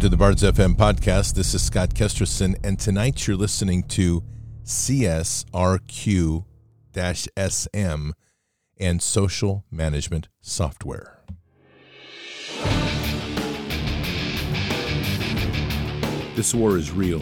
Welcome 0.00 0.12
to 0.12 0.16
the 0.16 0.24
Bards 0.24 0.42
FM 0.42 0.76
podcast. 0.76 1.34
This 1.34 1.52
is 1.52 1.60
Scott 1.60 1.90
Kesterson, 1.90 2.56
and 2.64 2.78
tonight 2.78 3.26
you're 3.26 3.36
listening 3.36 3.82
to 3.88 4.22
CSRQ 4.64 6.44
SM 6.96 8.10
and 8.78 9.02
social 9.02 9.66
management 9.70 10.28
software. 10.40 11.22
This 16.34 16.54
war 16.54 16.78
is 16.78 16.90
real. 16.90 17.20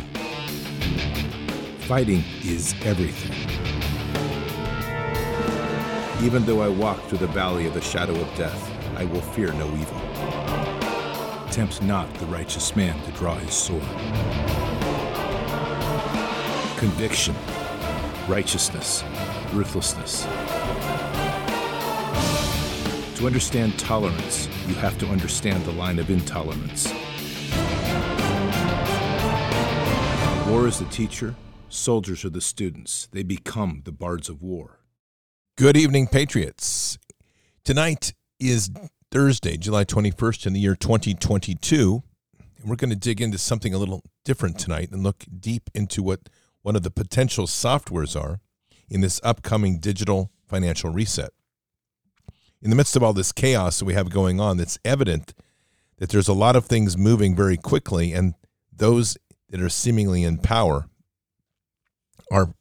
Fighting 1.89 2.23
is 2.45 2.77
everything. 2.85 3.35
Even 6.25 6.47
though 6.47 6.63
I 6.63 6.69
walk 6.69 7.03
through 7.07 7.19
the 7.19 7.27
valley 7.27 7.67
of 7.67 7.75
the 7.75 7.81
shadow 7.81 8.15
of 8.15 8.33
death, 8.37 8.71
I 8.97 9.05
will 9.05 9.21
fear 9.21 9.53
no 9.55 9.67
evil. 9.67 10.08
Tempt 11.59 11.83
not 11.83 12.15
the 12.21 12.27
righteous 12.27 12.77
man 12.77 13.03
to 13.03 13.11
draw 13.19 13.35
his 13.35 13.53
sword. 13.53 13.83
Conviction, 16.79 17.35
righteousness, 18.29 19.03
ruthlessness. 19.53 20.23
To 23.19 23.27
understand 23.27 23.77
tolerance, 23.77 24.49
you 24.69 24.75
have 24.75 24.97
to 24.99 25.07
understand 25.07 25.65
the 25.65 25.73
line 25.73 25.99
of 25.99 26.11
intolerance. 26.11 26.93
War 30.47 30.69
is 30.69 30.79
the 30.79 30.87
teacher, 30.93 31.35
soldiers 31.69 32.25
are 32.25 32.31
the 32.31 32.41
students. 32.41 33.09
They 33.11 33.25
become 33.25 33.83
the 33.85 33.91
bards 33.91 34.29
of 34.29 34.45
war. 34.45 34.79
Good 35.57 35.77
evening, 35.77 36.07
Patriots. 36.07 36.99
Tonight 37.65 38.15
is 38.39 38.71
Thursday, 39.11 39.57
July 39.57 39.85
21st 39.85 40.47
in 40.47 40.53
the 40.53 40.61
year 40.61 40.77
2022. 40.77 42.03
And 42.61 42.69
we're 42.69 42.77
going 42.77 42.91
to 42.91 42.97
dig 42.97 43.23
into 43.23 43.39
something 43.39 43.73
a 43.73 43.79
little 43.79 44.03
different 44.25 44.59
tonight 44.59 44.91
and 44.91 45.03
look 45.03 45.25
deep 45.41 45.71
into 45.75 46.03
what 46.03 46.29
one 46.61 46.77
of 46.77 46.83
the 46.83 46.91
potential 46.91 47.47
softwares 47.47 48.21
are 48.21 48.41
in 48.91 49.01
this 49.01 49.21
upcoming 49.25 49.79
digital 49.79 50.31
financial 50.47 50.91
reset. 50.91 51.31
In 52.61 52.69
the 52.69 52.77
midst 52.77 52.97
of 52.97 53.03
all 53.03 53.15
this 53.15 53.33
chaos 53.33 53.79
that 53.79 53.87
we 53.87 53.95
have 53.95 54.11
going 54.11 54.41
on, 54.41 54.61
it's 54.61 54.79
evident 54.85 55.33
that 55.97 56.11
there's 56.11 56.29
a 56.29 56.35
lot 56.35 56.57
of 56.57 56.67
things 56.67 56.99
moving 56.99 57.35
very 57.35 57.57
quickly, 57.57 58.13
and 58.13 58.35
those 58.71 59.17
that 59.49 59.63
are 59.63 59.69
seemingly 59.69 60.23
in 60.23 60.39
power 60.39 60.89
are 62.31 62.53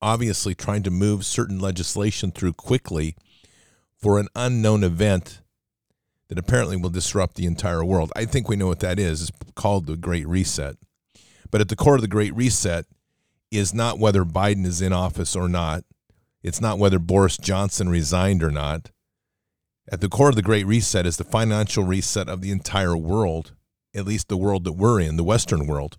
obviously 0.00 0.54
trying 0.54 0.82
to 0.84 0.90
move 0.90 1.24
certain 1.24 1.58
legislation 1.58 2.30
through 2.30 2.52
quickly 2.52 3.16
for 3.96 4.20
an 4.20 4.28
unknown 4.36 4.84
event 4.84 5.40
that 6.28 6.38
apparently 6.38 6.76
will 6.76 6.90
disrupt 6.90 7.36
the 7.36 7.46
entire 7.46 7.84
world. 7.84 8.12
I 8.16 8.24
think 8.24 8.48
we 8.48 8.56
know 8.56 8.66
what 8.66 8.80
that 8.80 8.98
is. 8.98 9.22
It's 9.22 9.52
called 9.54 9.86
the 9.86 9.96
Great 9.96 10.26
Reset. 10.26 10.76
But 11.50 11.60
at 11.60 11.68
the 11.68 11.76
core 11.76 11.96
of 11.96 12.00
the 12.00 12.08
Great 12.08 12.34
Reset 12.34 12.86
is 13.50 13.72
not 13.72 13.98
whether 13.98 14.24
Biden 14.24 14.66
is 14.66 14.82
in 14.82 14.92
office 14.92 15.36
or 15.36 15.48
not. 15.48 15.84
It's 16.42 16.60
not 16.60 16.78
whether 16.78 16.98
Boris 16.98 17.36
Johnson 17.36 17.88
resigned 17.88 18.42
or 18.42 18.50
not. 18.50 18.90
At 19.90 20.00
the 20.00 20.08
core 20.08 20.30
of 20.30 20.34
the 20.34 20.42
Great 20.42 20.66
Reset 20.66 21.06
is 21.06 21.16
the 21.16 21.24
financial 21.24 21.84
reset 21.84 22.28
of 22.28 22.40
the 22.40 22.50
entire 22.50 22.96
world, 22.96 23.54
at 23.94 24.04
least 24.04 24.28
the 24.28 24.36
world 24.36 24.64
that 24.64 24.72
we're 24.72 25.00
in, 25.00 25.16
the 25.16 25.24
Western 25.24 25.66
world 25.66 25.98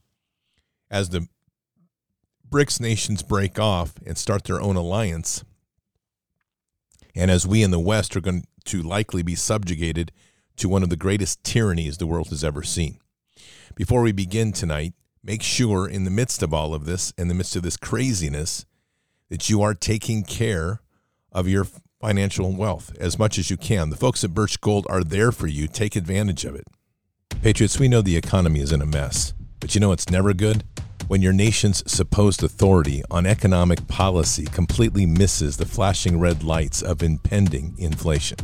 as 0.89 1.09
the 1.09 1.27
BRICS 2.49 2.79
nations 2.79 3.23
break 3.23 3.59
off 3.59 3.95
and 4.05 4.17
start 4.17 4.45
their 4.45 4.61
own 4.61 4.75
alliance, 4.75 5.43
and 7.15 7.29
as 7.29 7.47
we 7.47 7.63
in 7.63 7.71
the 7.71 7.79
West 7.79 8.15
are 8.15 8.21
going 8.21 8.45
to 8.67 8.81
likely 8.81 9.23
be 9.23 9.35
subjugated 9.35 10.11
to 10.57 10.69
one 10.69 10.83
of 10.83 10.89
the 10.89 10.95
greatest 10.95 11.43
tyrannies 11.43 11.97
the 11.97 12.07
world 12.07 12.29
has 12.29 12.43
ever 12.43 12.63
seen. 12.63 12.99
Before 13.75 14.01
we 14.01 14.11
begin 14.11 14.51
tonight, 14.51 14.93
make 15.23 15.43
sure 15.43 15.87
in 15.87 16.03
the 16.03 16.11
midst 16.11 16.41
of 16.41 16.53
all 16.53 16.73
of 16.73 16.85
this, 16.85 17.11
in 17.17 17.27
the 17.27 17.33
midst 17.33 17.55
of 17.55 17.63
this 17.63 17.77
craziness, 17.77 18.65
that 19.29 19.49
you 19.49 19.61
are 19.61 19.73
taking 19.73 20.23
care 20.23 20.81
of 21.31 21.47
your 21.47 21.67
financial 22.01 22.51
wealth 22.51 22.95
as 22.99 23.19
much 23.19 23.37
as 23.37 23.49
you 23.49 23.57
can. 23.57 23.89
The 23.89 23.97
folks 23.97 24.23
at 24.23 24.33
Birch 24.33 24.59
Gold 24.61 24.87
are 24.89 25.03
there 25.03 25.31
for 25.31 25.47
you. 25.47 25.67
Take 25.67 25.95
advantage 25.95 26.45
of 26.45 26.55
it. 26.55 26.65
Patriots, 27.41 27.79
we 27.79 27.87
know 27.87 28.01
the 28.01 28.17
economy 28.17 28.61
is 28.61 28.71
in 28.71 28.81
a 28.81 28.85
mess. 28.85 29.33
But 29.59 29.75
you 29.75 29.81
know 29.81 29.91
it's 29.91 30.09
never 30.09 30.33
good? 30.33 30.63
When 31.07 31.21
your 31.21 31.33
nation's 31.33 31.89
supposed 31.91 32.43
authority 32.43 33.01
on 33.09 33.25
economic 33.25 33.87
policy 33.87 34.45
completely 34.45 35.05
misses 35.05 35.57
the 35.57 35.65
flashing 35.65 36.19
red 36.19 36.43
lights 36.43 36.81
of 36.81 37.01
impending 37.01 37.75
inflation. 37.77 38.37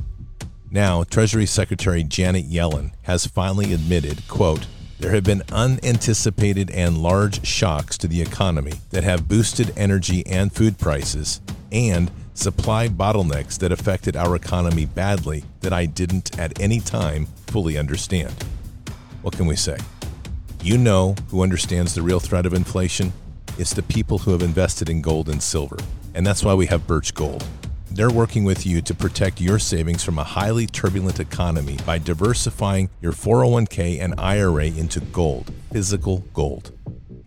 Now, 0.74 1.04
Treasury 1.04 1.46
Secretary 1.46 2.04
Janet 2.04 2.50
Yellen 2.50 2.94
has 3.04 3.28
finally 3.28 3.74
admitted, 3.74 4.28
quote, 4.28 4.66
there 4.98 5.12
have 5.12 5.24
been 5.24 5.44
unanticipated 5.52 6.72
and 6.72 6.98
large 6.98 7.46
shocks 7.46 7.96
to 8.00 8.08
the 8.08 8.24
economy 8.24 8.74
that 8.90 9.04
have 9.04 9.28
boosted 9.28 9.72
energy 9.78 10.26
and 10.26 10.52
food 10.52 10.80
prices 10.80 11.42
and 11.72 12.10
supply 12.34 12.88
bottlenecks 12.88 13.60
that 13.60 13.72
affected 13.72 14.16
our 14.16 14.36
economy 14.36 14.88
badly 14.88 15.44
that 15.60 15.74
I 15.74 15.86
didn't 15.86 16.40
at 16.40 16.60
any 16.60 16.80
time 16.80 17.28
fully 17.46 17.78
understand. 17.78 18.34
What 19.22 19.38
can 19.38 19.46
we 19.46 19.56
say? 19.56 19.78
You 20.64 20.80
know 20.80 21.14
who 21.28 21.44
understands 21.44 21.94
the 21.94 22.02
real 22.02 22.20
threat 22.20 22.48
of 22.48 22.54
inflation? 22.56 23.14
It's 23.60 23.76
the 23.76 23.84
people 23.84 24.18
who 24.18 24.32
have 24.32 24.42
invested 24.42 24.90
in 24.90 25.04
gold 25.04 25.30
and 25.30 25.44
silver. 25.44 25.78
And 26.16 26.26
that's 26.26 26.44
why 26.44 26.56
we 26.56 26.66
have 26.66 26.88
Birch 26.88 27.14
Gold. 27.14 27.46
They're 27.96 28.10
working 28.10 28.44
with 28.44 28.66
you 28.66 28.82
to 28.82 28.96
protect 28.96 29.40
your 29.40 29.60
savings 29.60 30.04
from 30.04 30.18
a 30.18 30.24
highly 30.24 30.66
turbulent 30.66 31.20
economy 31.20 31.78
by 31.86 32.00
diversifying 32.00 32.90
your 33.02 33.12
401k 33.12 34.02
and 34.02 34.16
IRA 34.18 34.66
into 34.66 35.00
gold, 35.00 35.54
physical 35.72 36.26
gold. 36.34 36.72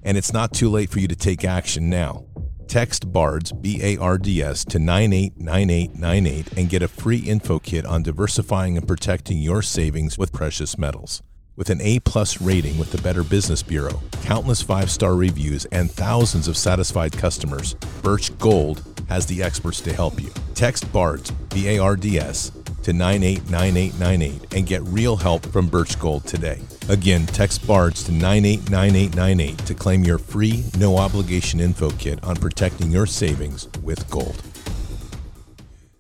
And 0.03 0.19
it's 0.19 0.33
not 0.33 0.53
too 0.53 0.69
late 0.69 0.91
for 0.91 0.99
you 0.99 1.07
to 1.07 1.15
take 1.15 1.45
action 1.45 1.89
now. 1.89 2.25
Text 2.67 3.13
BARDS, 3.13 3.53
B 3.53 3.79
A 3.81 3.97
R 3.99 4.19
D 4.19 4.43
S, 4.43 4.65
to 4.65 4.81
989898 4.81 6.59
and 6.59 6.69
get 6.69 6.83
a 6.83 6.89
free 6.89 7.19
info 7.19 7.61
kit 7.61 7.87
on 7.87 8.03
diversifying 8.03 8.77
and 8.77 8.89
protecting 8.89 9.39
your 9.39 9.62
savings 9.62 10.19
with 10.19 10.33
precious 10.33 10.77
metals. 10.77 11.23
With 11.55 11.71
an 11.71 11.81
A 11.81 12.01
plus 12.01 12.41
rating 12.41 12.77
with 12.77 12.91
the 12.91 13.01
Better 13.01 13.23
Business 13.23 13.62
Bureau, 13.62 14.03
countless 14.25 14.62
five 14.62 14.91
star 14.91 15.15
reviews, 15.15 15.65
and 15.67 15.89
thousands 15.89 16.49
of 16.49 16.57
satisfied 16.57 17.12
customers, 17.12 17.75
Birch 18.03 18.37
Gold 18.39 18.96
has 19.08 19.26
the 19.26 19.43
experts 19.43 19.81
to 19.82 19.93
help 19.93 20.20
you. 20.20 20.31
Text 20.55 20.91
BARDS, 20.93 21.31
B 21.53 21.69
A 21.69 21.79
R 21.79 21.97
D 21.97 22.19
S, 22.19 22.50
to 22.82 22.93
989898 22.93 24.55
and 24.55 24.67
get 24.67 24.81
real 24.82 25.17
help 25.17 25.44
from 25.47 25.67
Birch 25.67 25.99
Gold 25.99 26.25
today. 26.25 26.61
Again, 26.88 27.26
text 27.26 27.67
BARDS 27.67 28.05
to 28.05 28.12
989898 28.12 29.58
to 29.67 29.75
claim 29.75 30.05
your 30.05 30.19
free, 30.19 30.64
no 30.79 30.97
obligation 30.97 31.58
info 31.58 31.91
kit 31.91 32.23
on 32.23 32.37
protecting 32.37 32.93
your 32.93 33.06
savings 33.06 33.69
with 33.82 34.08
gold. 34.08 34.41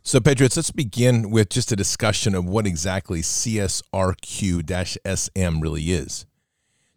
So, 0.04 0.20
Patriots, 0.20 0.56
let's 0.56 0.70
begin 0.70 1.32
with 1.32 1.48
just 1.48 1.72
a 1.72 1.76
discussion 1.76 2.36
of 2.36 2.44
what 2.44 2.64
exactly 2.64 3.22
CSRQ 3.22 4.62
SM 5.04 5.60
really 5.60 5.82
is. 5.90 6.26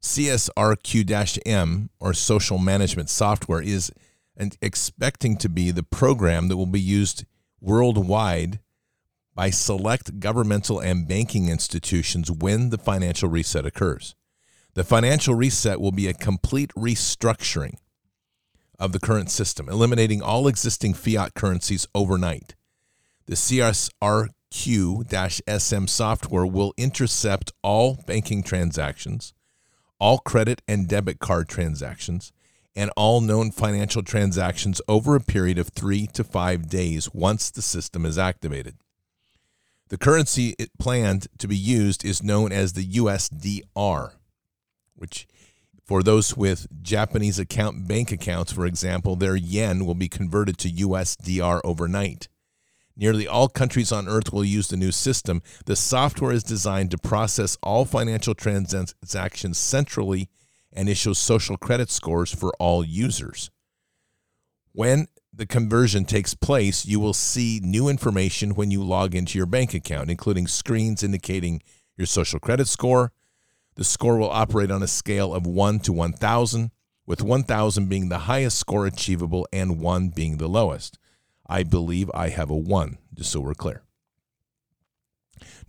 CSRQ 0.03 1.39
M, 1.47 1.89
or 2.00 2.13
Social 2.13 2.59
Management 2.59 3.09
Software, 3.09 3.63
is 3.63 3.91
an, 4.39 4.51
expecting 4.62 5.38
to 5.38 5.50
be 5.50 5.69
the 5.71 5.83
program 5.83 6.47
that 6.47 6.57
will 6.57 6.65
be 6.65 6.80
used 6.80 7.25
worldwide 7.62 8.59
by 9.36 9.50
select 9.50 10.19
governmental 10.19 10.80
and 10.80 11.07
banking 11.07 11.50
institutions 11.50 12.31
when 12.31 12.71
the 12.71 12.77
financial 12.77 13.30
reset 13.30 13.65
occurs. 13.65 14.15
The 14.74 14.83
financial 14.83 15.36
reset 15.36 15.80
will 15.80 15.91
be 15.91 16.07
a 16.07 16.13
complete 16.13 16.71
restructuring 16.75 17.75
of 18.80 18.91
the 18.94 19.00
current 19.00 19.30
system, 19.30 19.68
eliminating 19.68 20.21
all 20.21 20.47
existing 20.47 20.94
fiat 20.94 21.33
currencies 21.33 21.88
overnight. 21.94 22.56
The 23.25 23.36
CSRQ 23.36 24.31
SM 25.59 25.86
software 25.86 26.45
will 26.45 26.74
intercept 26.77 27.51
all 27.62 28.01
banking 28.07 28.41
transactions, 28.41 29.33
all 30.00 30.19
credit 30.19 30.62
and 30.68 30.88
debit 30.88 31.19
card 31.19 31.50
transactions, 31.50 32.31
and 32.79 32.89
all 32.95 33.19
known 33.19 33.51
financial 33.51 34.01
transactions 34.01 34.81
over 34.87 35.13
a 35.13 35.19
period 35.19 35.59
of 35.59 35.67
three 35.67 36.07
to 36.07 36.23
five 36.23 36.69
days 36.69 37.13
once 37.13 37.51
the 37.51 37.61
system 37.61 38.05
is 38.05 38.17
activated. 38.17 38.77
The 39.89 39.97
currency 39.97 40.55
it 40.57 40.69
planned 40.79 41.27
to 41.39 41.47
be 41.49 41.57
used 41.57 42.05
is 42.05 42.23
known 42.23 42.53
as 42.53 42.71
the 42.71 42.85
USDR, 42.85 44.13
which 44.95 45.27
for 45.85 46.01
those 46.01 46.37
with 46.37 46.67
Japanese 46.81 47.37
account 47.37 47.85
bank 47.85 48.13
accounts, 48.13 48.53
for 48.53 48.65
example, 48.65 49.17
their 49.17 49.35
yen 49.35 49.85
will 49.85 49.93
be 49.93 50.07
converted 50.07 50.57
to 50.59 50.69
USDR 50.69 51.59
overnight. 51.65 52.29
Nearly 52.95 53.27
all 53.27 53.49
countries 53.49 53.91
on 53.91 54.07
earth 54.07 54.31
will 54.31 54.45
use 54.45 54.69
the 54.69 54.77
new 54.77 54.93
system. 54.93 55.41
The 55.65 55.75
software 55.75 56.31
is 56.31 56.43
designed 56.45 56.91
to 56.91 56.97
process 56.97 57.57
all 57.61 57.83
financial 57.83 58.35
transactions 58.35 59.57
centrally 59.57 60.29
and 60.71 60.89
issue 60.89 61.13
social 61.13 61.57
credit 61.57 61.89
scores 61.89 62.33
for 62.33 62.54
all 62.60 62.83
users. 62.83 63.50
When 64.71 65.07
the 65.33 65.45
conversion 65.45 66.06
takes 66.06 66.33
place, 66.33 66.86
you 66.86 67.00
will 67.00 67.13
see 67.13 67.60
new 67.63 67.88
information 67.88 68.56
when 68.56 68.71
you 68.71 68.83
log 68.83 69.16
into 69.16 69.38
your 69.38 69.48
bank 69.48 69.74
account, 69.74 70.10
including 70.10 70.48
screens 70.48 71.04
indicating 71.04 71.62
your 71.98 72.06
social 72.06 72.39
credit 72.39 72.68
score, 72.68 73.12
The 73.80 73.86
score 73.86 74.18
will 74.18 74.30
operate 74.30 74.71
on 74.71 74.83
a 74.83 74.88
scale 74.88 75.33
of 75.33 75.48
1 75.48 75.80
to 75.80 75.94
1,000, 75.94 76.72
with 77.06 77.22
1,000 77.22 77.88
being 77.88 78.10
the 78.10 78.19
highest 78.19 78.57
score 78.57 78.86
achievable 78.86 79.48
and 79.54 79.80
1 79.80 80.10
being 80.10 80.36
the 80.36 80.50
lowest. 80.50 81.00
I 81.48 81.63
believe 81.63 82.12
I 82.13 82.27
have 82.27 82.50
a 82.50 82.57
1, 82.57 82.98
just 83.13 83.31
so 83.31 83.39
we're 83.39 83.54
clear. 83.54 83.83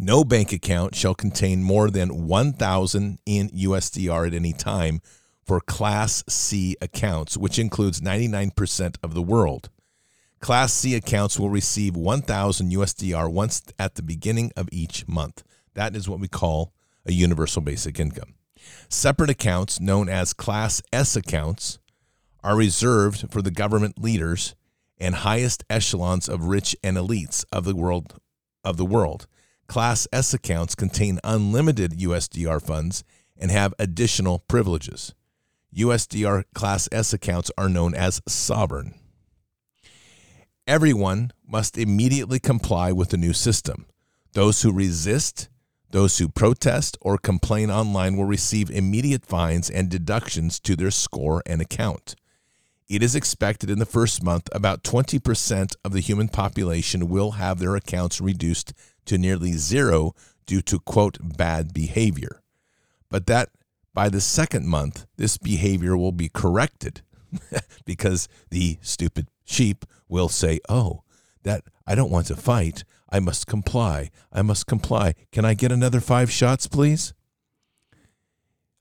No 0.03 0.25
bank 0.25 0.51
account 0.51 0.95
shall 0.95 1.15
contain 1.15 1.63
more 1.63 1.91
than 1.91 2.27
1,000 2.27 3.19
in 3.27 3.51
USDR 3.51 4.29
at 4.29 4.33
any 4.33 4.55
time 4.55 5.03
for 5.45 5.61
Class 5.61 6.25
C 6.27 6.75
accounts, 6.81 7.37
which 7.37 7.59
includes 7.59 8.01
99% 8.01 8.97
of 9.03 9.13
the 9.13 9.21
world. 9.21 9.69
Class 10.41 10.73
C 10.73 10.95
accounts 10.95 11.39
will 11.39 11.51
receive 11.51 11.97
1,000 11.97 12.73
USDR 12.73 13.31
once 13.31 13.63
at 13.79 13.97
the 13.97 14.03
beginning 14.03 14.53
of 14.57 14.71
each 14.73 15.07
month. 15.07 15.43
That 15.75 15.95
is 15.95 16.09
what 16.09 16.19
we 16.19 16.29
call 16.29 16.73
a 17.05 17.13
universal 17.13 17.61
basic 17.61 18.01
income. 18.01 18.37
Separate 18.89 19.29
accounts, 19.29 19.81
known 19.81 20.09
as 20.09 20.33
Class 20.33 20.81
S 20.95 21.15
accounts, 21.15 21.79
are 22.43 22.57
reserved 22.57 23.31
for 23.31 23.43
the 23.43 23.51
government 23.51 24.03
leaders 24.03 24.55
and 24.97 25.17
highest 25.17 25.63
echelons 25.69 26.27
of 26.27 26.45
rich 26.45 26.75
and 26.83 26.97
elites 26.97 27.45
of 27.53 27.67
the 27.67 27.77
world 27.77 28.15
of 28.65 28.79
the 28.79 28.87
world. 28.87 29.27
Class 29.71 30.09
S 30.13 30.35
accounts 30.35 30.75
contain 30.75 31.21
unlimited 31.23 31.93
USDR 31.93 32.61
funds 32.61 33.05
and 33.39 33.53
have 33.53 33.73
additional 33.79 34.41
privileges. 34.41 35.15
USDR 35.73 36.43
Class 36.57 36.89
S 36.91 37.13
accounts 37.13 37.53
are 37.57 37.69
known 37.69 37.95
as 37.95 38.21
sovereign. 38.27 38.97
Everyone 40.67 41.31
must 41.47 41.79
immediately 41.79 42.41
comply 42.41 42.91
with 42.91 43.11
the 43.11 43.17
new 43.17 43.33
system. 43.33 43.87
Those 44.33 44.63
who 44.63 44.73
resist, 44.73 45.49
those 45.93 46.19
who 46.19 46.29
protest 46.29 46.99
or 47.01 47.17
complain 47.17 47.71
online 47.71 48.17
will 48.17 48.25
receive 48.25 48.73
immediate 48.73 49.25
fines 49.25 49.71
and 49.71 49.89
deductions 49.89 50.59
to 50.59 50.75
their 50.75 50.91
score 50.91 51.45
and 51.47 51.63
account. 51.63 52.17
It 52.89 53.05
is 53.05 53.15
expected 53.15 53.71
in 53.71 53.79
the 53.79 53.87
first 53.87 54.21
month 54.21 54.49
about 54.51 54.83
20% 54.83 55.77
of 55.85 55.93
the 55.93 56.01
human 56.01 56.27
population 56.27 57.09
will 57.09 57.31
have 57.33 57.61
their 57.61 57.77
accounts 57.77 58.21
reduced 58.21 58.73
to 59.11 59.19
nearly 59.19 59.55
zero 59.55 60.15
due 60.47 60.63
to 60.63 60.79
quote 60.79 61.19
bad 61.21 61.75
behavior. 61.75 62.43
But 63.11 63.27
that 63.27 63.49
by 63.93 64.09
the 64.09 64.21
second 64.21 64.69
month, 64.69 65.05
this 65.17 65.37
behavior 65.37 65.97
will 65.97 66.13
be 66.13 66.29
corrected 66.29 67.03
because 67.85 68.29
the 68.51 68.79
stupid 68.83 69.27
sheep 69.45 69.85
will 70.09 70.29
say, 70.29 70.61
Oh, 70.69 71.03
that 71.43 71.65
I 71.89 71.97
don't 71.97 72.11
want 72.13 72.29
to 72.29 72.37
fight. 72.37 72.85
I 73.09 73.19
must 73.19 73.49
comply. 73.49 74.11
I 74.33 74.43
must 74.43 74.69
comply. 74.69 75.15
Can 75.33 75.45
I 75.45 75.55
get 75.55 75.73
another 75.73 76.01
five 76.01 76.31
shots, 76.31 76.69
please? 76.69 77.13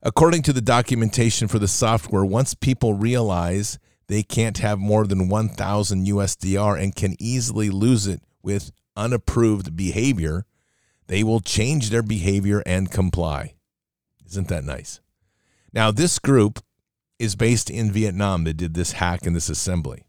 According 0.00 0.42
to 0.42 0.52
the 0.52 0.60
documentation 0.60 1.48
for 1.48 1.58
the 1.58 1.66
software, 1.66 2.24
once 2.24 2.54
people 2.54 2.94
realize 2.94 3.80
they 4.06 4.22
can't 4.22 4.58
have 4.58 4.78
more 4.78 5.08
than 5.08 5.28
1,000 5.28 6.06
USDR 6.06 6.80
and 6.80 6.94
can 6.94 7.16
easily 7.18 7.68
lose 7.68 8.06
it 8.06 8.22
with 8.42 8.70
unapproved 9.00 9.74
behavior, 9.74 10.44
they 11.06 11.24
will 11.24 11.40
change 11.40 11.90
their 11.90 12.02
behavior 12.02 12.62
and 12.66 12.90
comply. 12.90 13.54
Isn't 14.28 14.48
that 14.48 14.62
nice? 14.62 15.00
Now, 15.72 15.90
this 15.90 16.18
group 16.18 16.62
is 17.18 17.34
based 17.34 17.70
in 17.70 17.90
Vietnam 17.90 18.44
that 18.44 18.56
did 18.56 18.74
this 18.74 18.92
hack 18.92 19.26
and 19.26 19.34
this 19.34 19.48
assembly. 19.48 20.04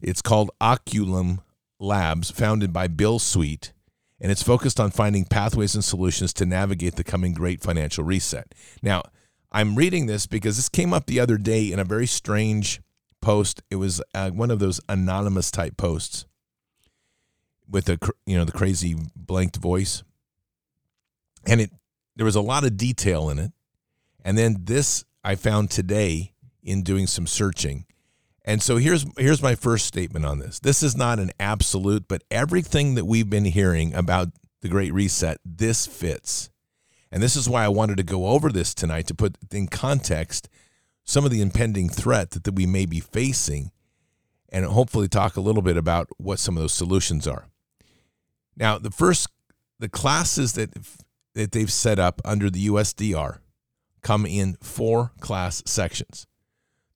It's 0.00 0.22
called 0.22 0.50
Oculum 0.60 1.40
Labs, 1.78 2.30
founded 2.30 2.72
by 2.72 2.86
Bill 2.86 3.18
Sweet, 3.18 3.72
and 4.20 4.30
it's 4.30 4.42
focused 4.42 4.78
on 4.78 4.90
finding 4.90 5.24
pathways 5.24 5.74
and 5.74 5.84
solutions 5.84 6.32
to 6.34 6.46
navigate 6.46 6.94
the 6.94 7.04
coming 7.04 7.34
great 7.34 7.60
financial 7.60 8.04
reset. 8.04 8.54
Now, 8.82 9.02
I'm 9.50 9.74
reading 9.74 10.06
this 10.06 10.26
because 10.26 10.56
this 10.56 10.68
came 10.68 10.94
up 10.94 11.06
the 11.06 11.20
other 11.20 11.36
day 11.36 11.70
in 11.70 11.78
a 11.78 11.84
very 11.84 12.06
strange 12.06 12.80
post. 13.20 13.62
It 13.70 13.76
was 13.76 14.00
uh, 14.14 14.30
one 14.30 14.50
of 14.50 14.60
those 14.60 14.80
anonymous 14.88 15.50
type 15.50 15.76
posts 15.76 16.24
with 17.72 17.88
a 17.88 17.98
you 18.26 18.38
know 18.38 18.44
the 18.44 18.52
crazy 18.52 18.94
blanked 19.16 19.56
voice, 19.56 20.04
and 21.46 21.60
it 21.60 21.70
there 22.14 22.26
was 22.26 22.36
a 22.36 22.40
lot 22.40 22.64
of 22.64 22.76
detail 22.76 23.28
in 23.30 23.38
it. 23.38 23.52
And 24.24 24.38
then 24.38 24.58
this 24.60 25.04
I 25.24 25.34
found 25.34 25.70
today 25.70 26.34
in 26.62 26.82
doing 26.82 27.08
some 27.08 27.26
searching 27.26 27.86
and 28.44 28.62
so 28.62 28.76
here's 28.76 29.06
here's 29.16 29.42
my 29.42 29.54
first 29.54 29.86
statement 29.86 30.24
on 30.24 30.38
this. 30.38 30.58
This 30.58 30.82
is 30.82 30.96
not 30.96 31.18
an 31.18 31.30
absolute, 31.38 32.08
but 32.08 32.24
everything 32.30 32.96
that 32.96 33.04
we've 33.04 33.30
been 33.30 33.44
hearing 33.44 33.94
about 33.94 34.28
the 34.62 34.68
Great 34.68 34.92
Reset, 34.92 35.38
this 35.44 35.86
fits. 35.86 36.50
And 37.10 37.22
this 37.22 37.36
is 37.36 37.48
why 37.48 37.64
I 37.64 37.68
wanted 37.68 37.98
to 37.98 38.02
go 38.02 38.26
over 38.26 38.50
this 38.50 38.74
tonight 38.74 39.06
to 39.08 39.14
put 39.14 39.36
in 39.52 39.68
context 39.68 40.48
some 41.04 41.24
of 41.24 41.30
the 41.30 41.42
impending 41.42 41.88
threat 41.88 42.30
that, 42.30 42.44
that 42.44 42.54
we 42.54 42.64
may 42.64 42.86
be 42.86 43.00
facing 43.00 43.70
and 44.48 44.64
hopefully 44.64 45.08
talk 45.08 45.36
a 45.36 45.40
little 45.40 45.62
bit 45.62 45.76
about 45.76 46.08
what 46.16 46.38
some 46.38 46.56
of 46.56 46.62
those 46.62 46.72
solutions 46.72 47.26
are. 47.26 47.46
Now, 48.56 48.78
the 48.78 48.90
first 48.90 49.28
the 49.78 49.88
classes 49.88 50.52
that 50.52 50.70
that 51.34 51.52
they've 51.52 51.72
set 51.72 51.98
up 51.98 52.20
under 52.24 52.50
the 52.50 52.68
USDR 52.68 53.38
come 54.02 54.26
in 54.26 54.54
four 54.60 55.12
class 55.20 55.62
sections. 55.66 56.26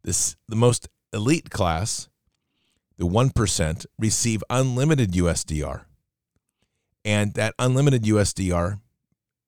This 0.02 0.36
the 0.48 0.56
most 0.56 0.88
elite 1.12 1.50
class, 1.50 2.08
the 2.98 3.06
1%, 3.06 3.86
receive 3.98 4.42
unlimited 4.50 5.12
USDR. 5.12 5.84
And 7.04 7.34
that 7.34 7.54
unlimited 7.58 8.02
USDR 8.02 8.80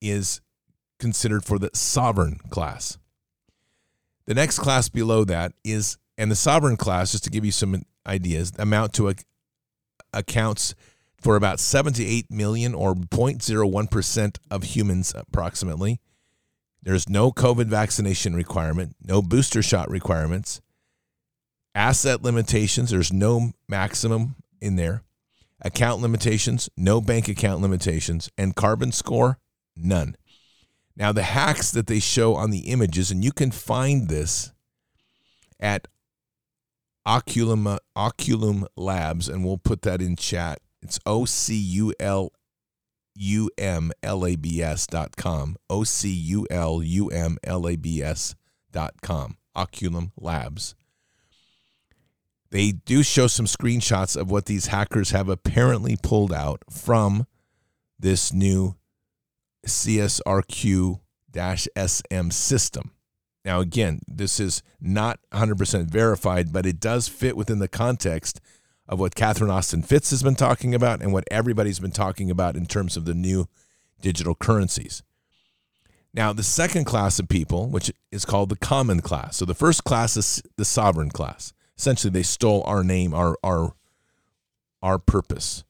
is 0.01 0.41
considered 0.99 1.45
for 1.45 1.59
the 1.59 1.71
sovereign 1.75 2.41
class. 2.51 2.99
The 4.27 4.35
next 4.35 4.59
class 4.59 4.89
below 4.89 5.25
that 5.25 5.53
is, 5.65 5.97
and 6.17 6.31
the 6.31 6.37
sovereign 6.37 6.77
class, 6.77 7.13
just 7.13 7.25
to 7.25 7.31
give 7.31 7.45
you 7.45 7.53
some 7.53 7.83
ideas, 8.07 8.53
amount 8.59 8.93
to 8.95 9.09
a, 9.09 9.15
accounts 10.13 10.75
for 11.21 11.37
about 11.37 11.61
78 11.61 12.31
million 12.31 12.75
or 12.75 12.95
0.01% 12.95 14.39
of 14.51 14.63
humans 14.63 15.15
approximately. 15.17 16.01
There's 16.83 17.09
no 17.09 17.33
COVID 17.33 17.67
vaccination 17.67 18.35
requirement, 18.35 18.95
no 19.03 19.21
booster 19.21 19.63
shot 19.63 19.91
requirements, 19.91 20.61
Asset 21.79 22.25
limitations, 22.25 22.91
there's 22.91 23.13
no 23.13 23.53
maximum 23.69 24.35
in 24.61 24.75
there. 24.75 25.05
Account 25.61 26.03
limitations, 26.03 26.69
no 26.77 27.01
bank 27.01 27.29
account 27.29 27.63
limitations. 27.63 28.29
And 28.37 28.57
carbon 28.57 28.91
score, 28.91 29.39
none. 29.77 30.17
Now, 30.97 31.13
the 31.13 31.23
hacks 31.23 31.71
that 31.71 31.87
they 31.87 32.01
show 32.01 32.35
on 32.35 32.51
the 32.51 32.71
images, 32.71 33.13
and 33.13 33.25
you 33.25 33.31
can 33.31 33.53
find 33.53 34.09
this 34.09 34.53
at 35.61 35.87
Oculum, 37.07 37.79
Oculum 37.95 38.67
Labs, 38.77 39.29
and 39.29 39.45
we'll 39.45 39.59
put 39.59 39.83
that 39.83 40.03
in 40.03 40.17
chat. 40.17 40.59
It's 40.83 40.99
O 41.07 41.25
C 41.25 41.55
U 41.57 41.93
L 41.99 42.33
U 43.15 43.51
M 43.59 43.93
L 44.03 44.27
A 44.27 44.37
B 44.37 44.63
S 44.63 44.87
dot 44.87 45.17
com. 45.17 45.57
O 45.69 45.85
C 45.85 46.09
U 46.09 46.47
L 46.51 46.83
U 46.83 47.09
M 47.09 47.39
L 47.45 47.69
A 47.69 47.77
B 47.77 48.03
S 48.03 48.35
dot 48.73 48.95
com. 49.03 49.37
Oculum 49.57 50.13
Labs. 50.17 50.75
They 52.51 52.73
do 52.73 53.03
show 53.03 53.27
some 53.27 53.47
screenshots 53.47 54.17
of 54.17 54.31
what 54.31 54.47
these 54.47 54.69
hackers 54.69 55.11
have 55.11 55.29
apparently 55.29 55.97
pulled 56.03 56.33
out 56.33 56.63
from 56.71 57.27
this 57.99 58.33
new 58.33 58.77
CSRQ 59.67 61.01
SM 61.35 62.31
system. 62.31 62.93
Now, 63.45 63.61
again, 63.61 64.01
this 64.07 64.41
is 64.41 64.63
not 64.81 65.21
100% 65.33 65.87
verified, 65.87 66.53
but 66.53 66.67
it 66.67 66.81
does 66.81 67.09
fit 67.09 67.37
within 67.37 67.59
the 67.59 67.69
context 67.69 68.41
of 68.89 68.99
what 68.99 69.15
Catherine 69.15 69.51
Austin 69.51 69.83
Fitts 69.83 70.11
has 70.11 70.23
been 70.23 70.35
talking 70.35 70.75
about 70.75 71.03
and 71.03 71.13
what 71.13 71.25
everybody's 71.31 71.81
been 71.81 71.91
talking 71.91 72.31
about 72.31 72.57
in 72.57 72.67
terms 72.67 72.97
of 72.97 73.05
the 73.05 73.15
new 73.15 73.47
digital 74.01 74.35
currencies. 74.35 75.03
Now, 76.15 76.33
the 76.33 76.43
second 76.43 76.85
class 76.85 77.19
of 77.19 77.29
people, 77.29 77.69
which 77.69 77.93
is 78.11 78.25
called 78.25 78.49
the 78.49 78.57
common 78.57 79.01
class. 79.01 79.37
So 79.37 79.45
the 79.45 79.55
first 79.55 79.85
class 79.85 80.17
is 80.17 80.43
the 80.57 80.65
sovereign 80.65 81.11
class 81.11 81.53
essentially 81.79 82.11
they 82.11 82.23
stole 82.23 82.63
our 82.67 82.85
name, 82.85 83.15
our 83.15 83.37
our 83.43 83.75
our 84.83 84.99
purpose. 84.99 85.65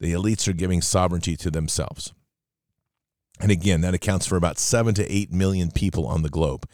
The 0.00 0.12
elites 0.12 0.48
are 0.48 0.54
giving 0.54 0.80
sovereignty 0.80 1.36
to 1.36 1.50
themselves. 1.50 2.14
And 3.38 3.50
again, 3.50 3.82
that 3.82 3.94
accounts 3.94 4.26
for 4.26 4.36
about 4.36 4.58
7 4.58 4.94
to 4.94 5.10
8 5.10 5.32
million 5.32 5.70
people 5.70 6.06
on 6.06 6.22
the 6.22 6.28
globe. 6.28 6.66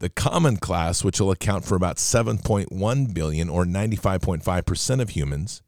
The 0.00 0.08
common 0.10 0.56
class, 0.56 1.04
which 1.04 1.20
will 1.20 1.30
account 1.30 1.64
for 1.64 1.76
about 1.76 1.96
7.1 1.96 3.14
billion 3.14 3.48
or 3.48 3.64
95.5% 3.64 5.00
of 5.00 5.10
humans, 5.10 5.62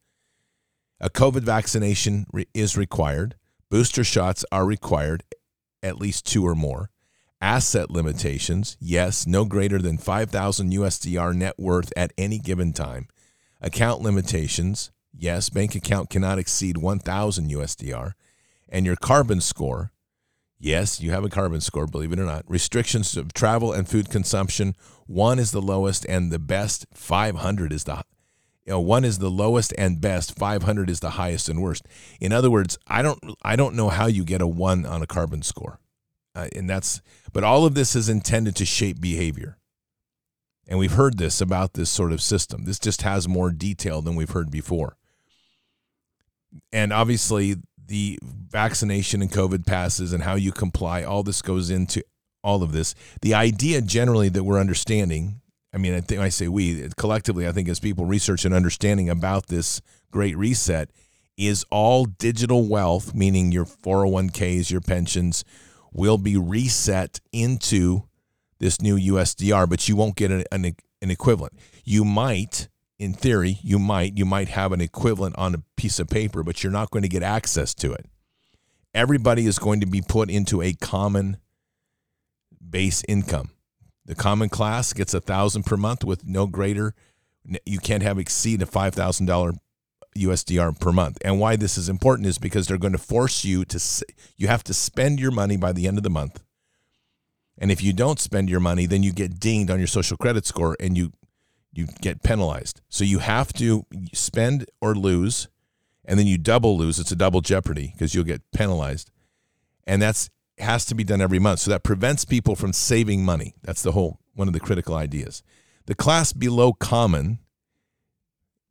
a 1.00 1.10
COVID 1.10 1.42
vaccination 1.42 2.26
is 2.54 2.76
required. 2.76 3.36
Booster 3.70 4.04
shots 4.04 4.44
are 4.50 4.66
required, 4.66 5.24
at 5.82 5.98
least 5.98 6.26
two 6.26 6.46
or 6.46 6.54
more. 6.54 6.90
Asset 7.40 7.90
limitations, 7.90 8.76
yes, 8.80 9.26
no 9.26 9.44
greater 9.44 9.78
than 9.78 9.98
5,000 9.98 10.72
USDR 10.72 11.34
net 11.34 11.54
worth 11.58 11.92
at 11.96 12.12
any 12.16 12.38
given 12.38 12.72
time. 12.72 13.08
Account 13.60 14.00
limitations, 14.00 14.90
yes, 15.12 15.50
bank 15.50 15.74
account 15.74 16.08
cannot 16.08 16.38
exceed 16.38 16.78
1,000 16.78 17.50
USDR. 17.50 18.12
And 18.68 18.86
your 18.86 18.96
carbon 18.96 19.40
score, 19.40 19.92
Yes, 20.58 21.00
you 21.00 21.10
have 21.10 21.24
a 21.24 21.28
carbon 21.28 21.60
score, 21.60 21.86
believe 21.86 22.12
it 22.12 22.18
or 22.18 22.24
not. 22.24 22.44
Restrictions 22.48 23.16
of 23.16 23.34
travel 23.34 23.72
and 23.72 23.88
food 23.88 24.08
consumption. 24.08 24.74
One 25.06 25.38
is 25.38 25.50
the 25.50 25.60
lowest 25.60 26.06
and 26.06 26.32
the 26.32 26.38
best. 26.38 26.86
500 26.94 27.72
is 27.72 27.84
the 27.84 28.02
you 28.64 28.72
know, 28.72 28.80
one 28.80 29.04
is 29.04 29.18
the 29.18 29.30
lowest 29.30 29.72
and 29.78 30.00
best. 30.00 30.36
500 30.36 30.90
is 30.90 30.98
the 30.98 31.10
highest 31.10 31.48
and 31.48 31.62
worst. 31.62 31.86
In 32.20 32.32
other 32.32 32.50
words, 32.50 32.76
I 32.86 33.00
don't 33.00 33.18
I 33.42 33.54
don't 33.54 33.76
know 33.76 33.90
how 33.90 34.06
you 34.06 34.24
get 34.24 34.40
a 34.40 34.46
1 34.46 34.84
on 34.84 35.02
a 35.02 35.06
carbon 35.06 35.42
score. 35.42 35.78
Uh, 36.34 36.48
and 36.54 36.68
that's 36.68 37.00
but 37.32 37.44
all 37.44 37.64
of 37.64 37.74
this 37.74 37.94
is 37.94 38.08
intended 38.08 38.56
to 38.56 38.64
shape 38.66 39.00
behavior. 39.00 39.58
And 40.66 40.80
we've 40.80 40.92
heard 40.92 41.16
this 41.16 41.40
about 41.40 41.74
this 41.74 41.90
sort 41.90 42.12
of 42.12 42.20
system. 42.20 42.64
This 42.64 42.80
just 42.80 43.02
has 43.02 43.28
more 43.28 43.52
detail 43.52 44.02
than 44.02 44.16
we've 44.16 44.30
heard 44.30 44.50
before. 44.50 44.96
And 46.72 46.92
obviously 46.92 47.56
the 47.86 48.18
vaccination 48.22 49.22
and 49.22 49.30
COVID 49.30 49.66
passes 49.66 50.12
and 50.12 50.22
how 50.22 50.34
you 50.34 50.52
comply, 50.52 51.02
all 51.02 51.22
this 51.22 51.42
goes 51.42 51.70
into 51.70 52.02
all 52.42 52.62
of 52.62 52.72
this. 52.72 52.94
The 53.22 53.34
idea 53.34 53.80
generally 53.80 54.28
that 54.28 54.44
we're 54.44 54.60
understanding, 54.60 55.40
I 55.74 55.78
mean, 55.78 55.94
I 55.94 56.00
think 56.00 56.20
I 56.20 56.28
say 56.28 56.48
we 56.48 56.88
collectively, 56.96 57.46
I 57.46 57.52
think 57.52 57.68
as 57.68 57.80
people 57.80 58.06
research 58.06 58.44
and 58.44 58.54
understanding 58.54 59.10
about 59.10 59.46
this 59.48 59.80
great 60.10 60.36
reset, 60.36 60.90
is 61.36 61.64
all 61.70 62.06
digital 62.06 62.66
wealth, 62.66 63.14
meaning 63.14 63.52
your 63.52 63.66
401ks, 63.66 64.70
your 64.70 64.80
pensions, 64.80 65.44
will 65.92 66.18
be 66.18 66.36
reset 66.36 67.20
into 67.32 68.04
this 68.58 68.80
new 68.80 68.96
USDR, 68.96 69.68
but 69.68 69.88
you 69.88 69.96
won't 69.96 70.16
get 70.16 70.30
an, 70.30 70.44
an, 70.50 70.64
an 71.02 71.10
equivalent. 71.10 71.58
You 71.84 72.04
might 72.04 72.68
in 72.98 73.12
theory, 73.12 73.58
you 73.62 73.78
might 73.78 74.16
you 74.16 74.24
might 74.24 74.48
have 74.48 74.72
an 74.72 74.80
equivalent 74.80 75.36
on 75.36 75.54
a 75.54 75.62
piece 75.76 75.98
of 75.98 76.08
paper, 76.08 76.42
but 76.42 76.62
you're 76.62 76.72
not 76.72 76.90
going 76.90 77.02
to 77.02 77.08
get 77.08 77.22
access 77.22 77.74
to 77.74 77.92
it. 77.92 78.06
Everybody 78.94 79.46
is 79.46 79.58
going 79.58 79.80
to 79.80 79.86
be 79.86 80.00
put 80.00 80.30
into 80.30 80.62
a 80.62 80.72
common 80.72 81.36
base 82.70 83.04
income. 83.06 83.50
The 84.06 84.14
common 84.14 84.48
class 84.48 84.92
gets 84.92 85.12
a 85.12 85.20
thousand 85.20 85.64
per 85.64 85.76
month 85.76 86.04
with 86.04 86.24
no 86.24 86.46
greater. 86.46 86.94
You 87.64 87.78
can't 87.78 88.02
have 88.02 88.18
exceed 88.18 88.62
a 88.62 88.66
five 88.66 88.94
thousand 88.94 89.26
dollar 89.26 89.52
USDR 90.16 90.78
per 90.80 90.92
month. 90.92 91.18
And 91.22 91.38
why 91.38 91.56
this 91.56 91.76
is 91.76 91.88
important 91.88 92.26
is 92.26 92.38
because 92.38 92.66
they're 92.66 92.78
going 92.78 92.92
to 92.92 92.98
force 92.98 93.44
you 93.44 93.64
to. 93.66 94.04
You 94.36 94.48
have 94.48 94.64
to 94.64 94.74
spend 94.74 95.20
your 95.20 95.30
money 95.30 95.56
by 95.56 95.72
the 95.72 95.86
end 95.86 95.98
of 95.98 96.04
the 96.04 96.10
month. 96.10 96.42
And 97.58 97.70
if 97.70 97.82
you 97.82 97.92
don't 97.92 98.20
spend 98.20 98.50
your 98.50 98.60
money, 98.60 98.86
then 98.86 99.02
you 99.02 99.12
get 99.12 99.40
dinged 99.40 99.70
on 99.70 99.78
your 99.78 99.86
social 99.86 100.16
credit 100.16 100.44
score, 100.44 100.76
and 100.78 100.96
you 100.96 101.12
you 101.76 101.86
get 102.00 102.22
penalized. 102.22 102.80
So 102.88 103.04
you 103.04 103.18
have 103.18 103.52
to 103.54 103.84
spend 104.12 104.66
or 104.80 104.94
lose, 104.94 105.48
and 106.04 106.18
then 106.18 106.26
you 106.26 106.38
double 106.38 106.76
lose. 106.76 106.98
It's 106.98 107.12
a 107.12 107.16
double 107.16 107.40
jeopardy 107.40 107.92
because 107.92 108.14
you'll 108.14 108.24
get 108.24 108.42
penalized, 108.52 109.10
and 109.86 110.00
that's 110.00 110.30
has 110.58 110.86
to 110.86 110.94
be 110.94 111.04
done 111.04 111.20
every 111.20 111.38
month. 111.38 111.60
So 111.60 111.70
that 111.70 111.82
prevents 111.82 112.24
people 112.24 112.56
from 112.56 112.72
saving 112.72 113.24
money. 113.24 113.54
That's 113.62 113.82
the 113.82 113.92
whole 113.92 114.20
one 114.34 114.48
of 114.48 114.54
the 114.54 114.60
critical 114.60 114.94
ideas. 114.94 115.42
The 115.86 115.94
class 115.94 116.32
below 116.32 116.72
common. 116.72 117.38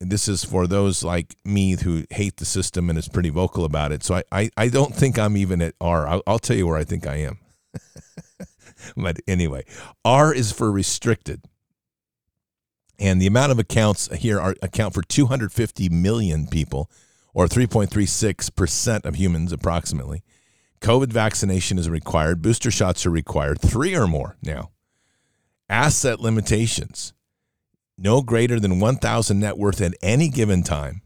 This 0.01 0.27
is 0.27 0.43
for 0.43 0.67
those 0.67 1.03
like 1.03 1.35
me 1.45 1.77
who 1.81 2.03
hate 2.09 2.37
the 2.37 2.45
system 2.45 2.89
and 2.89 2.99
is 2.99 3.07
pretty 3.07 3.29
vocal 3.29 3.63
about 3.63 3.93
it. 3.93 4.03
So 4.03 4.15
I, 4.15 4.23
I, 4.31 4.49
I 4.57 4.67
don't 4.67 4.93
think 4.93 5.17
I'm 5.17 5.37
even 5.37 5.61
at 5.61 5.73
R. 5.79 6.05
I'll, 6.05 6.21
I'll 6.27 6.39
tell 6.39 6.57
you 6.57 6.67
where 6.67 6.77
I 6.77 6.83
think 6.83 7.07
I 7.07 7.15
am. 7.15 7.39
but 8.97 9.19
anyway, 9.25 9.63
R 10.03 10.33
is 10.33 10.51
for 10.51 10.69
restricted. 10.69 11.43
And 12.97 13.21
the 13.21 13.27
amount 13.27 13.51
of 13.51 13.59
accounts 13.59 14.13
here 14.15 14.39
are, 14.39 14.55
account 14.61 14.93
for 14.93 15.01
250 15.01 15.89
million 15.89 16.47
people, 16.47 16.89
or 17.33 17.47
3.36% 17.47 19.05
of 19.05 19.15
humans 19.15 19.51
approximately. 19.51 20.23
COVID 20.81 21.11
vaccination 21.11 21.77
is 21.77 21.89
required. 21.89 22.41
Booster 22.41 22.71
shots 22.71 23.05
are 23.05 23.11
required, 23.11 23.59
three 23.61 23.95
or 23.95 24.07
more 24.07 24.37
now. 24.41 24.71
Asset 25.69 26.19
limitations 26.19 27.13
no 27.97 28.21
greater 28.21 28.59
than 28.59 28.79
1,000 28.79 29.39
net 29.39 29.57
worth 29.57 29.81
at 29.81 29.93
any 30.01 30.29
given 30.29 30.63
time. 30.63 31.01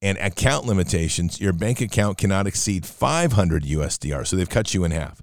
And 0.00 0.16
account 0.18 0.64
limitations 0.64 1.40
your 1.40 1.52
bank 1.52 1.80
account 1.80 2.18
cannot 2.18 2.46
exceed 2.46 2.86
500 2.86 3.64
USDR. 3.64 4.26
So 4.26 4.36
they've 4.36 4.48
cut 4.48 4.72
you 4.72 4.84
in 4.84 4.92
half. 4.92 5.22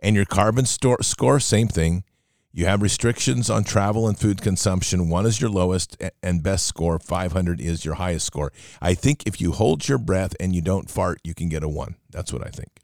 And 0.00 0.14
your 0.14 0.24
carbon 0.24 0.66
store, 0.66 1.02
score, 1.02 1.40
same 1.40 1.68
thing. 1.68 2.04
You 2.52 2.66
have 2.66 2.82
restrictions 2.82 3.48
on 3.48 3.62
travel 3.62 4.08
and 4.08 4.18
food 4.18 4.42
consumption. 4.42 5.08
One 5.08 5.24
is 5.24 5.40
your 5.40 5.50
lowest 5.50 5.96
and 6.22 6.42
best 6.42 6.66
score. 6.66 6.98
500 6.98 7.60
is 7.60 7.84
your 7.84 7.94
highest 7.94 8.26
score. 8.26 8.52
I 8.82 8.94
think 8.94 9.22
if 9.24 9.40
you 9.40 9.52
hold 9.52 9.88
your 9.88 9.98
breath 9.98 10.34
and 10.40 10.54
you 10.54 10.60
don't 10.60 10.90
fart, 10.90 11.20
you 11.22 11.32
can 11.32 11.48
get 11.48 11.62
a 11.62 11.68
one. 11.68 11.94
That's 12.10 12.32
what 12.32 12.44
I 12.44 12.50
think. 12.50 12.80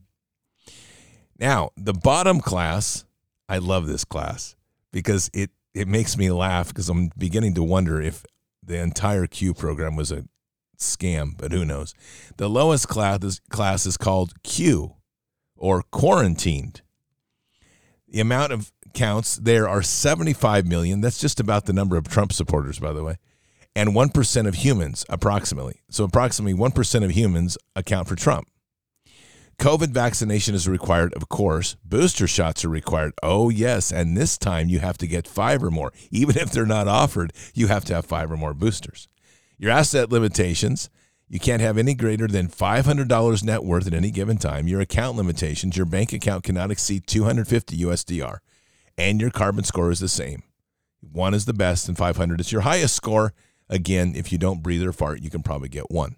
Now, 1.38 1.70
the 1.76 1.92
bottom 1.92 2.40
class, 2.40 3.04
I 3.48 3.58
love 3.58 3.88
this 3.88 4.04
class 4.04 4.54
because 4.92 5.30
it, 5.34 5.50
it 5.74 5.88
makes 5.88 6.16
me 6.16 6.30
laugh 6.30 6.68
because 6.68 6.88
I'm 6.88 7.10
beginning 7.18 7.54
to 7.54 7.62
wonder 7.62 8.00
if 8.00 8.24
the 8.62 8.78
entire 8.78 9.26
Q 9.26 9.52
program 9.52 9.96
was 9.96 10.12
a 10.12 10.24
scam, 10.78 11.36
but 11.36 11.52
who 11.52 11.64
knows. 11.64 11.92
The 12.36 12.48
lowest 12.48 12.88
class 12.88 13.22
is, 13.24 13.40
class 13.50 13.84
is 13.84 13.96
called 13.96 14.42
Q 14.44 14.94
or 15.56 15.82
quarantined. 15.90 16.82
The 18.08 18.20
amount 18.20 18.52
of 18.52 18.72
counts, 18.96 19.36
there 19.36 19.68
are 19.68 19.82
75 19.82 20.66
million. 20.66 21.00
That's 21.00 21.20
just 21.20 21.38
about 21.38 21.66
the 21.66 21.72
number 21.72 21.96
of 21.96 22.08
Trump 22.08 22.32
supporters, 22.32 22.80
by 22.80 22.92
the 22.92 23.04
way. 23.04 23.16
And 23.76 23.90
1% 23.90 24.48
of 24.48 24.54
humans, 24.56 25.04
approximately. 25.08 25.82
So, 25.90 26.04
approximately 26.04 26.58
1% 26.58 27.04
of 27.04 27.10
humans 27.10 27.56
account 27.76 28.08
for 28.08 28.16
Trump. 28.16 28.48
COVID 29.58 29.88
vaccination 29.88 30.54
is 30.54 30.68
required, 30.68 31.14
of 31.14 31.28
course. 31.28 31.76
Booster 31.84 32.26
shots 32.26 32.64
are 32.64 32.68
required. 32.68 33.12
Oh, 33.22 33.48
yes. 33.50 33.92
And 33.92 34.16
this 34.16 34.36
time 34.36 34.68
you 34.68 34.80
have 34.80 34.98
to 34.98 35.06
get 35.06 35.28
five 35.28 35.62
or 35.62 35.70
more. 35.70 35.92
Even 36.10 36.36
if 36.36 36.50
they're 36.50 36.66
not 36.66 36.88
offered, 36.88 37.32
you 37.54 37.68
have 37.68 37.84
to 37.86 37.94
have 37.94 38.06
five 38.06 38.32
or 38.32 38.36
more 38.36 38.54
boosters. 38.54 39.08
Your 39.58 39.70
asset 39.70 40.10
limitations 40.10 40.90
you 41.28 41.40
can't 41.40 41.60
have 41.60 41.76
any 41.76 41.94
greater 41.94 42.28
than 42.28 42.46
$500 42.46 43.44
net 43.44 43.64
worth 43.64 43.88
at 43.88 43.94
any 43.94 44.12
given 44.12 44.36
time. 44.36 44.68
Your 44.68 44.80
account 44.80 45.16
limitations, 45.16 45.76
your 45.76 45.86
bank 45.86 46.12
account 46.12 46.44
cannot 46.44 46.70
exceed 46.70 47.08
250 47.08 47.76
USDR 47.78 48.38
and 48.98 49.20
your 49.20 49.30
carbon 49.30 49.64
score 49.64 49.90
is 49.90 50.00
the 50.00 50.08
same. 50.08 50.42
One 51.00 51.34
is 51.34 51.44
the 51.44 51.54
best, 51.54 51.88
and 51.88 51.96
500 51.96 52.40
is 52.40 52.52
your 52.52 52.62
highest 52.62 52.94
score. 52.94 53.32
Again, 53.68 54.14
if 54.14 54.32
you 54.32 54.38
don't 54.38 54.62
breathe 54.62 54.82
or 54.82 54.92
fart, 54.92 55.20
you 55.20 55.30
can 55.30 55.42
probably 55.42 55.68
get 55.68 55.90
one. 55.90 56.16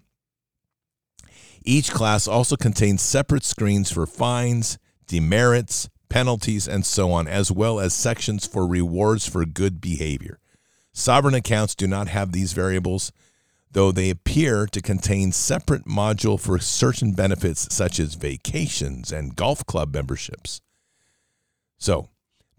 Each 1.63 1.91
class 1.91 2.27
also 2.27 2.55
contains 2.55 3.01
separate 3.01 3.43
screens 3.43 3.91
for 3.91 4.05
fines, 4.05 4.77
demerits, 5.07 5.89
penalties, 6.09 6.67
and 6.67 6.85
so 6.85 7.11
on, 7.11 7.27
as 7.27 7.51
well 7.51 7.79
as 7.79 7.93
sections 7.93 8.45
for 8.45 8.65
rewards 8.65 9.27
for 9.27 9.45
good 9.45 9.81
behavior. 9.81 10.39
Sovereign 10.93 11.35
accounts 11.35 11.75
do 11.75 11.87
not 11.87 12.07
have 12.07 12.31
these 12.31 12.53
variables, 12.53 13.11
though 13.71 13.91
they 13.91 14.09
appear 14.09 14.65
to 14.67 14.81
contain 14.81 15.31
separate 15.31 15.85
module 15.85 16.39
for 16.39 16.59
certain 16.59 17.13
benefits 17.13 17.73
such 17.73 17.99
as 17.99 18.15
vacations 18.15 19.11
and 19.11 19.35
golf 19.35 19.65
club 19.65 19.93
memberships. 19.93 20.61
So, 21.77 22.09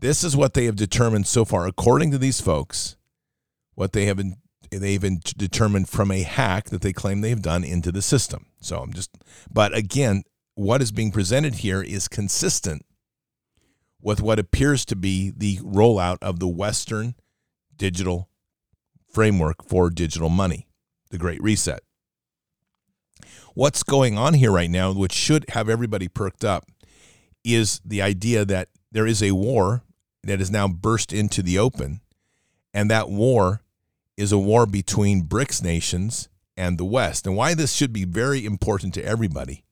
this 0.01 0.25
is 0.25 0.37
what 0.37 0.55
they 0.55 0.65
have 0.65 0.77
determined 0.77 1.27
so 1.27 1.45
far, 1.45 1.67
according 1.67 2.11
to 2.11 2.19
these 2.19 2.41
folks, 2.41 2.97
what 3.75 3.93
they 3.93 4.07
have 4.07 4.17
been 4.17 4.37
they've 4.71 5.01
been 5.01 5.21
determined 5.37 5.89
from 5.89 6.13
a 6.13 6.23
hack 6.23 6.67
that 6.67 6.81
they 6.81 6.93
claim 6.93 7.21
they've 7.21 7.43
done 7.43 7.65
into 7.65 7.91
the 7.91 8.03
system. 8.03 8.47
So 8.61 8.79
I'm 8.79 8.93
just, 8.93 9.11
but 9.51 9.77
again, 9.77 10.23
what 10.55 10.81
is 10.81 10.93
being 10.93 11.11
presented 11.11 11.57
here 11.57 11.83
is 11.83 12.07
consistent 12.07 12.85
with 14.01 14.23
what 14.23 14.39
appears 14.39 14.85
to 14.87 14.97
be 14.97 15.33
the 15.37 15.57
rollout 15.59 16.19
of 16.23 16.39
the 16.39 16.49
Western 16.49 17.15
digital 17.77 18.29
framework 19.13 19.65
for 19.67 19.91
digital 19.91 20.29
money, 20.29 20.69
the 21.11 21.19
Great 21.19 21.43
Reset. 21.43 21.81
What's 23.55 23.83
going 23.83 24.17
on 24.17 24.35
here 24.35 24.53
right 24.53 24.71
now, 24.71 24.93
which 24.93 25.13
should 25.13 25.45
have 25.51 25.69
everybody 25.69 26.07
perked 26.07 26.45
up, 26.45 26.67
is 27.45 27.81
the 27.85 28.01
idea 28.01 28.45
that 28.45 28.69
there 28.93 29.07
is 29.07 29.23
a 29.23 29.33
war 29.33 29.83
that 30.25 30.39
has 30.39 30.51
now 30.51 30.69
burst 30.69 31.13
into 31.13 31.43
the 31.43 31.59
open. 31.59 32.01
And 32.73 32.91
that 32.91 33.09
war 33.09 33.63
is 34.17 34.33
a 34.33 34.39
war 34.39 34.67
between 34.67 35.25
BRICS 35.25 35.63
nations 35.63 36.29
and 36.57 36.79
the 36.79 36.85
West. 36.85 37.27
And 37.27 37.37
why 37.37 37.55
this 37.55 37.73
should 37.73 37.93
be 37.93 38.05
very 38.05 38.45
important 38.45 38.95
to 38.95 39.05
everybody 39.05 39.65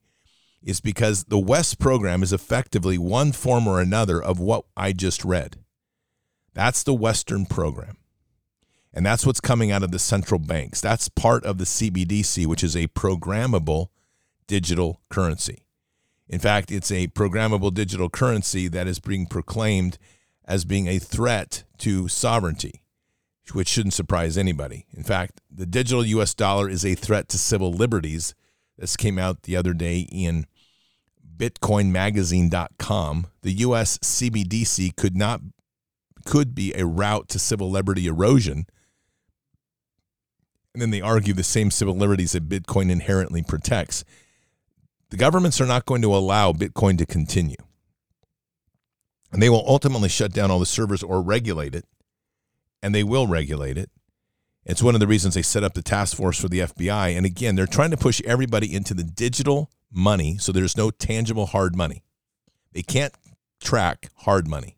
is 0.61 0.81
because 0.81 1.25
the 1.25 1.39
West 1.39 1.79
program 1.79 2.23
is 2.23 2.33
effectively 2.33 2.97
one 2.97 3.31
form 3.31 3.67
or 3.67 3.79
another 3.79 4.21
of 4.21 4.39
what 4.39 4.65
I 4.75 4.91
just 4.91 5.23
read. 5.23 5.57
That's 6.53 6.83
the 6.83 6.93
Western 6.93 7.45
program. 7.45 7.97
And 8.93 9.05
that's 9.05 9.25
what's 9.25 9.39
coming 9.39 9.71
out 9.71 9.83
of 9.83 9.91
the 9.91 9.99
central 9.99 10.39
banks. 10.39 10.81
That's 10.81 11.09
part 11.09 11.45
of 11.45 11.59
the 11.59 11.65
CBDC, 11.65 12.47
which 12.47 12.63
is 12.63 12.75
a 12.75 12.87
programmable 12.87 13.89
digital 14.47 14.99
currency. 15.09 15.63
In 16.27 16.39
fact, 16.39 16.71
it's 16.71 16.91
a 16.91 17.07
programmable 17.07 17.73
digital 17.73 18.09
currency 18.09 18.67
that 18.67 18.87
is 18.87 18.99
being 18.99 19.27
proclaimed 19.27 19.97
as 20.49 20.65
being 20.65 20.87
a 20.87 20.99
threat 20.99 21.63
to 21.77 22.09
sovereignty, 22.09 22.81
which 23.53 23.69
shouldn't 23.69 23.93
surprise 23.93 24.37
anybody. 24.37 24.87
In 24.91 25.03
fact, 25.03 25.39
the 25.49 25.65
digital 25.65 26.05
US 26.05 26.33
dollar 26.33 26.67
is 26.67 26.83
a 26.83 26.95
threat 26.95 27.29
to 27.29 27.37
civil 27.37 27.71
liberties. 27.71 28.35
This 28.77 28.97
came 28.97 29.17
out 29.17 29.43
the 29.43 29.55
other 29.55 29.73
day 29.73 30.07
in 30.11 30.45
bitcoinmagazine.com, 31.39 33.27
the 33.41 33.53
US 33.53 33.97
CBDC 33.99 34.95
could 34.95 35.15
not 35.15 35.41
could 36.25 36.53
be 36.53 36.73
a 36.73 36.85
route 36.85 37.29
to 37.29 37.39
civil 37.39 37.71
liberty 37.71 38.05
erosion. 38.05 38.65
And 40.73 40.81
then 40.81 40.91
they 40.91 41.01
argue 41.01 41.33
the 41.33 41.43
same 41.43 41.71
civil 41.71 41.95
liberties 41.95 42.33
that 42.33 42.47
Bitcoin 42.47 42.91
inherently 42.91 43.41
protects. 43.41 44.03
The 45.09 45.17
governments 45.17 45.59
are 45.59 45.65
not 45.65 45.85
going 45.85 46.03
to 46.03 46.13
allow 46.13 46.51
Bitcoin 46.51 46.97
to 46.99 47.05
continue. 47.05 47.55
And 49.31 49.41
they 49.41 49.49
will 49.49 49.63
ultimately 49.67 50.09
shut 50.09 50.33
down 50.33 50.49
all 50.51 50.59
the 50.59 50.65
servers 50.65 51.03
or 51.03 51.21
regulate 51.21 51.75
it. 51.75 51.85
And 52.81 52.95
they 52.95 53.03
will 53.03 53.27
regulate 53.27 53.77
it. 53.77 53.89
It's 54.65 54.83
one 54.83 54.95
of 54.95 54.99
the 54.99 55.07
reasons 55.07 55.33
they 55.33 55.41
set 55.41 55.63
up 55.63 55.73
the 55.73 55.81
task 55.81 56.15
force 56.15 56.39
for 56.39 56.47
the 56.47 56.59
FBI. 56.59 57.15
And 57.15 57.25
again, 57.25 57.55
they're 57.55 57.65
trying 57.65 57.91
to 57.91 57.97
push 57.97 58.21
everybody 58.25 58.73
into 58.73 58.93
the 58.93 59.03
digital 59.03 59.71
money 59.91 60.37
so 60.37 60.51
there's 60.51 60.77
no 60.77 60.91
tangible 60.91 61.47
hard 61.47 61.75
money. 61.75 62.03
They 62.73 62.83
can't 62.83 63.13
track 63.59 64.09
hard 64.17 64.47
money. 64.47 64.77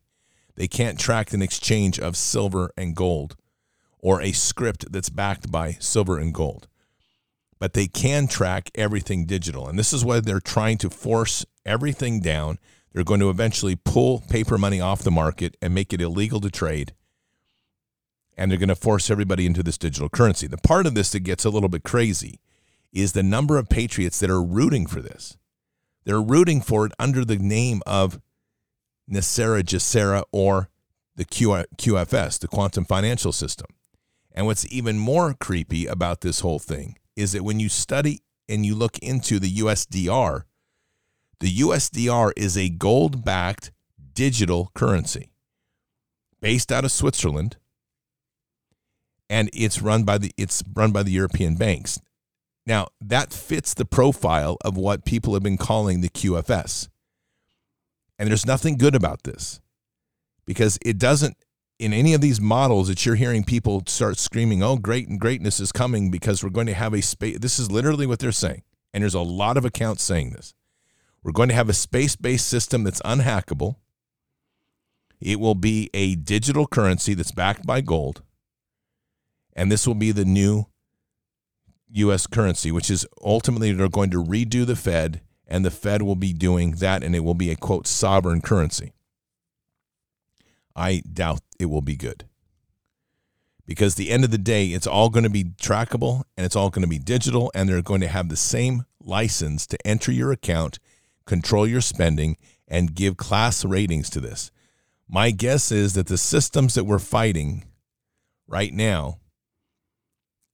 They 0.55 0.67
can't 0.67 0.99
track 0.99 1.33
an 1.33 1.41
exchange 1.41 1.99
of 1.99 2.15
silver 2.15 2.71
and 2.77 2.95
gold 2.95 3.35
or 3.99 4.21
a 4.21 4.31
script 4.31 4.91
that's 4.91 5.09
backed 5.09 5.51
by 5.51 5.73
silver 5.79 6.17
and 6.17 6.33
gold. 6.33 6.67
But 7.59 7.73
they 7.73 7.87
can 7.87 8.27
track 8.27 8.71
everything 8.75 9.25
digital. 9.25 9.67
And 9.67 9.77
this 9.77 9.93
is 9.93 10.03
why 10.03 10.19
they're 10.19 10.39
trying 10.39 10.77
to 10.79 10.89
force 10.89 11.45
everything 11.65 12.19
down. 12.19 12.57
They're 12.93 13.03
going 13.03 13.19
to 13.21 13.29
eventually 13.29 13.75
pull 13.75 14.19
paper 14.19 14.57
money 14.57 14.81
off 14.81 15.03
the 15.03 15.11
market 15.11 15.55
and 15.61 15.73
make 15.73 15.93
it 15.93 16.01
illegal 16.01 16.41
to 16.41 16.49
trade. 16.49 16.93
And 18.37 18.49
they're 18.49 18.57
going 18.57 18.69
to 18.69 18.75
force 18.75 19.09
everybody 19.09 19.45
into 19.45 19.63
this 19.63 19.77
digital 19.77 20.09
currency. 20.09 20.47
The 20.47 20.57
part 20.57 20.85
of 20.85 20.95
this 20.95 21.11
that 21.11 21.21
gets 21.21 21.45
a 21.45 21.49
little 21.49 21.69
bit 21.69 21.83
crazy 21.83 22.39
is 22.91 23.13
the 23.13 23.23
number 23.23 23.57
of 23.57 23.69
patriots 23.69 24.19
that 24.19 24.29
are 24.29 24.43
rooting 24.43 24.85
for 24.85 25.01
this. 25.01 25.37
They're 26.03 26.21
rooting 26.21 26.61
for 26.61 26.85
it 26.85 26.91
under 26.99 27.23
the 27.23 27.37
name 27.37 27.81
of 27.85 28.19
NESARA, 29.09 29.63
GESARA, 29.63 30.23
or 30.31 30.69
the 31.15 31.25
QFS, 31.25 32.39
the 32.39 32.47
Quantum 32.47 32.85
Financial 32.85 33.31
System. 33.31 33.67
And 34.31 34.45
what's 34.45 34.65
even 34.71 34.97
more 34.97 35.33
creepy 35.33 35.85
about 35.85 36.21
this 36.21 36.39
whole 36.39 36.59
thing 36.59 36.97
is 37.15 37.33
that 37.33 37.43
when 37.43 37.59
you 37.59 37.69
study 37.69 38.21
and 38.47 38.65
you 38.65 38.75
look 38.75 38.97
into 38.99 39.39
the 39.39 39.53
USDR, 39.57 40.43
the 41.41 41.53
USDR 41.57 42.31
is 42.37 42.55
a 42.57 42.69
gold 42.69 43.25
backed 43.25 43.71
digital 44.13 44.71
currency 44.73 45.31
based 46.39 46.71
out 46.71 46.85
of 46.85 46.91
Switzerland 46.91 47.57
and 49.29 49.49
it's 49.53 49.81
run 49.81 50.03
by 50.03 50.17
the 50.17 50.31
it's 50.37 50.63
run 50.75 50.91
by 50.91 51.03
the 51.03 51.11
European 51.11 51.55
banks. 51.55 51.99
Now, 52.67 52.89
that 52.99 53.33
fits 53.33 53.73
the 53.73 53.85
profile 53.85 54.57
of 54.63 54.77
what 54.77 55.03
people 55.03 55.33
have 55.33 55.41
been 55.41 55.57
calling 55.57 56.01
the 56.01 56.09
QFS. 56.09 56.89
And 58.19 58.29
there's 58.29 58.45
nothing 58.45 58.77
good 58.77 58.93
about 58.93 59.23
this 59.23 59.59
because 60.45 60.77
it 60.85 60.99
doesn't, 60.99 61.37
in 61.79 61.91
any 61.91 62.13
of 62.13 62.21
these 62.21 62.39
models 62.39 62.87
that 62.87 63.03
you're 63.03 63.15
hearing 63.15 63.43
people 63.43 63.81
start 63.87 64.19
screaming, 64.19 64.61
oh, 64.61 64.77
great 64.77 65.07
and 65.07 65.19
greatness 65.19 65.59
is 65.59 65.71
coming 65.71 66.11
because 66.11 66.43
we're 66.43 66.51
going 66.51 66.67
to 66.67 66.75
have 66.75 66.93
a 66.93 67.01
space. 67.01 67.39
This 67.39 67.57
is 67.57 67.71
literally 67.71 68.05
what 68.05 68.19
they're 68.19 68.31
saying. 68.31 68.61
And 68.93 69.01
there's 69.01 69.15
a 69.15 69.21
lot 69.21 69.57
of 69.57 69.65
accounts 69.65 70.03
saying 70.03 70.31
this. 70.31 70.53
We're 71.23 71.31
going 71.31 71.49
to 71.49 71.55
have 71.55 71.69
a 71.69 71.73
space 71.73 72.15
based 72.15 72.47
system 72.47 72.83
that's 72.83 73.01
unhackable. 73.01 73.75
It 75.19 75.39
will 75.39 75.55
be 75.55 75.89
a 75.93 76.15
digital 76.15 76.65
currency 76.65 77.13
that's 77.13 77.31
backed 77.31 77.65
by 77.65 77.81
gold. 77.81 78.23
And 79.53 79.71
this 79.71 79.85
will 79.85 79.95
be 79.95 80.11
the 80.11 80.25
new 80.25 80.65
U.S. 81.91 82.25
currency, 82.25 82.71
which 82.71 82.89
is 82.89 83.05
ultimately 83.21 83.71
they're 83.71 83.89
going 83.89 84.09
to 84.11 84.23
redo 84.23 84.65
the 84.65 84.75
Fed, 84.75 85.21
and 85.45 85.65
the 85.65 85.71
Fed 85.71 86.01
will 86.01 86.15
be 86.15 86.33
doing 86.33 86.71
that, 86.75 87.03
and 87.03 87.15
it 87.15 87.19
will 87.19 87.35
be 87.35 87.51
a 87.51 87.55
quote 87.55 87.85
sovereign 87.85 88.41
currency. 88.41 88.93
I 90.75 91.03
doubt 91.11 91.41
it 91.59 91.65
will 91.65 91.81
be 91.81 91.97
good 91.97 92.25
because 93.71 93.95
the 93.95 94.09
end 94.09 94.25
of 94.25 94.31
the 94.31 94.37
day, 94.37 94.67
it's 94.67 94.85
all 94.85 95.09
going 95.09 95.23
to 95.23 95.29
be 95.29 95.45
trackable 95.45 96.23
and 96.35 96.45
it's 96.45 96.57
all 96.57 96.69
going 96.69 96.81
to 96.81 96.89
be 96.89 96.99
digital, 96.99 97.51
and 97.55 97.69
they're 97.69 97.81
going 97.81 98.01
to 98.01 98.07
have 98.09 98.27
the 98.27 98.35
same 98.35 98.83
license 98.99 99.65
to 99.67 99.77
enter 99.87 100.11
your 100.11 100.31
account, 100.33 100.77
control 101.25 101.67
your 101.67 101.81
spending, 101.81 102.37
and 102.67 102.95
give 102.95 103.17
class 103.17 103.65
ratings 103.65 104.09
to 104.09 104.19
this. 104.19 104.51
My 105.07 105.31
guess 105.31 105.71
is 105.71 105.93
that 105.93 106.07
the 106.07 106.17
systems 106.17 106.73
that 106.75 106.85
we're 106.85 106.99
fighting 106.99 107.65
right 108.47 108.73
now 108.73 109.19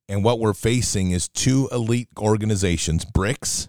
and 0.10 0.24
what 0.24 0.40
we're 0.40 0.54
facing 0.54 1.12
is 1.12 1.28
two 1.28 1.68
elite 1.72 2.10
organizations 2.18 3.06
BRICS, 3.06 3.68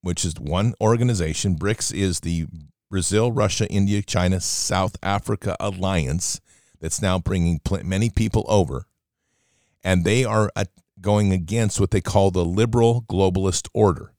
which 0.00 0.24
is 0.24 0.34
one 0.40 0.74
organization. 0.80 1.56
BRICS 1.56 1.94
is 1.94 2.20
the 2.20 2.46
Brazil, 2.90 3.30
Russia, 3.30 3.68
India, 3.68 4.02
China, 4.02 4.40
South 4.40 4.96
Africa 5.02 5.56
alliance 5.60 6.40
that's 6.80 7.02
now 7.02 7.18
bringing 7.18 7.60
many 7.82 8.10
people 8.10 8.44
over. 8.48 8.86
And 9.82 10.04
they 10.04 10.24
are 10.24 10.50
going 11.00 11.32
against 11.32 11.78
what 11.78 11.90
they 11.90 12.00
call 12.00 12.30
the 12.30 12.44
liberal 12.44 13.04
globalist 13.08 13.68
order. 13.74 14.13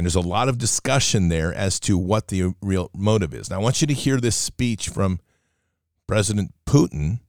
And 0.00 0.06
there's 0.06 0.14
a 0.14 0.20
lot 0.20 0.48
of 0.48 0.56
discussion 0.56 1.28
there 1.28 1.52
as 1.52 1.78
to 1.80 1.98
what 1.98 2.28
the 2.28 2.54
real 2.62 2.90
motive 2.94 3.34
is. 3.34 3.50
Now, 3.50 3.56
I 3.56 3.62
want 3.62 3.82
you 3.82 3.86
to 3.86 3.92
hear 3.92 4.18
this 4.18 4.34
speech 4.34 4.88
from 4.88 5.20
President 6.06 6.54
Putin 6.64 7.20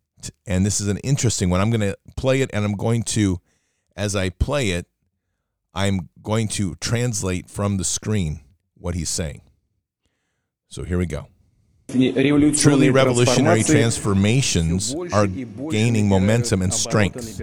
and 0.46 0.66
this 0.66 0.82
is 0.82 0.88
an 0.88 0.98
interesting 1.00 1.50
one. 1.50 1.62
I'm 1.62 1.70
going 1.70 1.82
to 1.82 1.98
play 2.16 2.42
it, 2.42 2.50
and 2.54 2.66
I'm 2.66 2.76
going 2.76 3.04
to, 3.04 3.40
as 3.96 4.16
I 4.16 4.30
play 4.30 4.70
it, 4.70 4.88
I'm 5.74 6.10
going 6.22 6.48
to 6.50 6.76
translate 6.76 7.50
from 7.50 7.78
the 7.78 7.84
screen 7.84 8.42
what 8.76 8.96
he's 8.96 9.10
saying. 9.10 9.42
So 10.68 10.84
here 10.84 10.98
we 10.98 11.06
go. 11.06 11.28
Truly 11.90 12.90
revolutionary 12.90 13.64
transformations 13.64 14.96
are 15.12 15.28
gaining 15.28 16.08
momentum 16.08 16.62
and 16.62 16.74
strength. 16.74 17.42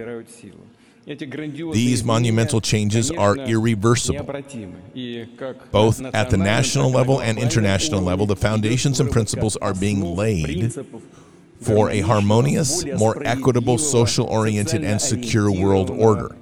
These 1.05 2.03
monumental 2.03 2.61
changes 2.61 3.09
are 3.09 3.35
irreversible. 3.35 4.25
Both 5.71 6.01
at 6.13 6.29
the 6.29 6.37
national 6.37 6.91
level 6.91 7.21
and 7.21 7.39
international 7.39 8.01
level, 8.01 8.25
the 8.25 8.35
foundations 8.35 8.99
and 8.99 9.09
principles 9.09 9.57
are 9.57 9.73
being 9.73 10.15
laid 10.15 10.73
for 11.61 11.89
a 11.89 12.01
harmonious, 12.01 12.85
more 12.85 13.21
equitable, 13.25 13.77
social 13.77 14.27
oriented, 14.27 14.83
and 14.83 15.01
secure 15.01 15.51
world 15.51 15.89
order. 15.89 16.35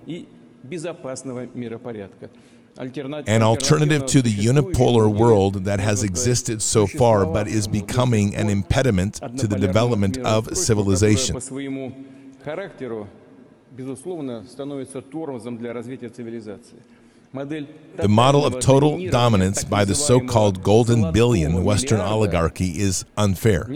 An 2.79 3.41
alternative 3.41 4.05
to 4.05 4.21
the 4.21 4.33
unipolar 4.33 5.11
world 5.11 5.65
that 5.65 5.79
has 5.79 6.03
existed 6.03 6.61
so 6.61 6.85
far 6.85 7.25
but 7.25 7.47
is 7.47 7.67
becoming 7.67 8.35
an 8.35 8.49
impediment 8.49 9.15
to 9.37 9.47
the 9.47 9.57
development 9.57 10.17
of 10.19 10.55
civilization. 10.55 11.35
The 17.33 18.07
model 18.07 18.45
of 18.45 18.59
total 18.59 19.09
dominance 19.09 19.63
by 19.63 19.85
the 19.85 19.93
so 19.93 20.19
called 20.19 20.63
golden 20.63 21.11
billion 21.11 21.63
Western 21.63 21.99
oligarchy 21.99 22.79
is 22.79 23.05
unfair. 23.17 23.69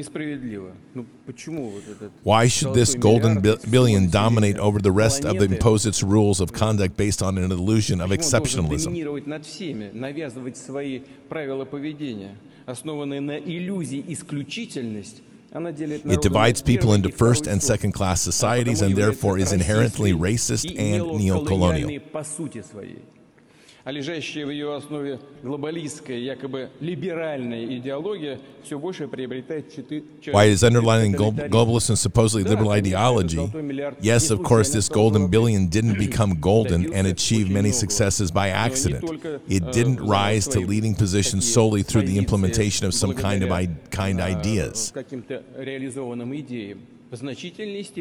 Why 2.23 2.47
should 2.47 2.73
this 2.73 2.95
golden 2.95 3.41
billion 3.41 4.09
dominate 4.09 4.57
over 4.57 4.79
the 4.79 4.91
rest 4.91 5.25
of 5.25 5.37
the 5.37 5.45
impose 5.45 5.85
its 5.85 6.01
rules 6.01 6.39
of 6.39 6.53
conduct 6.53 6.97
based 6.97 7.21
on 7.21 7.37
an 7.37 7.51
illusion 7.51 8.01
of 8.01 8.09
exceptionalism? 8.09 8.95
It 15.53 16.21
divides 16.21 16.61
people 16.61 16.93
into 16.93 17.09
first 17.09 17.45
and 17.47 17.61
second 17.61 17.91
class 17.91 18.21
societies 18.21 18.81
and 18.81 18.95
therefore 18.95 19.37
is 19.37 19.51
inherently 19.51 20.13
racist 20.13 20.69
and 20.69 21.03
neocolonial 21.03 22.01
а 23.86 23.92
лежащая 23.92 24.44
в 24.44 24.50
ее 24.50 24.74
основе 24.74 25.20
глобалистская, 25.44 26.18
якобы 26.18 26.70
либеральная 26.80 27.64
идеология 27.76 28.40
все 28.64 28.80
больше 28.80 29.06
приобретает 29.06 29.66
Why 30.32 30.48
is 30.52 30.64
underlying 30.64 31.14
globalist 31.14 31.90
and 31.90 31.96
supposedly 31.96 32.42
liberal 32.42 32.72
ideology? 32.72 33.48
Yes, 34.00 34.32
of 34.32 34.42
course, 34.42 34.72
this 34.72 34.88
golden 34.88 35.28
billion 35.28 35.68
didn't 35.68 35.98
become 35.98 36.40
golden 36.40 36.92
and 36.92 37.06
achieve 37.06 37.48
many 37.48 37.70
successes 37.70 38.32
by 38.32 38.48
accident. 38.48 39.04
It 39.48 39.70
didn't 39.70 40.00
rise 40.00 40.48
to 40.48 40.58
leading 40.58 40.96
positions 40.96 41.44
solely 41.50 41.84
through 41.84 42.02
the 42.02 42.18
implementation 42.18 42.86
of 42.86 42.92
some 42.92 43.14
kind 43.14 43.44
of 43.44 43.50
kind 43.90 44.20
ideas. 44.20 44.92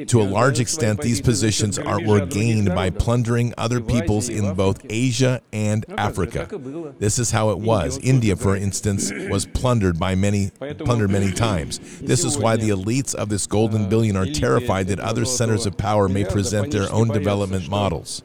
To 0.08 0.22
a 0.22 0.24
large 0.24 0.60
extent, 0.60 1.00
these 1.00 1.22
positions 1.22 1.78
are, 1.78 2.02
were 2.02 2.26
gained 2.26 2.70
by 2.70 2.90
plundering 2.90 3.54
other 3.56 3.80
peoples 3.80 4.30
in 4.30 4.56
both 4.56 4.84
Asia 4.90 5.42
and 5.54 5.86
Africa. 5.96 6.50
This 6.98 7.20
is 7.20 7.30
how 7.30 7.52
it 7.52 7.60
was. 7.60 8.00
India, 8.00 8.36
for 8.36 8.56
instance, 8.56 9.12
was 9.30 9.46
plundered 9.46 10.00
by 10.00 10.16
many 10.16 10.50
plundered 10.80 11.12
many 11.12 11.32
times. 11.32 11.80
This 12.00 12.26
is 12.26 12.38
why 12.38 12.58
the 12.58 12.70
elites 12.70 13.14
of 13.14 13.30
this 13.30 13.46
golden 13.46 13.88
billion 13.90 14.18
are 14.18 14.26
terrified 14.26 14.88
that 14.88 15.00
other 15.00 15.24
centers 15.24 15.68
of 15.68 15.78
power 15.78 16.10
may 16.10 16.26
present 16.26 16.72
their 16.72 16.92
own 16.92 17.10
development 17.10 17.70
models. 17.70 18.24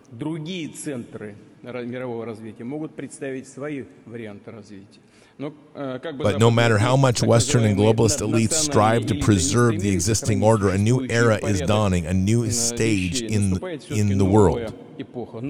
мирового 1.62 2.24
развития 2.24 2.64
могут 2.64 2.94
представить 2.94 3.46
свои 3.46 3.84
варианты 4.06 4.50
развития. 4.50 5.00
But 5.37 6.39
no 6.39 6.49
matter 6.49 6.77
how 6.77 6.95
much 6.95 7.21
Western 7.21 7.65
and 7.65 7.77
globalist 7.77 8.21
elites 8.21 8.53
strive 8.53 9.05
to 9.07 9.15
preserve 9.15 9.81
the 9.81 9.89
existing 9.89 10.41
order, 10.41 10.69
a 10.69 10.77
new 10.77 11.05
era 11.09 11.37
is 11.43 11.61
dawning, 11.61 12.05
a 12.05 12.13
new 12.13 12.49
stage 12.51 13.21
in, 13.21 13.57
in 13.89 14.17
the 14.17 14.25
world 14.25 14.73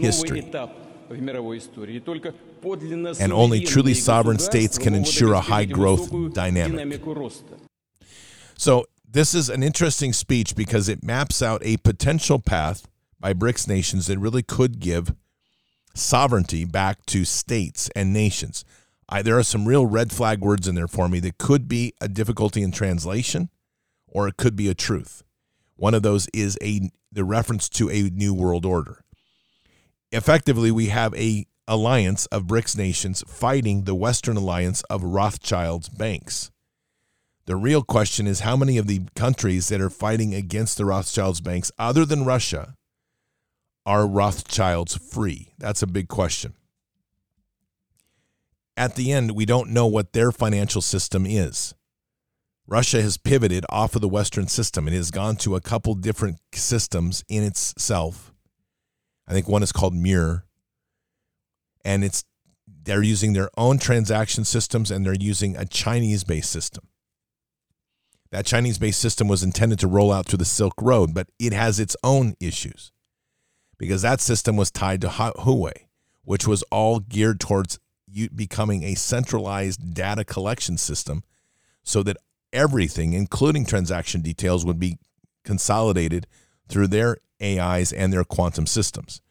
history. 0.01 0.51
And 3.19 3.31
only 3.31 3.61
truly 3.61 3.93
sovereign 3.93 4.39
states 4.39 4.77
can 4.79 4.95
ensure 4.95 5.33
a 5.33 5.41
high 5.41 5.65
growth 5.65 6.33
dynamic. 6.33 7.01
So, 8.57 8.85
this 9.07 9.33
is 9.33 9.49
an 9.49 9.63
interesting 9.63 10.11
speech 10.11 10.55
because 10.55 10.89
it 10.89 11.03
maps 11.03 11.41
out 11.41 11.61
a 11.63 11.77
potential 11.77 12.39
path 12.39 12.87
by 13.19 13.33
BRICS 13.33 13.67
nations 13.67 14.07
that 14.07 14.17
really 14.17 14.43
could 14.43 14.79
give 14.79 15.13
sovereignty 15.93 16.65
back 16.65 17.05
to 17.05 17.23
states 17.23 17.89
and 17.95 18.11
nations. 18.11 18.65
I, 19.07 19.21
there 19.21 19.37
are 19.37 19.43
some 19.43 19.67
real 19.67 19.85
red 19.85 20.11
flag 20.11 20.41
words 20.41 20.67
in 20.67 20.75
there 20.75 20.87
for 20.87 21.07
me 21.07 21.19
that 21.21 21.37
could 21.37 21.67
be 21.67 21.93
a 22.01 22.07
difficulty 22.07 22.63
in 22.63 22.71
translation 22.71 23.49
or 24.07 24.27
it 24.27 24.37
could 24.37 24.55
be 24.55 24.67
a 24.67 24.73
truth. 24.73 25.23
One 25.75 25.93
of 25.93 26.01
those 26.01 26.27
is 26.33 26.57
a 26.61 26.89
the 27.11 27.23
reference 27.23 27.69
to 27.69 27.89
a 27.89 28.09
new 28.09 28.33
world 28.33 28.65
order. 28.65 29.01
Effectively, 30.11 30.71
we 30.71 30.87
have 30.87 31.13
a 31.15 31.45
alliance 31.67 32.25
of 32.27 32.43
BRICS 32.43 32.77
nations 32.77 33.23
fighting 33.27 33.83
the 33.83 33.95
Western 33.95 34.37
alliance 34.37 34.81
of 34.83 35.03
Rothschild's 35.03 35.89
banks. 35.89 36.51
The 37.45 37.55
real 37.55 37.83
question 37.83 38.27
is 38.27 38.41
how 38.41 38.57
many 38.57 38.77
of 38.77 38.87
the 38.87 39.01
countries 39.15 39.69
that 39.69 39.81
are 39.81 39.89
fighting 39.89 40.33
against 40.33 40.77
the 40.77 40.85
Rothschild's 40.85 41.41
banks, 41.41 41.71
other 41.77 42.05
than 42.05 42.25
Russia, 42.25 42.75
are 43.85 44.07
Rothschilds 44.07 44.97
free? 44.97 45.53
That's 45.57 45.83
a 45.83 45.87
big 45.87 46.07
question 46.07 46.55
at 48.77 48.95
the 48.95 49.11
end, 49.11 49.31
we 49.31 49.45
don't 49.45 49.69
know 49.69 49.87
what 49.87 50.13
their 50.13 50.31
financial 50.31 50.81
system 50.81 51.25
is. 51.25 51.73
Russia 52.67 53.01
has 53.01 53.17
pivoted 53.17 53.65
off 53.69 53.95
of 53.95 54.01
the 54.01 54.09
Western 54.09 54.47
system. 54.47 54.87
It 54.87 54.93
has 54.93 55.11
gone 55.11 55.35
to 55.37 55.55
a 55.55 55.61
couple 55.61 55.93
different 55.93 56.39
systems 56.53 57.23
in 57.29 57.43
itself. 57.43 58.33
I 59.27 59.33
think 59.33 59.47
one 59.47 59.63
is 59.63 59.71
called 59.71 59.93
Mir, 59.93 60.45
and 61.83 62.03
it's 62.03 62.23
they're 62.67 63.03
using 63.03 63.33
their 63.33 63.49
own 63.57 63.79
transaction 63.79 64.45
systems 64.45 64.91
and 64.91 65.05
they're 65.05 65.15
using 65.15 65.55
a 65.55 65.65
Chinese-based 65.65 66.49
system. 66.49 66.87
That 68.31 68.45
Chinese-based 68.45 68.99
system 68.99 69.27
was 69.27 69.43
intended 69.43 69.79
to 69.79 69.87
roll 69.87 70.11
out 70.11 70.27
through 70.27 70.37
the 70.37 70.45
Silk 70.45 70.73
Road, 70.79 71.13
but 71.13 71.27
it 71.39 71.53
has 71.53 71.79
its 71.79 71.95
own 72.03 72.35
issues 72.39 72.91
because 73.77 74.03
that 74.03 74.21
system 74.21 74.55
was 74.55 74.71
tied 74.71 75.01
to 75.01 75.07
Huawei, 75.07 75.87
which 76.23 76.47
was 76.47 76.63
all 76.63 76.99
geared 76.99 77.39
towards 77.39 77.79
becoming 78.35 78.83
a 78.83 78.95
centralized 78.95 79.93
data 79.93 80.23
collection 80.23 80.77
system 80.77 81.23
so 81.83 82.03
that 82.03 82.17
everything, 82.51 83.13
including 83.13 83.65
transaction 83.65 84.21
details, 84.21 84.65
would 84.65 84.79
be 84.79 84.97
consolidated 85.43 86.27
through 86.67 86.87
their 86.87 87.17
AIs 87.41 87.91
and 87.91 88.11
their 88.11 88.23
quantum 88.23 88.65
systems. 88.65 89.21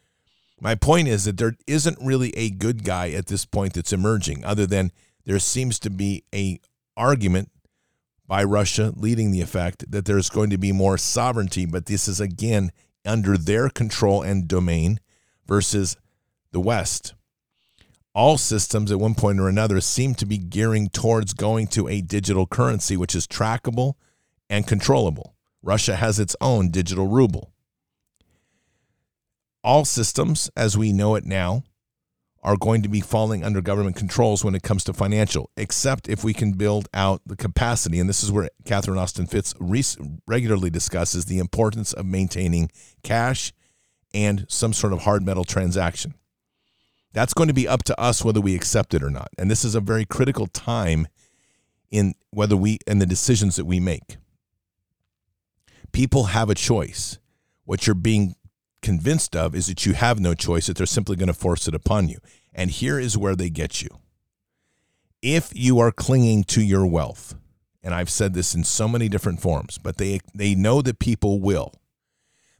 My 0.59 0.75
point 0.75 1.07
is 1.07 1.25
that 1.25 1.37
there 1.37 1.55
isn't 1.67 1.97
really 2.01 2.29
a 2.37 2.49
good 2.49 2.83
guy 2.83 3.09
at 3.11 3.27
this 3.27 3.45
point 3.45 3.73
that's 3.73 3.91
emerging, 3.91 4.45
other 4.45 4.65
than 4.65 4.91
there 5.25 5.39
seems 5.39 5.79
to 5.79 5.89
be 5.89 6.23
a 6.33 6.59
argument 6.95 7.51
by 8.27 8.43
Russia 8.43 8.93
leading 8.95 9.31
the 9.31 9.41
effect 9.41 9.91
that 9.91 10.05
there's 10.05 10.29
going 10.29 10.49
to 10.49 10.57
be 10.57 10.71
more 10.71 10.97
sovereignty, 10.97 11.65
but 11.65 11.87
this 11.87 12.07
is 12.07 12.19
again 12.19 12.71
under 13.05 13.37
their 13.37 13.69
control 13.69 14.21
and 14.21 14.47
domain 14.47 14.99
versus 15.45 15.97
the 16.51 16.59
West 16.59 17.13
all 18.15 18.37
systems 18.37 18.91
at 18.91 18.99
one 18.99 19.13
point 19.13 19.39
or 19.39 19.49
another 19.49 19.81
seem 19.81 20.15
to 20.15 20.25
be 20.25 20.37
gearing 20.37 20.87
towards 20.87 21.33
going 21.33 21.67
to 21.67 21.87
a 21.89 22.01
digital 22.01 22.47
currency, 22.47 22.95
which 22.95 23.13
is 23.13 23.27
trackable 23.27 23.95
and 24.49 24.65
controllable. 24.65 25.35
Russia 25.61 25.97
has 25.97 26.17
its 26.17 26.35
own 26.39 26.69
digital 26.69 27.07
ruble. 27.07 27.51
All 29.63 29.83
systems, 29.83 30.49
as 30.55 30.77
we 30.77 30.93
know 30.93 31.15
it 31.15 31.25
now, 31.25 31.63
are 32.41 32.55
going 32.55 32.83
to 32.83 32.89
be 32.89 33.01
falling 33.01 33.43
under 33.43 33.59
government 33.59 33.95
controls 33.95 34.45
when 34.45 34.53
it 34.53 34.61
comes 34.61 34.83
to 34.83 34.93
financial, 34.93 35.49
except 35.57 36.07
if 36.07 36.23
we 36.23 36.31
can 36.31 36.51
build 36.51 36.87
out 36.93 37.19
the 37.25 37.35
capacity. 37.35 37.99
And 37.99 38.07
this 38.07 38.23
is 38.23 38.31
where 38.31 38.49
Catherine 38.63 38.99
Austin 38.99 39.25
Fitts 39.25 39.55
regularly 40.27 40.69
discusses 40.69 41.25
the 41.25 41.39
importance 41.39 41.91
of 41.91 42.05
maintaining 42.05 42.69
cash 43.01 43.51
and 44.13 44.45
some 44.47 44.71
sort 44.71 44.93
of 44.93 45.01
hard 45.01 45.25
metal 45.25 45.43
transaction. 45.43 46.13
That's 47.15 47.33
going 47.33 47.47
to 47.47 47.53
be 47.53 47.65
up 47.65 47.83
to 47.83 47.97
us 47.97 48.25
whether 48.25 48.41
we 48.41 48.55
accept 48.55 48.93
it 48.93 49.01
or 49.01 49.09
not. 49.09 49.29
And 49.37 49.49
this 49.49 49.63
is 49.63 49.73
a 49.73 49.79
very 49.79 50.03
critical 50.03 50.47
time 50.47 51.07
in 51.89 52.13
whether 52.31 52.57
we 52.57 52.79
in 52.85 52.99
the 52.99 53.05
decisions 53.05 53.55
that 53.55 53.63
we 53.63 53.79
make. 53.79 54.17
People 55.93 56.25
have 56.25 56.49
a 56.49 56.55
choice. 56.55 57.17
What 57.63 57.87
you're 57.87 57.93
being 57.93 58.35
convinced 58.81 59.33
of 59.33 59.55
is 59.55 59.67
that 59.67 59.85
you 59.85 59.93
have 59.93 60.19
no 60.19 60.33
choice, 60.33 60.67
that 60.67 60.75
they're 60.75 60.85
simply 60.85 61.15
going 61.15 61.27
to 61.27 61.33
force 61.33 61.69
it 61.69 61.73
upon 61.73 62.09
you. 62.09 62.17
And 62.53 62.69
here 62.69 62.99
is 62.99 63.17
where 63.17 63.35
they 63.35 63.49
get 63.49 63.81
you. 63.81 63.87
If 65.21 65.53
you 65.55 65.79
are 65.79 65.93
clinging 65.93 66.43
to 66.45 66.61
your 66.61 66.85
wealth, 66.85 67.33
and 67.81 67.93
I've 67.95 68.09
said 68.09 68.33
this 68.33 68.53
in 68.53 68.65
so 68.65 68.89
many 68.89 69.07
different 69.07 69.39
forms, 69.39 69.77
but 69.77 69.95
they 69.95 70.19
they 70.33 70.53
know 70.53 70.81
that 70.81 70.99
people 70.99 71.39
will. 71.39 71.71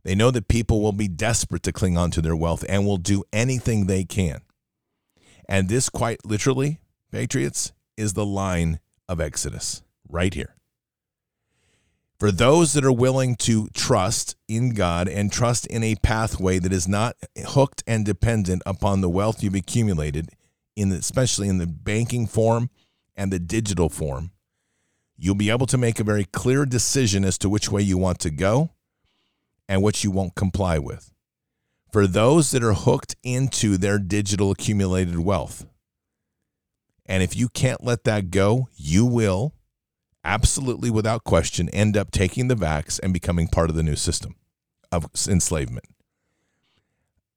They 0.04 0.16
know 0.16 0.32
that 0.32 0.48
people 0.48 0.82
will 0.82 0.94
be 0.94 1.10
desperate 1.10 1.64
to 1.64 1.74
cling 1.74 1.98
on 1.98 2.12
to 2.12 2.22
their 2.22 2.38
wealth 2.38 2.64
and 2.70 2.86
will 2.86 2.98
do 2.98 3.26
anything 3.34 3.88
they 3.88 4.06
can. 4.06 4.40
And 5.48 5.70
this, 5.70 5.90
quite 5.90 6.26
literally, 6.26 6.80
Patriots, 7.12 7.72
is 7.98 8.14
the 8.14 8.26
line 8.26 8.80
of 9.08 9.22
Exodus 9.22 9.84
right 10.10 10.34
here. 10.34 10.56
For 12.20 12.32
those 12.32 12.74
that 12.74 12.86
are 12.86 12.94
willing 12.94 13.36
to 13.38 13.68
trust 13.74 14.38
in 14.48 14.74
God 14.74 15.08
and 15.08 15.32
trust 15.32 15.68
in 15.68 15.84
a 15.84 15.96
pathway 15.96 16.60
that 16.60 16.72
is 16.72 16.88
not 16.88 17.18
hooked 17.46 17.84
and 17.86 18.06
dependent 18.06 18.64
upon 18.66 19.02
the 19.02 19.10
wealth 19.10 19.44
you've 19.44 19.56
accumulated, 19.56 20.30
in 20.76 20.90
the, 20.90 20.98
especially 20.98 21.50
in 21.50 21.58
the 21.58 21.68
banking 21.68 22.26
form 22.26 22.70
and 23.16 23.32
the 23.32 23.40
digital 23.40 23.90
form, 23.90 24.32
you'll 25.18 25.36
be 25.36 25.50
able 25.50 25.66
to 25.68 25.78
make 25.78 26.00
a 26.00 26.04
very 26.04 26.26
clear 26.26 26.66
decision 26.66 27.24
as 27.26 27.38
to 27.38 27.50
which 27.50 27.70
way 27.70 27.82
you 27.82 27.98
want 27.98 28.20
to 28.20 28.30
go 28.30 28.72
and 29.68 29.82
what 29.82 30.04
you 30.04 30.12
won't 30.12 30.36
comply 30.36 30.80
with 30.80 31.15
for 31.96 32.08
those 32.08 32.52
that 32.52 32.62
are 32.62 32.74
hooked 32.74 33.16
into 33.24 33.78
their 33.78 33.98
digital 33.98 34.52
accumulated 34.52 35.18
wealth. 35.18 35.66
And 37.06 37.24
if 37.24 37.38
you 37.38 37.48
can't 37.48 37.86
let 37.86 38.04
that 38.04 38.32
go, 38.32 38.68
you 38.76 39.06
will 39.06 39.54
absolutely 40.22 40.90
without 40.90 41.24
question 41.24 41.70
end 41.70 41.96
up 41.96 42.12
taking 42.12 42.50
the 42.50 42.56
vax 42.56 43.00
and 43.02 43.14
becoming 43.14 43.48
part 43.48 43.70
of 43.70 43.78
the 43.78 43.82
new 43.82 43.96
system 43.96 44.36
of 44.92 45.06
enslavement. 45.26 45.86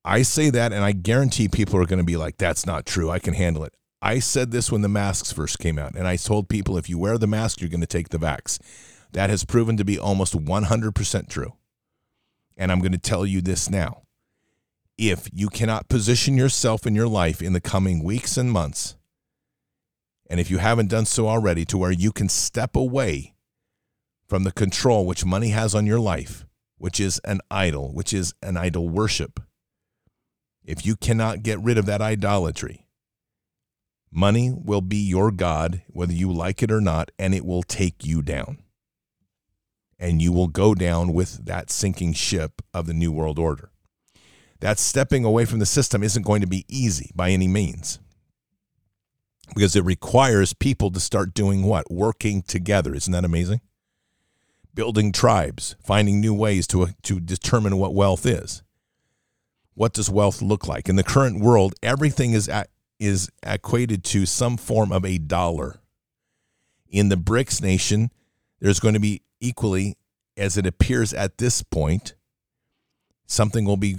I 0.05 0.23
say 0.23 0.51
that 0.51 0.73
and 0.73 0.83
I 0.83 0.91
guarantee 0.91 1.47
people 1.47 1.81
are 1.81 1.87
going 1.87 2.01
to 2.01 2.05
be 2.05 2.17
like 2.17 2.37
that's 2.37 2.67
not 2.67 2.85
true. 2.85 3.11
I 3.11 3.21
can 3.21 3.35
handle 3.35 3.63
it. 3.63 3.75
I 4.03 4.19
said 4.19 4.51
this 4.51 4.73
when 4.73 4.83
the 4.83 4.89
masks 4.89 5.31
first 5.31 5.61
came 5.61 5.79
out 5.79 5.95
and 5.95 6.09
I 6.09 6.17
told 6.17 6.49
people 6.49 6.77
if 6.77 6.89
you 6.89 6.99
wear 6.99 7.17
the 7.17 7.29
mask 7.29 7.61
you're 7.61 7.71
going 7.71 7.81
to 7.81 7.87
take 7.87 8.09
the 8.09 8.19
vax. 8.19 8.59
That 9.13 9.31
has 9.31 9.45
proven 9.45 9.77
to 9.77 9.85
be 9.85 10.01
almost 10.01 10.37
100% 10.37 11.29
true. 11.29 11.53
And 12.57 12.73
I'm 12.73 12.81
going 12.81 12.91
to 12.91 12.99
tell 12.99 13.25
you 13.25 13.41
this 13.41 13.71
now 13.71 14.03
if 14.99 15.29
you 15.33 15.49
cannot 15.49 15.89
position 15.89 16.37
yourself 16.37 16.85
in 16.85 16.95
your 16.95 17.07
life 17.07 17.41
in 17.41 17.53
the 17.53 17.61
coming 17.61 18.03
weeks 18.03 18.37
and 18.37 18.51
months, 18.51 18.97
and 20.29 20.41
if 20.41 20.51
you 20.51 20.59
haven't 20.59 20.91
done 20.91 21.07
so 21.07 21.29
already, 21.29 21.65
to 21.67 21.79
where 21.79 21.93
you 21.93 22.11
can 22.11 22.29
step 22.29 22.75
away 22.75 23.35
from 24.29 24.43
the 24.43 24.53
control 24.53 25.07
which 25.07 25.25
money 25.25 25.51
has 25.51 25.75
on 25.75 25.87
your 25.87 26.01
life, 26.01 26.45
which 26.77 27.01
is 27.01 27.21
an 27.25 27.41
idol, 27.51 27.95
which 27.95 28.13
is 28.13 28.35
an 28.43 28.57
idol 28.57 28.89
worship. 28.89 29.41
If 30.65 30.85
you 30.85 30.97
cannot 30.97 31.43
get 31.43 31.61
rid 31.61 31.79
of 31.79 31.87
that 31.87 32.03
idolatry, 32.03 32.87
money 34.11 34.53
will 34.53 34.83
be 34.83 34.99
your 34.99 35.31
God, 35.31 35.83
whether 35.89 36.13
you 36.13 36.31
like 36.31 36.63
it 36.63 36.73
or 36.73 36.81
not, 36.81 37.11
and 37.19 37.35
it 37.35 37.47
will 37.47 37.63
take 37.63 38.05
you 38.05 38.21
down. 38.21 38.59
And 39.99 40.21
you 40.21 40.33
will 40.33 40.49
go 40.49 40.75
down 40.75 41.13
with 41.13 41.47
that 41.47 41.71
sinking 41.71 42.13
ship 42.13 42.63
of 42.75 42.87
the 42.87 42.95
New 42.95 43.13
World 43.13 43.39
Order 43.39 43.71
that 44.61 44.79
stepping 44.79 45.25
away 45.25 45.45
from 45.45 45.59
the 45.59 45.67
system 45.67 46.03
isn't 46.03 46.25
going 46.25 46.41
to 46.41 46.47
be 46.47 46.65
easy 46.69 47.11
by 47.15 47.31
any 47.31 47.49
means 47.49 47.99
because 49.55 49.77
it 49.77 49.85
requires 49.85 50.53
people 50.53 50.91
to 50.91 51.01
start 51.01 51.35
doing 51.35 51.63
what? 51.65 51.91
Working 51.91 52.43
together. 52.43 52.95
Isn't 52.95 53.13
that 53.13 53.25
amazing? 53.25 53.61
Building 54.75 55.13
tribes, 55.13 55.77
finding 55.83 56.21
new 56.21 56.35
ways 56.35 56.67
to, 56.69 56.89
to 57.03 57.21
determine 57.21 57.79
what 57.79 57.95
wealth 57.95 58.27
is. 58.27 58.63
What 59.75 59.93
does 59.93 60.11
wealth 60.11 60.43
look 60.43 60.67
like? 60.67 60.89
In 60.89 60.97
the 60.97 61.05
current 61.05 61.41
world, 61.41 61.75
everything 61.83 62.33
is, 62.33 62.51
is 62.99 63.31
equated 63.45 64.05
to 64.05 64.27
some 64.27 64.57
form 64.57 64.93
of 64.93 65.05
a 65.05 65.19
dollar. 65.19 65.81
In 66.89 67.09
the 67.09 67.17
BRICS 67.17 67.63
nation, 67.63 68.11
there's 68.61 68.81
going 68.81 68.95
to 68.95 69.01
be 69.01 69.23
equally, 69.41 69.97
as 70.37 70.57
it 70.57 70.67
appears 70.67 71.13
at 71.15 71.39
this 71.39 71.63
point, 71.63 72.15
something 73.27 73.65
will 73.65 73.77
be 73.77 73.99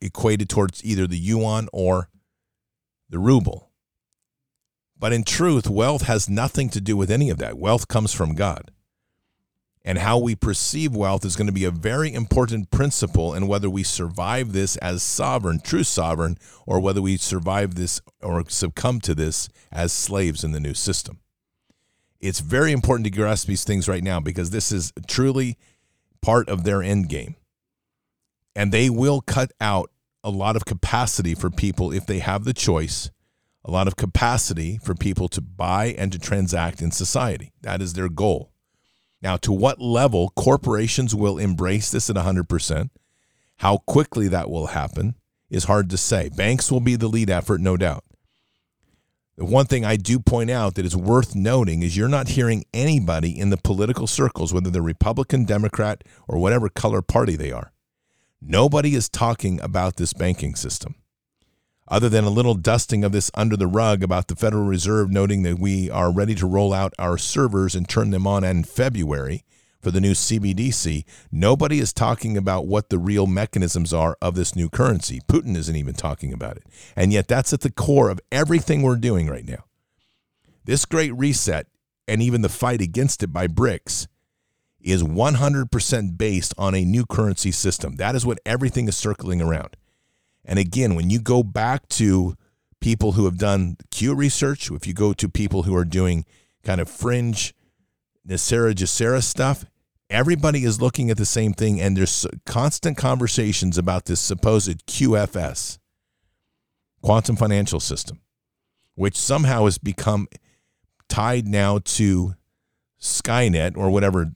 equated 0.00 0.48
towards 0.48 0.84
either 0.84 1.06
the 1.06 1.18
yuan 1.18 1.68
or 1.72 2.08
the 3.08 3.18
ruble. 3.18 3.70
But 4.98 5.12
in 5.12 5.24
truth, 5.24 5.68
wealth 5.68 6.02
has 6.02 6.28
nothing 6.28 6.70
to 6.70 6.80
do 6.80 6.96
with 6.96 7.10
any 7.10 7.30
of 7.30 7.38
that. 7.38 7.58
Wealth 7.58 7.88
comes 7.88 8.12
from 8.12 8.34
God. 8.34 8.70
And 9.84 9.98
how 9.98 10.18
we 10.18 10.34
perceive 10.34 10.96
wealth 10.96 11.24
is 11.24 11.36
going 11.36 11.46
to 11.46 11.52
be 11.52 11.64
a 11.64 11.70
very 11.70 12.12
important 12.12 12.72
principle 12.72 13.34
in 13.34 13.46
whether 13.46 13.70
we 13.70 13.84
survive 13.84 14.52
this 14.52 14.76
as 14.78 15.02
sovereign, 15.02 15.60
true 15.60 15.84
sovereign, 15.84 16.38
or 16.66 16.80
whether 16.80 17.00
we 17.00 17.16
survive 17.18 17.76
this 17.76 18.00
or 18.20 18.42
succumb 18.48 19.00
to 19.02 19.14
this 19.14 19.48
as 19.70 19.92
slaves 19.92 20.42
in 20.42 20.50
the 20.50 20.58
new 20.58 20.74
system. 20.74 21.20
It's 22.18 22.40
very 22.40 22.72
important 22.72 23.04
to 23.04 23.10
grasp 23.12 23.46
these 23.46 23.62
things 23.62 23.86
right 23.86 24.02
now 24.02 24.18
because 24.18 24.50
this 24.50 24.72
is 24.72 24.92
truly 25.06 25.56
part 26.20 26.48
of 26.48 26.64
their 26.64 26.82
end 26.82 27.08
game. 27.08 27.36
And 28.56 28.72
they 28.72 28.90
will 28.90 29.20
cut 29.20 29.52
out 29.60 29.90
a 30.24 30.30
lot 30.30 30.56
of 30.56 30.64
capacity 30.64 31.34
for 31.34 31.50
people 31.50 31.92
if 31.92 32.06
they 32.06 32.18
have 32.18 32.44
the 32.44 32.54
choice, 32.54 33.10
a 33.64 33.70
lot 33.70 33.86
of 33.86 33.96
capacity 33.96 34.78
for 34.78 34.94
people 34.94 35.28
to 35.28 35.40
buy 35.40 35.94
and 35.98 36.10
to 36.10 36.18
transact 36.18 36.80
in 36.80 36.90
society. 36.90 37.52
That 37.60 37.82
is 37.82 37.92
their 37.92 38.08
goal. 38.08 38.50
Now, 39.22 39.36
to 39.38 39.52
what 39.52 39.80
level 39.80 40.32
corporations 40.34 41.14
will 41.14 41.38
embrace 41.38 41.90
this 41.90 42.10
at 42.10 42.16
100%, 42.16 42.90
how 43.58 43.78
quickly 43.78 44.28
that 44.28 44.50
will 44.50 44.68
happen 44.68 45.16
is 45.50 45.64
hard 45.64 45.90
to 45.90 45.96
say. 45.96 46.30
Banks 46.30 46.72
will 46.72 46.80
be 46.80 46.96
the 46.96 47.08
lead 47.08 47.30
effort, 47.30 47.60
no 47.60 47.76
doubt. 47.76 48.04
The 49.36 49.44
one 49.44 49.66
thing 49.66 49.84
I 49.84 49.96
do 49.96 50.18
point 50.18 50.50
out 50.50 50.76
that 50.76 50.86
is 50.86 50.96
worth 50.96 51.34
noting 51.34 51.82
is 51.82 51.94
you're 51.94 52.08
not 52.08 52.28
hearing 52.28 52.64
anybody 52.72 53.38
in 53.38 53.50
the 53.50 53.58
political 53.58 54.06
circles, 54.06 54.52
whether 54.52 54.70
they're 54.70 54.80
Republican, 54.80 55.44
Democrat, 55.44 56.02
or 56.26 56.38
whatever 56.38 56.70
color 56.70 57.02
party 57.02 57.36
they 57.36 57.52
are. 57.52 57.70
Nobody 58.40 58.94
is 58.94 59.08
talking 59.08 59.60
about 59.60 59.96
this 59.96 60.12
banking 60.12 60.54
system 60.54 60.96
other 61.88 62.08
than 62.08 62.24
a 62.24 62.30
little 62.30 62.54
dusting 62.54 63.04
of 63.04 63.12
this 63.12 63.30
under 63.34 63.56
the 63.56 63.66
rug 63.66 64.02
about 64.02 64.28
the 64.28 64.36
Federal 64.36 64.64
Reserve 64.64 65.10
noting 65.10 65.42
that 65.42 65.58
we 65.58 65.90
are 65.90 66.12
ready 66.12 66.34
to 66.34 66.46
roll 66.46 66.72
out 66.72 66.92
our 66.98 67.16
servers 67.16 67.74
and 67.74 67.88
turn 67.88 68.10
them 68.10 68.26
on 68.26 68.44
in 68.44 68.64
February 68.64 69.44
for 69.80 69.92
the 69.92 70.00
new 70.00 70.12
CBDC, 70.12 71.04
nobody 71.30 71.78
is 71.78 71.92
talking 71.92 72.36
about 72.36 72.66
what 72.66 72.88
the 72.88 72.98
real 72.98 73.26
mechanisms 73.28 73.92
are 73.92 74.16
of 74.20 74.34
this 74.34 74.56
new 74.56 74.68
currency. 74.68 75.20
Putin 75.28 75.56
isn't 75.56 75.76
even 75.76 75.94
talking 75.94 76.32
about 76.32 76.56
it. 76.56 76.64
And 76.96 77.12
yet, 77.12 77.28
that's 77.28 77.52
at 77.52 77.60
the 77.60 77.70
core 77.70 78.10
of 78.10 78.20
everything 78.32 78.82
we're 78.82 78.96
doing 78.96 79.28
right 79.28 79.46
now. 79.46 79.64
This 80.64 80.86
great 80.86 81.14
reset 81.14 81.68
and 82.08 82.20
even 82.20 82.42
the 82.42 82.48
fight 82.48 82.80
against 82.80 83.22
it 83.22 83.32
by 83.32 83.46
BRICS 83.46 84.08
is 84.86 85.02
100% 85.02 86.16
based 86.16 86.54
on 86.56 86.74
a 86.74 86.84
new 86.84 87.04
currency 87.04 87.50
system. 87.50 87.96
That 87.96 88.14
is 88.14 88.24
what 88.24 88.38
everything 88.46 88.86
is 88.86 88.96
circling 88.96 89.42
around. 89.42 89.76
And 90.44 90.60
again, 90.60 90.94
when 90.94 91.10
you 91.10 91.18
go 91.18 91.42
back 91.42 91.88
to 91.90 92.36
people 92.80 93.12
who 93.12 93.24
have 93.24 93.36
done 93.36 93.78
Q 93.90 94.14
research, 94.14 94.70
if 94.70 94.86
you 94.86 94.94
go 94.94 95.12
to 95.12 95.28
people 95.28 95.64
who 95.64 95.74
are 95.74 95.84
doing 95.84 96.24
kind 96.62 96.80
of 96.80 96.88
fringe 96.88 97.52
NESARA 98.28 98.74
GESARA 98.74 99.24
stuff, 99.24 99.64
everybody 100.08 100.64
is 100.64 100.80
looking 100.80 101.10
at 101.10 101.16
the 101.16 101.26
same 101.26 101.52
thing. 101.52 101.80
And 101.80 101.96
there's 101.96 102.24
constant 102.46 102.96
conversations 102.96 103.76
about 103.76 104.04
this 104.04 104.20
supposed 104.20 104.86
QFS, 104.86 105.78
quantum 107.02 107.34
financial 107.34 107.80
system, 107.80 108.20
which 108.94 109.16
somehow 109.16 109.64
has 109.64 109.78
become 109.78 110.28
tied 111.08 111.48
now 111.48 111.78
to 111.78 112.34
Skynet 113.00 113.76
or 113.76 113.90
whatever 113.90 114.32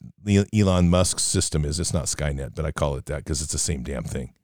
Elon 0.54 0.90
Musk's 0.90 1.22
system 1.22 1.64
is. 1.64 1.80
It's 1.80 1.94
not 1.94 2.04
Skynet, 2.04 2.54
but 2.54 2.64
I 2.64 2.72
call 2.72 2.96
it 2.96 3.06
that 3.06 3.24
because 3.24 3.42
it's 3.42 3.52
the 3.52 3.58
same 3.58 3.82
damn 3.82 4.04
thing. 4.04 4.34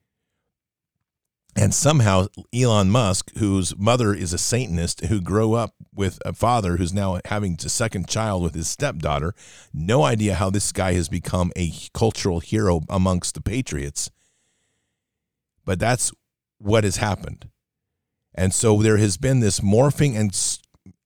And 1.58 1.72
somehow 1.72 2.26
Elon 2.54 2.90
Musk, 2.90 3.34
whose 3.38 3.74
mother 3.78 4.12
is 4.12 4.34
a 4.34 4.38
Satanist, 4.38 5.06
who 5.06 5.22
grew 5.22 5.54
up 5.54 5.74
with 5.94 6.18
a 6.22 6.34
father 6.34 6.76
who's 6.76 6.92
now 6.92 7.18
having 7.24 7.56
a 7.64 7.68
second 7.70 8.08
child 8.08 8.42
with 8.42 8.54
his 8.54 8.68
stepdaughter, 8.68 9.34
no 9.72 10.02
idea 10.04 10.34
how 10.34 10.50
this 10.50 10.70
guy 10.70 10.92
has 10.92 11.08
become 11.08 11.52
a 11.56 11.72
cultural 11.94 12.40
hero 12.40 12.82
amongst 12.90 13.34
the 13.34 13.40
patriots. 13.40 14.10
But 15.64 15.78
that's 15.78 16.12
what 16.58 16.84
has 16.84 16.96
happened. 16.98 17.48
And 18.34 18.52
so 18.52 18.82
there 18.82 18.98
has 18.98 19.16
been 19.16 19.40
this 19.40 19.60
morphing 19.60 20.14
and 20.14 20.34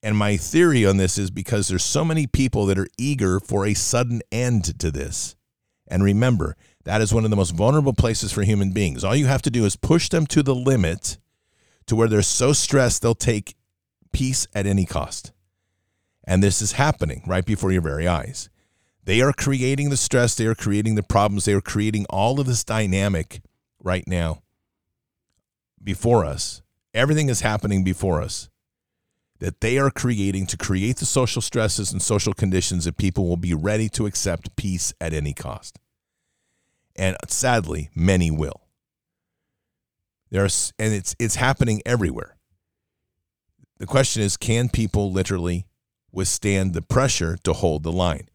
and 0.03 0.17
my 0.17 0.35
theory 0.37 0.85
on 0.85 0.97
this 0.97 1.17
is 1.17 1.29
because 1.29 1.67
there's 1.67 1.83
so 1.83 2.03
many 2.03 2.25
people 2.25 2.65
that 2.65 2.79
are 2.79 2.87
eager 2.97 3.39
for 3.39 3.65
a 3.65 3.73
sudden 3.73 4.21
end 4.31 4.79
to 4.79 4.89
this. 4.91 5.35
And 5.87 6.03
remember, 6.03 6.55
that 6.85 7.01
is 7.01 7.13
one 7.13 7.23
of 7.23 7.29
the 7.29 7.35
most 7.35 7.51
vulnerable 7.51 7.93
places 7.93 8.31
for 8.31 8.41
human 8.41 8.71
beings. 8.71 9.03
All 9.03 9.15
you 9.15 9.27
have 9.27 9.43
to 9.43 9.51
do 9.51 9.65
is 9.65 9.75
push 9.75 10.09
them 10.09 10.25
to 10.27 10.41
the 10.41 10.55
limit 10.55 11.17
to 11.85 11.95
where 11.95 12.07
they're 12.07 12.23
so 12.23 12.53
stressed 12.53 13.01
they'll 13.01 13.13
take 13.13 13.55
peace 14.11 14.47
at 14.55 14.65
any 14.65 14.85
cost. 14.85 15.31
And 16.23 16.41
this 16.41 16.61
is 16.61 16.73
happening 16.73 17.23
right 17.27 17.45
before 17.45 17.71
your 17.71 17.81
very 17.81 18.07
eyes. 18.07 18.49
They 19.03 19.21
are 19.21 19.33
creating 19.33 19.89
the 19.89 19.97
stress, 19.97 20.35
they 20.35 20.45
are 20.45 20.55
creating 20.55 20.95
the 20.95 21.03
problems, 21.03 21.45
they 21.45 21.53
are 21.53 21.61
creating 21.61 22.05
all 22.09 22.39
of 22.39 22.47
this 22.47 22.63
dynamic 22.63 23.41
right 23.83 24.07
now 24.07 24.43
before 25.83 26.23
us. 26.23 26.61
Everything 26.93 27.29
is 27.29 27.41
happening 27.41 27.83
before 27.83 28.21
us 28.21 28.50
that 29.41 29.59
they 29.59 29.77
are 29.77 29.91
creating 29.91 30.45
to 30.45 30.55
create 30.55 30.97
the 30.97 31.05
social 31.05 31.41
stresses 31.41 31.91
and 31.91 32.01
social 32.01 32.33
conditions 32.33 32.85
that 32.85 32.95
people 32.95 33.27
will 33.27 33.37
be 33.37 33.53
ready 33.53 33.89
to 33.89 34.05
accept 34.05 34.55
peace 34.55 34.93
at 35.01 35.13
any 35.13 35.33
cost 35.33 35.77
and 36.95 37.15
sadly, 37.27 37.89
many 37.95 38.31
will. 38.31 38.61
There's 40.29 40.71
and 40.79 40.93
it's 40.93 41.15
it's 41.19 41.35
happening 41.35 41.81
everywhere. 41.85 42.37
The 43.79 43.87
question 43.87 44.21
is, 44.21 44.37
can 44.37 44.69
people 44.69 45.11
literally 45.11 45.65
withstand 46.11 46.73
the 46.73 46.81
pressure 46.81 47.37
to 47.43 47.53
hold 47.53 47.83
the 47.83 47.91
line? 47.91 48.27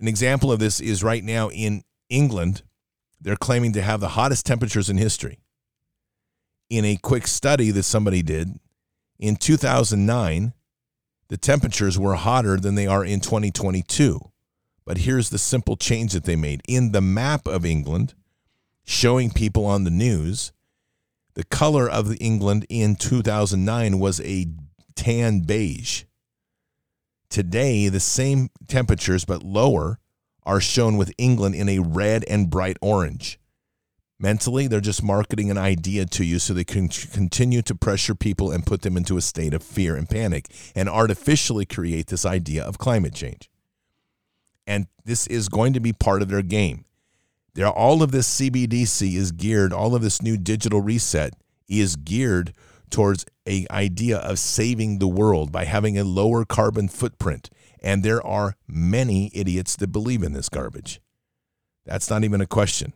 An 0.00 0.06
example 0.06 0.52
of 0.52 0.58
this 0.58 0.80
is 0.80 1.02
right 1.02 1.24
now 1.24 1.48
in 1.48 1.82
England, 2.08 2.62
they're 3.20 3.36
claiming 3.36 3.72
to 3.72 3.82
have 3.82 4.00
the 4.00 4.08
hottest 4.08 4.46
temperatures 4.46 4.88
in 4.88 4.98
history. 4.98 5.40
In 6.70 6.84
a 6.84 6.96
quick 6.96 7.26
study 7.26 7.70
that 7.70 7.84
somebody 7.84 8.22
did 8.22 8.60
in 9.18 9.36
2009, 9.36 10.52
the 11.28 11.36
temperatures 11.36 11.98
were 11.98 12.14
hotter 12.14 12.58
than 12.58 12.74
they 12.74 12.86
are 12.86 13.04
in 13.04 13.20
2022. 13.20 14.20
But 14.84 14.98
here's 14.98 15.30
the 15.30 15.38
simple 15.38 15.76
change 15.76 16.12
that 16.12 16.24
they 16.24 16.36
made 16.36 16.62
in 16.66 16.92
the 16.92 17.02
map 17.02 17.46
of 17.46 17.66
England, 17.66 18.14
showing 18.84 19.30
people 19.30 19.66
on 19.66 19.84
the 19.84 19.90
news. 19.90 20.52
The 21.34 21.44
color 21.44 21.88
of 21.88 22.16
England 22.20 22.66
in 22.68 22.96
2009 22.96 23.98
was 23.98 24.20
a 24.20 24.46
tan 24.96 25.40
beige. 25.40 26.04
Today, 27.28 27.88
the 27.88 28.00
same 28.00 28.48
temperatures 28.66 29.24
but 29.26 29.42
lower 29.42 29.98
are 30.44 30.60
shown 30.60 30.96
with 30.96 31.12
England 31.18 31.54
in 31.54 31.68
a 31.68 31.80
red 31.80 32.24
and 32.24 32.48
bright 32.48 32.78
orange. 32.80 33.38
Mentally, 34.20 34.66
they're 34.66 34.80
just 34.80 35.02
marketing 35.02 35.50
an 35.50 35.58
idea 35.58 36.04
to 36.04 36.24
you 36.24 36.38
so 36.38 36.52
they 36.52 36.64
can 36.64 36.88
continue 36.88 37.62
to 37.62 37.74
pressure 37.74 38.14
people 38.16 38.50
and 38.50 38.66
put 38.66 38.82
them 38.82 38.96
into 38.96 39.16
a 39.16 39.20
state 39.20 39.54
of 39.54 39.62
fear 39.62 39.94
and 39.94 40.08
panic 40.08 40.46
and 40.74 40.88
artificially 40.88 41.64
create 41.64 42.08
this 42.08 42.26
idea 42.26 42.64
of 42.64 42.78
climate 42.78 43.14
change 43.14 43.48
and 44.68 44.86
this 45.04 45.26
is 45.26 45.48
going 45.48 45.72
to 45.72 45.80
be 45.80 45.94
part 45.94 46.20
of 46.20 46.28
their 46.28 46.42
game. 46.42 46.84
There, 47.54 47.66
all 47.66 48.02
of 48.02 48.12
this 48.12 48.38
CBDC 48.38 49.14
is 49.14 49.32
geared, 49.32 49.72
all 49.72 49.94
of 49.94 50.02
this 50.02 50.20
new 50.20 50.36
digital 50.36 50.82
reset 50.82 51.32
is 51.66 51.96
geared 51.96 52.52
towards 52.90 53.24
a 53.48 53.66
idea 53.70 54.18
of 54.18 54.38
saving 54.38 54.98
the 54.98 55.08
world 55.08 55.50
by 55.50 55.64
having 55.64 55.98
a 55.98 56.04
lower 56.04 56.44
carbon 56.44 56.88
footprint. 56.88 57.48
And 57.82 58.02
there 58.02 58.24
are 58.24 58.56
many 58.68 59.30
idiots 59.32 59.74
that 59.76 59.88
believe 59.88 60.22
in 60.22 60.34
this 60.34 60.50
garbage. 60.50 61.00
That's 61.86 62.10
not 62.10 62.22
even 62.22 62.42
a 62.42 62.46
question. 62.46 62.92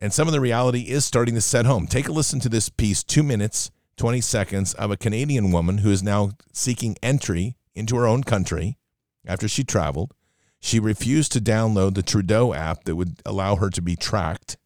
And 0.00 0.12
some 0.12 0.28
of 0.28 0.32
the 0.32 0.40
reality 0.40 0.82
is 0.82 1.04
starting 1.04 1.34
to 1.34 1.40
set 1.40 1.66
home. 1.66 1.86
Take 1.86 2.08
a 2.08 2.12
listen 2.12 2.40
to 2.40 2.48
this 2.48 2.68
piece, 2.68 3.02
two 3.02 3.22
minutes, 3.22 3.70
20 3.96 4.20
seconds, 4.20 4.74
of 4.74 4.90
a 4.90 4.96
Canadian 4.96 5.52
woman 5.52 5.78
who 5.78 5.90
is 5.90 6.02
now 6.02 6.32
seeking 6.52 6.96
entry 7.02 7.56
into 7.74 7.96
her 7.96 8.06
own 8.06 8.24
country 8.24 8.78
after 9.26 9.46
she 9.46 9.62
traveled 9.62 10.14
she 10.60 10.78
refused 10.78 11.32
to 11.32 11.40
download 11.40 11.94
the 11.94 12.02
Trudeau 12.02 12.52
app 12.52 12.84
that 12.84 12.94
would 12.94 13.20
allow 13.24 13.56
her 13.56 13.70
to 13.70 13.80
be 13.80 13.96
tracked. 13.96 14.58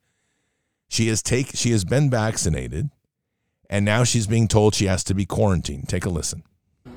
She 0.89 1.07
has 1.07 1.23
take 1.23 1.51
she 1.55 1.71
has 1.71 1.85
been 1.85 2.09
vaccinated 2.09 2.89
and 3.69 3.85
now 3.85 4.03
she's 4.03 4.27
being 4.27 4.47
told 4.47 4.75
she 4.75 4.85
has 4.85 5.03
to 5.05 5.13
be 5.13 5.25
quarantined. 5.25 5.89
Take 5.89 6.05
a 6.05 6.09
listen. 6.09 6.43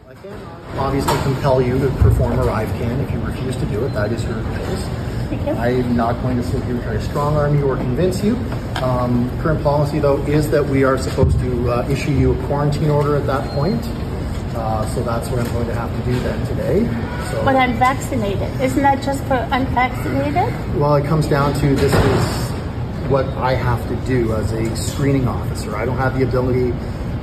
I 0.06 0.14
can 0.14 0.32
obviously 0.76 1.16
compel 1.22 1.62
you 1.62 1.78
to 1.78 1.88
perform 1.96 2.38
a 2.38 2.42
ArriveCan. 2.42 3.04
If 3.04 3.12
you 3.12 3.20
refuse 3.20 3.56
to 3.56 3.66
do 3.66 3.86
it, 3.86 3.90
that 3.94 4.12
is 4.12 4.22
your 4.24 4.42
choice. 4.42 5.07
I'm 5.30 5.94
not 5.94 6.20
going 6.22 6.36
to 6.38 6.42
sit 6.42 6.62
here 6.64 6.74
and 6.74 6.82
try 6.82 6.94
to 6.94 7.02
strong 7.02 7.36
arm 7.36 7.58
you 7.58 7.66
or 7.66 7.76
convince 7.76 8.24
you. 8.24 8.36
Um, 8.76 9.28
current 9.40 9.62
policy, 9.62 9.98
though, 9.98 10.18
is 10.24 10.50
that 10.50 10.64
we 10.64 10.84
are 10.84 10.96
supposed 10.96 11.38
to 11.40 11.70
uh, 11.70 11.88
issue 11.88 12.12
you 12.12 12.32
a 12.32 12.46
quarantine 12.46 12.88
order 12.88 13.14
at 13.16 13.26
that 13.26 13.48
point. 13.50 13.84
Uh, 14.56 14.86
so 14.94 15.02
that's 15.02 15.28
what 15.28 15.40
I'm 15.40 15.52
going 15.52 15.66
to 15.66 15.74
have 15.74 15.90
to 15.90 16.10
do 16.10 16.18
then 16.20 16.46
today. 16.46 16.84
So, 17.30 17.44
but 17.44 17.56
I'm 17.56 17.74
vaccinated. 17.78 18.60
Isn't 18.60 18.82
that 18.82 19.02
just 19.02 19.22
for 19.24 19.46
unvaccinated? 19.52 20.78
Well, 20.78 20.96
it 20.96 21.04
comes 21.04 21.26
down 21.26 21.52
to 21.54 21.76
this 21.76 21.92
is 21.92 22.50
what 23.10 23.26
I 23.36 23.54
have 23.54 23.86
to 23.88 23.96
do 24.06 24.32
as 24.34 24.52
a 24.52 24.74
screening 24.76 25.28
officer. 25.28 25.76
I 25.76 25.84
don't 25.84 25.98
have 25.98 26.18
the 26.18 26.24
ability 26.24 26.72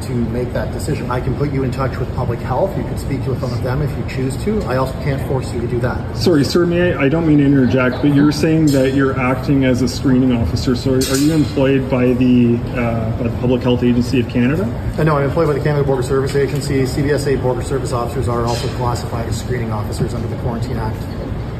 to 0.04 0.14
make 0.14 0.52
that 0.54 0.72
decision. 0.72 1.10
I 1.10 1.20
can 1.20 1.36
put 1.36 1.52
you 1.52 1.64
in 1.64 1.72
touch 1.72 1.98
with 1.98 2.14
public 2.16 2.40
health. 2.40 2.76
You 2.78 2.84
can 2.84 2.98
speak 2.98 3.26
with 3.26 3.42
one 3.42 3.52
of 3.52 3.64
them 3.64 3.82
if 3.82 3.98
you 3.98 4.16
choose 4.16 4.42
to. 4.44 4.62
I 4.64 4.78
also 4.78 4.94
can't 5.04 5.26
force 5.28 5.52
you 5.54 5.62
to 5.62 5.68
do 5.68 5.80
that. 5.80 6.18
Sorry, 6.18 6.44
sir, 6.44 6.66
may 6.66 6.94
I, 6.94 7.04
I 7.04 7.10
don't 7.10 7.28
mean 7.28 7.40
to 7.40 7.46
interject, 7.46 8.02
but 8.02 8.14
you're 8.14 8.32
saying 8.32 8.68
that 8.68 8.94
you're 8.94 9.20
acting 9.20 9.66
as 9.66 9.82
a 9.82 9.88
screening 9.88 10.32
officer. 10.32 10.76
So 10.76 10.94
are 10.94 11.18
you 11.18 11.34
employed 11.34 11.90
by 11.90 12.14
the, 12.14 12.58
uh, 12.76 13.18
by 13.18 13.30
the 13.30 13.38
Public 13.40 13.62
Health 13.62 13.84
Agency 13.84 14.20
of 14.20 14.30
Canada? 14.30 14.64
Uh, 14.98 15.04
no, 15.04 15.18
I'm 15.18 15.26
employed 15.26 15.48
by 15.48 15.54
the 15.54 15.64
Canada 15.64 15.86
Border 15.86 16.04
Service 16.04 16.36
Agency. 16.36 16.84
CBSA 16.84 17.42
Border 17.42 17.62
Service 17.62 17.92
officers 17.92 18.28
are 18.28 18.46
also 18.46 18.68
classified 18.78 19.28
as 19.28 19.40
screening 19.40 19.72
officers 19.72 20.14
under 20.14 20.28
the 20.28 20.38
Quarantine 20.38 20.78
Act. 20.78 21.02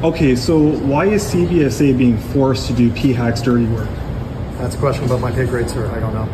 Okay, 0.04 0.36
so 0.36 0.60
why 0.60 1.06
is 1.06 1.24
CBSA 1.34 1.98
being 1.98 2.18
forced 2.18 2.68
to 2.68 2.74
do 2.74 2.92
PHAC's 2.92 3.42
dirty 3.42 3.66
work? 3.66 3.90
That's 4.58 4.76
a 4.76 4.78
question 4.78 5.04
about 5.06 5.20
my 5.20 5.32
pay 5.32 5.46
grade, 5.46 5.70
sir. 5.70 5.88
I 5.88 6.00
don't 6.00 6.14
know. 6.14 6.30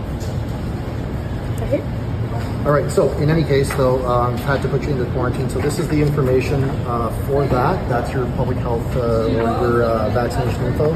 All 2.65 2.71
right, 2.71 2.91
so 2.91 3.11
in 3.13 3.29
any 3.29 3.43
case, 3.43 3.73
though, 3.75 4.05
um, 4.05 4.37
had 4.37 4.61
to 4.61 4.67
put 4.67 4.83
you 4.83 4.89
into 4.89 5.05
quarantine. 5.13 5.49
So 5.49 5.59
this 5.59 5.79
is 5.79 5.87
the 5.87 5.99
information 6.01 6.63
uh, 6.63 7.09
for 7.27 7.45
that. 7.47 7.89
That's 7.89 8.11
your 8.13 8.25
public 8.35 8.57
health 8.57 8.85
uh, 8.95 9.25
or 9.25 9.29
your 9.31 9.83
uh, 9.83 10.09
vaccination 10.11 10.63
info, 10.65 10.93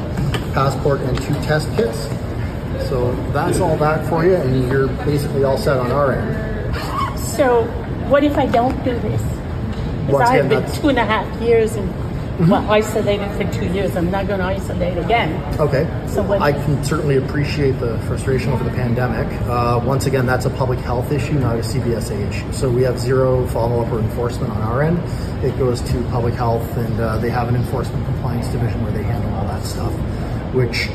passport, 0.53 1.01
and 1.01 1.17
two 1.23 1.33
test 1.41 1.67
kits. 1.75 2.07
So 2.87 3.15
that's 3.31 3.59
all 3.59 3.77
that 3.77 4.07
for 4.07 4.23
you, 4.23 4.35
and 4.35 4.67
you're 4.69 4.87
basically 5.05 5.43
all 5.43 5.57
set 5.57 5.77
on 5.77 5.91
our 5.91 6.11
end. 6.11 7.17
So 7.19 7.63
what 8.09 8.23
if 8.23 8.37
I 8.37 8.45
don't 8.45 8.77
do 8.83 8.91
this? 8.99 9.21
Because 10.05 10.29
I've 10.29 10.49
been 10.49 10.71
two 10.73 10.89
and 10.89 10.99
a 10.99 11.05
half 11.05 11.41
years 11.41 11.75
and 11.75 12.04
well, 12.39 12.69
isolated 12.69 13.29
for 13.31 13.51
two 13.53 13.65
years. 13.73 13.95
I'm 13.95 14.11
not 14.11 14.27
going 14.27 14.39
to 14.39 14.45
isolate 14.45 14.97
again. 14.97 15.59
Okay. 15.59 15.85
So 16.07 16.29
I 16.33 16.51
can 16.51 16.83
certainly 16.83 17.17
appreciate 17.17 17.79
the 17.79 17.97
frustration 17.99 18.51
over 18.51 18.63
the 18.63 18.71
pandemic. 18.71 19.31
Uh, 19.43 19.81
once 19.83 20.05
again, 20.05 20.25
that's 20.25 20.45
a 20.45 20.49
public 20.49 20.79
health 20.79 21.11
issue, 21.11 21.33
not 21.33 21.55
a 21.55 21.59
CBSA 21.59 22.29
issue. 22.29 22.51
So 22.51 22.69
we 22.69 22.83
have 22.83 22.99
zero 22.99 23.47
follow-up 23.47 23.91
or 23.91 23.99
enforcement 23.99 24.51
on 24.51 24.61
our 24.61 24.81
end. 24.81 24.99
It 25.43 25.57
goes 25.57 25.81
to 25.81 26.03
public 26.09 26.33
health, 26.33 26.65
and 26.77 26.99
uh, 26.99 27.17
they 27.17 27.29
have 27.29 27.47
an 27.47 27.55
enforcement 27.55 28.05
compliance 28.05 28.47
division 28.49 28.83
where 28.83 28.91
they 28.91 29.03
handle 29.03 29.33
all 29.35 29.45
that 29.47 29.65
stuff, 29.65 29.93
which 30.53 30.89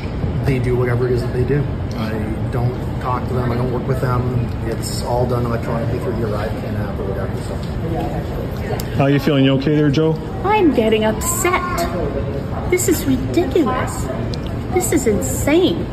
they 0.45 0.59
do 0.59 0.75
whatever 0.75 1.07
it 1.07 1.13
is 1.13 1.21
that 1.21 1.33
they 1.33 1.43
do. 1.43 1.63
I 1.97 2.11
don't 2.51 2.73
talk 3.01 3.27
to 3.27 3.33
them. 3.33 3.51
I 3.51 3.55
don't 3.55 3.71
work 3.71 3.87
with 3.87 4.01
them. 4.01 4.37
It's 4.67 5.03
all 5.03 5.27
done 5.27 5.45
electronically 5.45 5.99
through 5.99 6.13
the 6.13 6.27
ArriveCan 6.27 6.79
app 6.79 6.99
or 6.99 7.05
whatever. 7.05 7.41
So. 7.43 8.40
How 8.95 9.05
are 9.05 9.09
you 9.09 9.19
feeling? 9.19 9.45
You 9.45 9.53
okay 9.53 9.75
there, 9.75 9.89
Joe? 9.89 10.13
I'm 10.43 10.73
getting 10.73 11.03
upset. 11.05 11.61
This 12.69 12.87
is 12.87 13.05
ridiculous. 13.05 14.05
This 14.73 14.93
is 14.93 15.07
insane. 15.07 15.85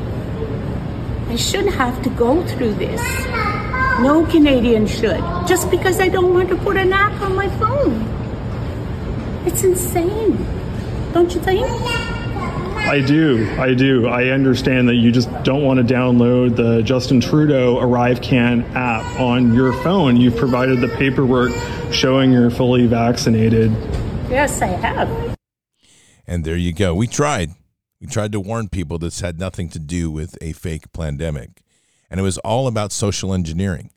I 1.29 1.37
shouldn't 1.37 1.75
have 1.75 2.01
to 2.03 2.11
go 2.11 2.47
through 2.47 2.75
this. 2.75 3.01
No 4.01 4.25
Canadian 4.31 4.87
should. 4.87 5.21
Just 5.47 5.71
because 5.71 6.01
I 6.01 6.09
don't 6.09 6.33
want 6.33 6.49
to 6.51 6.57
put 6.57 6.77
an 6.77 6.93
app 6.93 7.21
on 7.21 7.35
my 7.35 7.49
phone. 7.59 8.07
It's 9.45 9.64
insane. 9.64 10.47
Don't 11.12 11.35
you 11.35 11.41
think? 11.41 11.67
I 12.88 13.03
do. 13.03 13.55
I 13.61 13.74
do. 13.74 14.07
I 14.07 14.29
understand 14.29 14.88
that 14.88 14.94
you 14.94 15.12
just 15.12 15.29
don't 15.42 15.62
want 15.62 15.87
to 15.87 15.94
download 15.94 16.57
the 16.57 16.81
Justin 16.83 17.20
Trudeau 17.20 17.79
Arrive 17.79 18.22
Can 18.22 18.62
app 18.74 19.20
on 19.20 19.53
your 19.53 19.74
phone. 19.83 20.16
You've 20.16 20.37
provided 20.37 20.81
the 20.81 20.88
paperwork 20.88 21.53
showing 21.92 22.33
you're 22.33 22.51
fully 22.51 22.87
vaccinated. 22.87 23.72
Yes, 24.31 24.62
I 24.62 24.68
have. 24.68 25.37
And 26.27 26.46
there 26.46 26.57
you 26.57 26.72
go. 26.72 26.94
We 26.94 27.07
tried. 27.07 27.51
We 28.01 28.07
tried 28.07 28.33
to 28.33 28.40
warn 28.40 28.70
people 28.70 28.96
this 28.96 29.20
had 29.20 29.38
nothing 29.38 29.68
to 29.68 29.79
do 29.79 30.11
with 30.11 30.38
a 30.40 30.55
fake 30.55 30.90
pandemic. 30.94 31.62
And 32.11 32.18
it 32.18 32.22
was 32.22 32.38
all 32.38 32.66
about 32.66 32.90
social 32.90 33.35
engineering, 33.35 33.90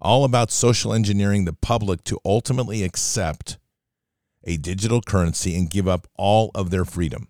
all 0.00 0.22
about 0.22 0.52
social 0.52 0.92
engineering 0.92 1.46
the 1.46 1.52
public 1.52 2.04
to 2.04 2.20
ultimately 2.24 2.84
accept 2.84 3.58
a 4.44 4.56
digital 4.56 5.02
currency 5.02 5.56
and 5.56 5.68
give 5.68 5.88
up 5.88 6.06
all 6.14 6.52
of 6.54 6.70
their 6.70 6.84
freedom. 6.84 7.26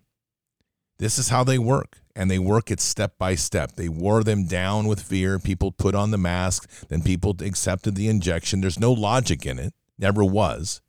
This 0.99 1.17
is 1.17 1.29
how 1.29 1.43
they 1.43 1.59
work. 1.59 1.99
And 2.15 2.31
they 2.31 2.39
work 2.39 2.71
it 2.71 2.79
step 2.79 3.17
by 3.19 3.35
step. 3.35 3.73
They 3.73 3.89
wore 3.89 4.23
them 4.23 4.45
down 4.45 4.87
with 4.87 5.01
fear. 5.01 5.37
People 5.37 5.71
put 5.71 5.93
on 5.93 6.09
the 6.09 6.17
mask. 6.17 6.67
Then 6.89 7.03
people 7.03 7.35
accepted 7.41 7.95
the 7.95 8.09
injection. 8.09 8.61
There's 8.61 8.79
no 8.79 8.91
logic 8.91 9.45
in 9.45 9.59
it, 9.59 9.73
never 9.99 10.23
was. 10.23 10.81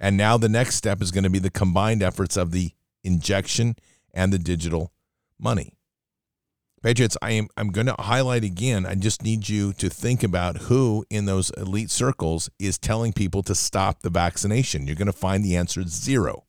And 0.00 0.16
now 0.16 0.36
the 0.36 0.48
next 0.48 0.74
step 0.74 1.00
is 1.00 1.12
going 1.12 1.22
to 1.22 1.30
be 1.30 1.38
the 1.38 1.50
combined 1.50 2.02
efforts 2.02 2.36
of 2.36 2.50
the 2.50 2.72
injection 3.04 3.76
and 4.12 4.32
the 4.32 4.38
digital 4.38 4.92
money. 5.38 5.74
Patriots, 6.82 7.16
I 7.22 7.32
am 7.32 7.46
I'm 7.56 7.68
going 7.68 7.86
to 7.86 7.94
highlight 7.96 8.42
again. 8.42 8.84
I 8.84 8.96
just 8.96 9.22
need 9.22 9.48
you 9.48 9.72
to 9.74 9.88
think 9.88 10.24
about 10.24 10.62
who 10.62 11.04
in 11.08 11.26
those 11.26 11.50
elite 11.50 11.92
circles 11.92 12.50
is 12.58 12.76
telling 12.76 13.12
people 13.12 13.44
to 13.44 13.54
stop 13.54 14.00
the 14.00 14.10
vaccination. 14.10 14.88
You're 14.88 14.96
going 14.96 15.06
to 15.06 15.12
find 15.12 15.44
the 15.44 15.56
answer 15.56 15.82
is 15.82 15.92
zero. 15.92 16.46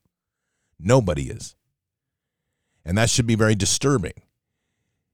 Nobody 0.79 1.29
is. 1.29 1.55
And 2.85 2.97
that 2.97 3.09
should 3.09 3.27
be 3.27 3.35
very 3.35 3.55
disturbing. 3.55 4.23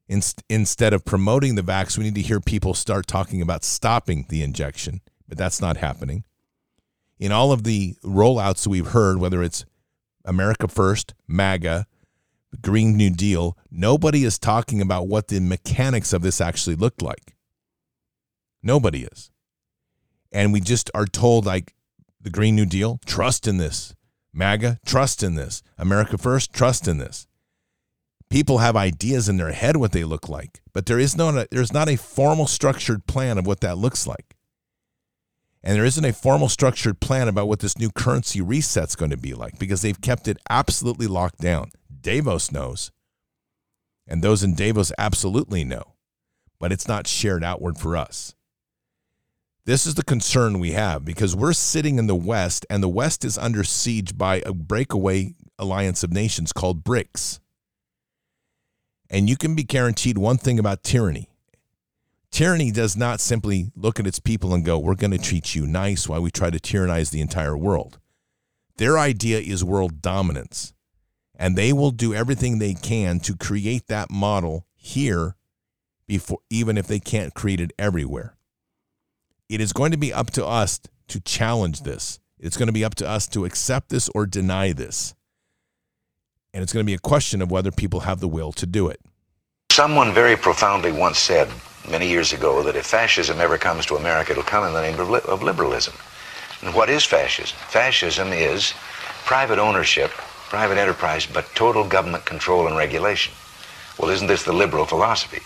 In, 0.07 0.21
instead 0.49 0.93
of 0.93 1.05
promoting 1.05 1.55
the 1.55 1.61
vax, 1.61 1.97
we 1.97 2.03
need 2.03 2.15
to 2.15 2.21
hear 2.21 2.39
people 2.39 2.73
start 2.73 3.05
talking 3.05 3.41
about 3.41 3.63
stopping 3.63 4.25
the 4.29 4.41
injection, 4.41 5.01
but 5.27 5.37
that's 5.37 5.61
not 5.61 5.77
happening. 5.77 6.23
In 7.19 7.31
all 7.31 7.51
of 7.51 7.63
the 7.63 7.95
rollouts 8.03 8.65
we've 8.65 8.87
heard, 8.87 9.19
whether 9.19 9.43
it's 9.43 9.65
America 10.25 10.67
First, 10.67 11.13
MAGA, 11.27 11.85
Green 12.61 12.97
New 12.97 13.11
Deal, 13.11 13.55
nobody 13.69 14.23
is 14.23 14.39
talking 14.39 14.81
about 14.81 15.07
what 15.07 15.27
the 15.27 15.39
mechanics 15.39 16.13
of 16.13 16.23
this 16.23 16.41
actually 16.41 16.75
looked 16.75 17.01
like. 17.01 17.35
Nobody 18.63 19.03
is. 19.03 19.31
And 20.31 20.51
we 20.51 20.59
just 20.59 20.89
are 20.93 21.05
told, 21.05 21.45
like, 21.45 21.75
the 22.19 22.29
Green 22.29 22.55
New 22.55 22.65
Deal, 22.65 22.99
trust 23.05 23.47
in 23.47 23.57
this. 23.57 23.95
MAGA, 24.33 24.79
trust 24.85 25.23
in 25.23 25.35
this. 25.35 25.61
America 25.77 26.17
First, 26.17 26.53
trust 26.53 26.87
in 26.87 26.97
this. 26.97 27.27
People 28.29 28.59
have 28.59 28.75
ideas 28.75 29.27
in 29.27 29.37
their 29.37 29.51
head 29.51 29.77
what 29.77 29.91
they 29.91 30.03
look 30.03 30.29
like, 30.29 30.61
but 30.73 30.85
there 30.85 30.99
is 30.99 31.17
no 31.17 31.45
there's 31.49 31.73
not 31.73 31.89
a 31.89 31.97
formal 31.97 32.45
structured 32.45 33.07
plan 33.07 33.37
of 33.37 33.47
what 33.47 33.61
that 33.61 33.77
looks 33.77 34.05
like. 34.05 34.35
And 35.63 35.75
there 35.75 35.85
isn't 35.85 36.05
a 36.05 36.13
formal 36.13 36.47
structured 36.47 36.99
plan 36.99 37.27
about 37.27 37.47
what 37.47 37.59
this 37.59 37.77
new 37.77 37.89
currency 37.89 38.39
reset's 38.39 38.95
going 38.95 39.11
to 39.11 39.17
be 39.17 39.33
like 39.33 39.59
because 39.59 39.81
they've 39.81 39.99
kept 39.99 40.27
it 40.27 40.37
absolutely 40.49 41.07
locked 41.07 41.39
down. 41.39 41.71
Davos 42.01 42.51
knows. 42.51 42.91
And 44.07 44.23
those 44.23 44.41
in 44.41 44.55
Davos 44.55 44.91
absolutely 44.97 45.63
know. 45.65 45.95
But 46.59 46.71
it's 46.71 46.87
not 46.87 47.07
shared 47.07 47.43
outward 47.43 47.77
for 47.77 47.97
us. 47.97 48.35
This 49.65 49.85
is 49.85 49.95
the 49.95 50.03
concern 50.03 50.59
we 50.59 50.71
have 50.71 51.03
because 51.03 51.35
we're 51.35 51.53
sitting 51.53 51.99
in 51.99 52.07
the 52.07 52.15
West 52.15 52.65
and 52.69 52.81
the 52.81 52.89
West 52.89 53.25
is 53.25 53.37
under 53.37 53.63
siege 53.63 54.17
by 54.17 54.41
a 54.45 54.53
breakaway 54.53 55.35
alliance 55.57 56.03
of 56.03 56.13
nations 56.13 56.53
called 56.53 56.83
BRICS. 56.83 57.39
And 59.09 59.29
you 59.29 59.37
can 59.37 59.55
be 59.55 59.63
guaranteed 59.63 60.17
one 60.17 60.37
thing 60.37 60.59
about 60.59 60.83
tyranny 60.83 61.29
tyranny 62.31 62.71
does 62.71 62.95
not 62.95 63.19
simply 63.19 63.71
look 63.75 63.99
at 63.99 64.07
its 64.07 64.19
people 64.19 64.53
and 64.53 64.65
go, 64.65 64.77
we're 64.77 64.95
going 64.95 65.11
to 65.11 65.17
treat 65.17 65.55
you 65.55 65.65
nice 65.65 66.07
while 66.07 66.21
we 66.21 66.31
try 66.31 66.49
to 66.49 66.59
tyrannize 66.59 67.09
the 67.09 67.21
entire 67.21 67.57
world. 67.57 67.99
Their 68.77 68.97
idea 68.97 69.39
is 69.39 69.63
world 69.63 70.01
dominance. 70.01 70.73
And 71.35 71.55
they 71.55 71.71
will 71.71 71.91
do 71.91 72.13
everything 72.13 72.59
they 72.59 72.73
can 72.73 73.19
to 73.21 73.35
create 73.35 73.87
that 73.87 74.11
model 74.11 74.65
here 74.75 75.35
before 76.05 76.39
even 76.49 76.77
if 76.77 76.87
they 76.87 76.99
can't 76.99 77.33
create 77.33 77.61
it 77.61 77.71
everywhere. 77.79 78.35
It 79.47 79.61
is 79.61 79.71
going 79.71 79.91
to 79.91 79.97
be 79.97 80.11
up 80.11 80.31
to 80.31 80.45
us 80.45 80.81
to 81.07 81.21
challenge 81.21 81.81
this. 81.81 82.19
It's 82.39 82.57
going 82.57 82.67
to 82.67 82.73
be 82.73 82.83
up 82.83 82.95
to 82.95 83.07
us 83.07 83.25
to 83.29 83.45
accept 83.45 83.89
this 83.89 84.09
or 84.13 84.25
deny 84.25 84.73
this. 84.73 85.15
And 86.53 86.63
it's 86.63 86.73
going 86.73 86.83
to 86.83 86.89
be 86.89 86.95
a 86.95 86.99
question 86.99 87.41
of 87.41 87.51
whether 87.51 87.71
people 87.71 88.01
have 88.01 88.19
the 88.19 88.27
will 88.27 88.51
to 88.53 88.65
do 88.65 88.87
it. 88.87 88.99
Someone 89.71 90.13
very 90.13 90.35
profoundly 90.35 90.91
once 90.91 91.19
said 91.19 91.47
many 91.89 92.07
years 92.09 92.33
ago 92.33 92.63
that 92.63 92.75
if 92.75 92.85
fascism 92.85 93.39
ever 93.39 93.57
comes 93.57 93.85
to 93.85 93.95
America, 93.95 94.31
it'll 94.31 94.43
come 94.43 94.65
in 94.65 94.73
the 94.73 94.81
name 94.81 94.99
of, 94.99 95.09
li- 95.09 95.21
of 95.27 95.43
liberalism. 95.43 95.93
And 96.61 96.73
what 96.73 96.89
is 96.89 97.05
fascism? 97.05 97.57
Fascism 97.69 98.33
is 98.33 98.73
private 99.25 99.59
ownership, 99.59 100.09
private 100.09 100.77
enterprise, 100.77 101.25
but 101.25 101.45
total 101.55 101.87
government 101.87 102.25
control 102.25 102.67
and 102.67 102.75
regulation. 102.75 103.33
Well, 103.97 104.09
isn't 104.09 104.27
this 104.27 104.43
the 104.43 104.53
liberal 104.53 104.85
philosophy? 104.85 105.43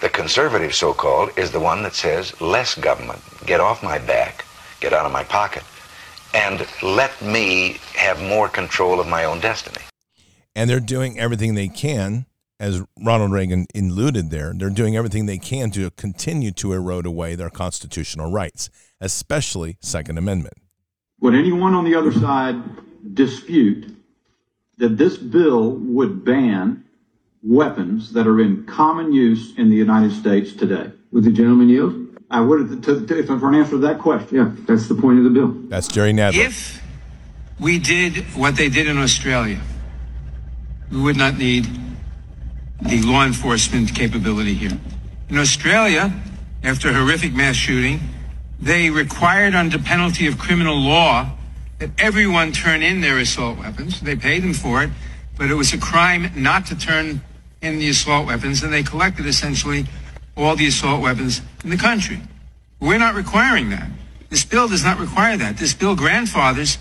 The 0.00 0.08
conservative, 0.08 0.74
so 0.74 0.92
called, 0.94 1.36
is 1.36 1.50
the 1.50 1.60
one 1.60 1.82
that 1.82 1.94
says 1.94 2.40
less 2.40 2.74
government, 2.74 3.20
get 3.44 3.60
off 3.60 3.82
my 3.82 3.98
back, 3.98 4.44
get 4.80 4.92
out 4.92 5.06
of 5.06 5.12
my 5.12 5.24
pocket, 5.24 5.64
and 6.32 6.66
let 6.82 7.20
me 7.22 7.78
have 7.94 8.22
more 8.22 8.48
control 8.48 9.00
of 9.00 9.08
my 9.08 9.24
own 9.24 9.40
destiny. 9.40 9.82
And 10.56 10.70
they're 10.70 10.80
doing 10.80 11.18
everything 11.18 11.54
they 11.54 11.68
can 11.68 12.26
as 12.60 12.82
Ronald 13.00 13.32
Reagan 13.32 13.66
alluded 13.74 14.30
there, 14.30 14.52
they're 14.56 14.70
doing 14.70 14.96
everything 14.96 15.26
they 15.26 15.38
can 15.38 15.70
to 15.72 15.90
continue 15.90 16.50
to 16.52 16.72
erode 16.72 17.06
away 17.06 17.34
their 17.34 17.50
constitutional 17.50 18.30
rights, 18.30 18.70
especially 19.00 19.76
Second 19.80 20.18
Amendment. 20.18 20.54
Would 21.20 21.34
anyone 21.34 21.74
on 21.74 21.84
the 21.84 21.94
other 21.94 22.12
side 22.12 22.56
dispute 23.14 23.94
that 24.78 24.96
this 24.96 25.16
bill 25.16 25.70
would 25.72 26.24
ban 26.24 26.84
weapons 27.42 28.12
that 28.12 28.26
are 28.26 28.40
in 28.40 28.64
common 28.66 29.12
use 29.12 29.56
in 29.58 29.70
the 29.70 29.76
United 29.76 30.12
States 30.12 30.54
today? 30.54 30.90
Would 31.12 31.24
the 31.24 31.32
gentleman 31.32 31.68
yield? 31.68 32.00
I 32.30 32.40
would, 32.40 32.82
to, 32.82 33.06
to, 33.06 33.18
if 33.18 33.26
for 33.26 33.48
an 33.48 33.54
answer 33.54 33.72
to 33.72 33.78
that 33.78 33.98
question. 34.00 34.36
Yeah, 34.36 34.50
that's 34.66 34.88
the 34.88 34.94
point 34.94 35.18
of 35.18 35.24
the 35.24 35.30
bill. 35.30 35.54
That's 35.68 35.86
Jerry 35.86 36.12
Nadler. 36.12 36.46
If 36.46 36.82
we 37.60 37.78
did 37.78 38.16
what 38.34 38.56
they 38.56 38.68
did 38.68 38.88
in 38.88 38.98
Australia, 38.98 39.60
we 40.94 41.02
would 41.02 41.16
not 41.16 41.36
need 41.36 41.66
the 42.80 43.02
law 43.02 43.26
enforcement 43.26 43.92
capability 43.94 44.54
here. 44.54 44.78
In 45.28 45.38
Australia, 45.38 46.12
after 46.62 46.88
a 46.88 46.92
horrific 46.92 47.34
mass 47.34 47.56
shooting, 47.56 48.00
they 48.60 48.90
required 48.90 49.56
under 49.56 49.78
penalty 49.78 50.28
of 50.28 50.38
criminal 50.38 50.76
law 50.76 51.32
that 51.80 51.90
everyone 51.98 52.52
turn 52.52 52.82
in 52.82 53.00
their 53.00 53.18
assault 53.18 53.58
weapons. 53.58 54.00
They 54.00 54.14
paid 54.14 54.44
them 54.44 54.54
for 54.54 54.84
it, 54.84 54.90
but 55.36 55.50
it 55.50 55.54
was 55.54 55.72
a 55.72 55.78
crime 55.78 56.30
not 56.36 56.66
to 56.66 56.76
turn 56.76 57.20
in 57.60 57.80
the 57.80 57.88
assault 57.88 58.26
weapons, 58.26 58.62
and 58.62 58.72
they 58.72 58.84
collected 58.84 59.26
essentially 59.26 59.86
all 60.36 60.54
the 60.54 60.68
assault 60.68 61.02
weapons 61.02 61.42
in 61.64 61.70
the 61.70 61.76
country. 61.76 62.20
We're 62.78 62.98
not 62.98 63.14
requiring 63.14 63.70
that. 63.70 63.88
This 64.30 64.44
bill 64.44 64.68
does 64.68 64.84
not 64.84 65.00
require 65.00 65.36
that. 65.38 65.56
This 65.56 65.74
bill 65.74 65.96
grandfathers 65.96 66.78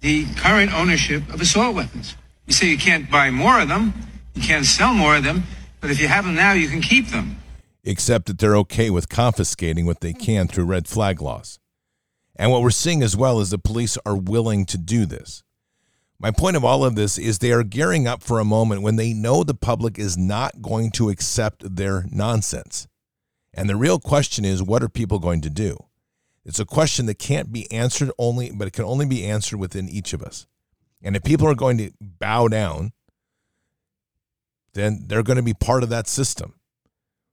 the 0.00 0.26
current 0.34 0.72
ownership 0.72 1.22
of 1.32 1.40
assault 1.40 1.74
weapons. 1.74 2.16
You 2.46 2.52
say 2.52 2.68
you 2.68 2.78
can't 2.78 3.10
buy 3.10 3.30
more 3.30 3.60
of 3.60 3.68
them, 3.68 3.94
you 4.34 4.42
can't 4.42 4.66
sell 4.66 4.94
more 4.94 5.16
of 5.16 5.24
them, 5.24 5.44
but 5.80 5.90
if 5.90 6.00
you 6.00 6.08
have 6.08 6.24
them 6.24 6.34
now, 6.34 6.52
you 6.52 6.68
can 6.68 6.80
keep 6.80 7.08
them. 7.08 7.36
Except 7.82 8.26
that 8.26 8.38
they're 8.38 8.56
okay 8.56 8.90
with 8.90 9.08
confiscating 9.08 9.86
what 9.86 10.00
they 10.00 10.12
can 10.12 10.48
through 10.48 10.64
red 10.64 10.88
flag 10.88 11.20
laws. 11.20 11.58
And 12.36 12.50
what 12.50 12.62
we're 12.62 12.70
seeing 12.70 13.02
as 13.02 13.16
well 13.16 13.40
is 13.40 13.50
the 13.50 13.58
police 13.58 13.96
are 14.04 14.16
willing 14.16 14.66
to 14.66 14.78
do 14.78 15.06
this. 15.06 15.42
My 16.18 16.30
point 16.30 16.56
of 16.56 16.64
all 16.64 16.84
of 16.84 16.94
this 16.94 17.18
is 17.18 17.38
they 17.38 17.52
are 17.52 17.62
gearing 17.62 18.06
up 18.06 18.22
for 18.22 18.38
a 18.38 18.44
moment 18.44 18.82
when 18.82 18.96
they 18.96 19.12
know 19.12 19.44
the 19.44 19.54
public 19.54 19.98
is 19.98 20.16
not 20.16 20.62
going 20.62 20.90
to 20.92 21.10
accept 21.10 21.76
their 21.76 22.06
nonsense. 22.10 22.88
And 23.52 23.68
the 23.68 23.76
real 23.76 24.00
question 24.00 24.44
is 24.44 24.62
what 24.62 24.82
are 24.82 24.88
people 24.88 25.18
going 25.18 25.40
to 25.42 25.50
do? 25.50 25.76
It's 26.44 26.60
a 26.60 26.64
question 26.64 27.06
that 27.06 27.18
can't 27.18 27.52
be 27.52 27.70
answered 27.70 28.10
only, 28.18 28.50
but 28.52 28.68
it 28.68 28.72
can 28.72 28.84
only 28.84 29.06
be 29.06 29.24
answered 29.24 29.58
within 29.58 29.88
each 29.88 30.12
of 30.12 30.22
us. 30.22 30.46
And 31.04 31.14
if 31.14 31.22
people 31.22 31.46
are 31.46 31.54
going 31.54 31.78
to 31.78 31.92
bow 32.00 32.48
down, 32.48 32.92
then 34.72 35.04
they're 35.06 35.22
going 35.22 35.36
to 35.36 35.42
be 35.42 35.54
part 35.54 35.82
of 35.82 35.90
that 35.90 36.08
system. 36.08 36.54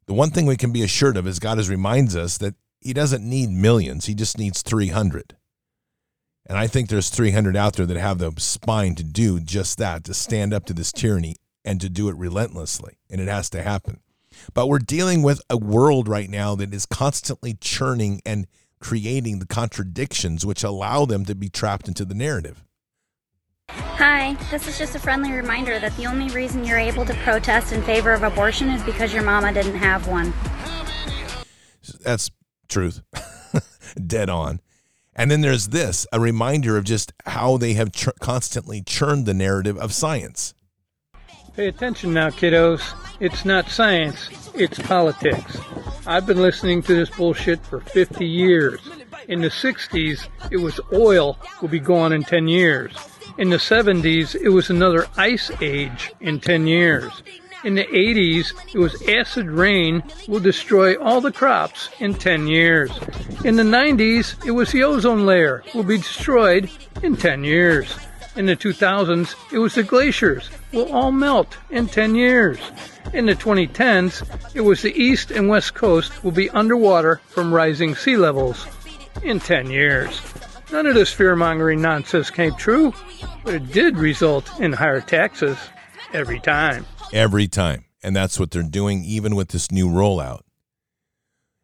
The 0.05 0.13
one 0.13 0.29
thing 0.29 0.45
we 0.45 0.57
can 0.57 0.73
be 0.73 0.83
assured 0.83 1.15
of 1.15 1.25
is 1.25 1.39
God 1.39 1.57
has 1.57 1.69
reminds 1.69 2.15
us 2.15 2.37
that 2.39 2.55
he 2.81 2.93
doesn't 2.93 3.27
need 3.27 3.49
millions, 3.49 4.05
he 4.05 4.13
just 4.13 4.37
needs 4.37 4.61
300. 4.61 5.37
And 6.47 6.57
I 6.57 6.67
think 6.67 6.89
there's 6.89 7.09
300 7.09 7.55
out 7.55 7.75
there 7.75 7.85
that 7.85 7.97
have 7.97 8.17
the 8.17 8.33
spine 8.37 8.95
to 8.95 9.03
do 9.03 9.39
just 9.39 9.77
that, 9.77 10.03
to 10.05 10.13
stand 10.13 10.53
up 10.53 10.65
to 10.65 10.73
this 10.73 10.91
tyranny 10.91 11.37
and 11.63 11.79
to 11.79 11.87
do 11.87 12.09
it 12.09 12.15
relentlessly. 12.17 12.97
And 13.09 13.21
it 13.21 13.27
has 13.27 13.49
to 13.51 13.61
happen. 13.61 14.01
But 14.53 14.67
we're 14.67 14.79
dealing 14.79 15.21
with 15.21 15.41
a 15.49 15.57
world 15.57 16.07
right 16.07 16.29
now 16.29 16.55
that 16.55 16.73
is 16.73 16.85
constantly 16.85 17.53
churning 17.53 18.21
and 18.25 18.47
creating 18.79 19.39
the 19.39 19.45
contradictions 19.45 20.45
which 20.45 20.63
allow 20.63 21.05
them 21.05 21.23
to 21.25 21.35
be 21.35 21.47
trapped 21.47 21.87
into 21.87 22.03
the 22.03 22.15
narrative. 22.15 22.65
Hi, 24.03 24.33
this 24.49 24.67
is 24.67 24.79
just 24.79 24.95
a 24.95 24.99
friendly 24.99 25.31
reminder 25.31 25.77
that 25.77 25.95
the 25.95 26.07
only 26.07 26.33
reason 26.33 26.65
you're 26.65 26.79
able 26.79 27.05
to 27.05 27.13
protest 27.17 27.71
in 27.71 27.83
favor 27.83 28.13
of 28.13 28.23
abortion 28.23 28.71
is 28.71 28.81
because 28.81 29.13
your 29.13 29.21
mama 29.21 29.53
didn't 29.53 29.75
have 29.75 30.07
one. 30.07 30.33
That's 32.03 32.31
truth. 32.67 33.03
Dead 34.07 34.27
on. 34.27 34.59
And 35.15 35.29
then 35.29 35.41
there's 35.41 35.67
this 35.67 36.07
a 36.11 36.19
reminder 36.19 36.77
of 36.77 36.83
just 36.83 37.13
how 37.27 37.57
they 37.57 37.73
have 37.73 37.91
ch- 37.91 38.09
constantly 38.19 38.81
churned 38.81 39.27
the 39.27 39.35
narrative 39.35 39.77
of 39.77 39.93
science. 39.93 40.55
Pay 41.55 41.67
attention 41.67 42.11
now, 42.11 42.31
kiddos. 42.31 42.81
It's 43.19 43.45
not 43.45 43.69
science, 43.69 44.29
it's 44.55 44.79
politics. 44.79 45.59
I've 46.07 46.25
been 46.25 46.41
listening 46.41 46.81
to 46.81 46.95
this 46.95 47.11
bullshit 47.11 47.63
for 47.63 47.81
50 47.81 48.25
years. 48.25 48.79
In 49.27 49.41
the 49.41 49.49
60s, 49.49 50.27
it 50.49 50.57
was 50.57 50.79
oil 50.91 51.37
will 51.61 51.69
be 51.69 51.79
gone 51.79 52.13
in 52.13 52.23
10 52.23 52.47
years. 52.47 52.97
In 53.37 53.49
the 53.49 53.57
70s, 53.57 54.35
it 54.35 54.49
was 54.49 54.69
another 54.69 55.07
ice 55.17 55.51
age 55.61 56.13
in 56.19 56.39
10 56.39 56.67
years. 56.67 57.23
In 57.63 57.75
the 57.75 57.85
80s, 57.85 58.53
it 58.73 58.79
was 58.79 59.07
acid 59.07 59.47
rain 59.47 60.01
will 60.27 60.39
destroy 60.39 60.95
all 60.95 61.21
the 61.21 61.31
crops 61.31 61.89
in 61.99 62.15
10 62.15 62.47
years. 62.47 62.91
In 63.45 63.55
the 63.55 63.63
90s, 63.63 64.43
it 64.45 64.51
was 64.51 64.71
the 64.71 64.83
ozone 64.83 65.25
layer 65.25 65.63
will 65.75 65.83
be 65.83 65.97
destroyed 65.97 66.71
in 67.03 67.15
10 67.15 67.43
years. 67.43 67.95
In 68.35 68.47
the 68.47 68.55
2000s, 68.55 69.35
it 69.51 69.59
was 69.59 69.75
the 69.75 69.83
glaciers 69.83 70.49
will 70.71 70.91
all 70.91 71.11
melt 71.11 71.57
in 71.69 71.87
10 71.87 72.15
years. 72.15 72.57
In 73.13 73.25
the 73.25 73.35
2010s, 73.35 74.23
it 74.55 74.61
was 74.61 74.81
the 74.81 74.95
east 74.99 75.29
and 75.31 75.47
west 75.47 75.75
coast 75.75 76.23
will 76.23 76.31
be 76.31 76.49
underwater 76.49 77.21
from 77.27 77.53
rising 77.53 77.95
sea 77.95 78.17
levels 78.17 78.65
in 79.21 79.39
10 79.39 79.69
years. 79.69 80.21
None 80.71 80.87
of 80.87 80.95
this 80.95 81.11
fear 81.11 81.35
mongering 81.35 81.81
nonsense 81.81 82.29
came 82.29 82.55
true, 82.55 82.93
but 83.43 83.53
it 83.53 83.71
did 83.71 83.97
result 83.97 84.59
in 84.59 84.73
higher 84.73 85.01
taxes 85.01 85.57
every 86.13 86.39
time 86.39 86.85
every 87.13 87.47
time. 87.47 87.85
And 88.03 88.15
that's 88.15 88.39
what 88.39 88.51
they're 88.51 88.63
doing, 88.63 89.03
even 89.03 89.35
with 89.35 89.49
this 89.49 89.71
new 89.71 89.87
rollout. 89.87 90.41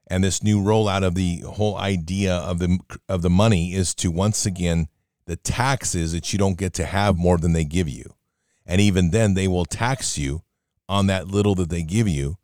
And 0.09 0.23
this 0.23 0.43
new 0.43 0.61
rollout 0.61 1.03
of 1.03 1.15
the 1.15 1.39
whole 1.41 1.75
idea 1.75 2.33
of 2.33 2.59
the 2.59 2.79
of 3.09 3.21
the 3.23 3.29
money 3.29 3.73
is 3.73 3.93
to 3.95 4.09
once 4.09 4.45
again 4.45 4.87
the 5.25 5.35
taxes 5.35 6.13
that 6.13 6.31
you 6.31 6.39
don't 6.39 6.57
get 6.57 6.73
to 6.75 6.85
have 6.85 7.17
more 7.17 7.37
than 7.37 7.51
they 7.51 7.65
give 7.65 7.89
you. 7.89 8.13
And 8.65 8.79
even 8.79 9.11
then 9.11 9.33
they 9.33 9.47
will 9.47 9.65
tax 9.65 10.17
you 10.17 10.43
on 10.87 11.07
that 11.07 11.27
little 11.27 11.55
that 11.55 11.69
they 11.69 11.83
give 11.83 12.07
you 12.07 12.37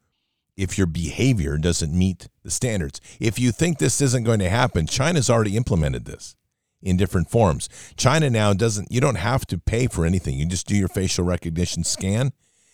if 0.57 0.78
your 0.78 0.88
behavior 0.88 1.57
doesn't 1.57 1.97
meet 1.97 2.28
the 2.43 2.51
standards. 2.51 2.99
If 3.20 3.39
you 3.39 3.53
think 3.53 3.78
this 3.78 4.01
isn't 4.01 4.26
going 4.26 4.39
to 4.39 4.49
happen, 4.49 4.86
China's 4.86 5.30
already 5.30 5.55
implemented 5.55 6.03
this 6.03 6.36
in 6.84 6.98
different 6.98 7.30
forms. 7.30 7.70
China 7.98 8.30
now 8.30 8.54
doesn't 8.54 8.92
you 8.92 9.02
don't 9.02 9.16
have 9.16 9.46
to 9.48 9.58
pay 9.58 9.88
for 9.88 10.06
anything. 10.06 10.38
You 10.38 10.46
just 10.46 10.68
do 10.68 10.76
your 10.76 10.90
facial 10.90 11.26
recognition 11.26 11.84
scan 11.84 12.34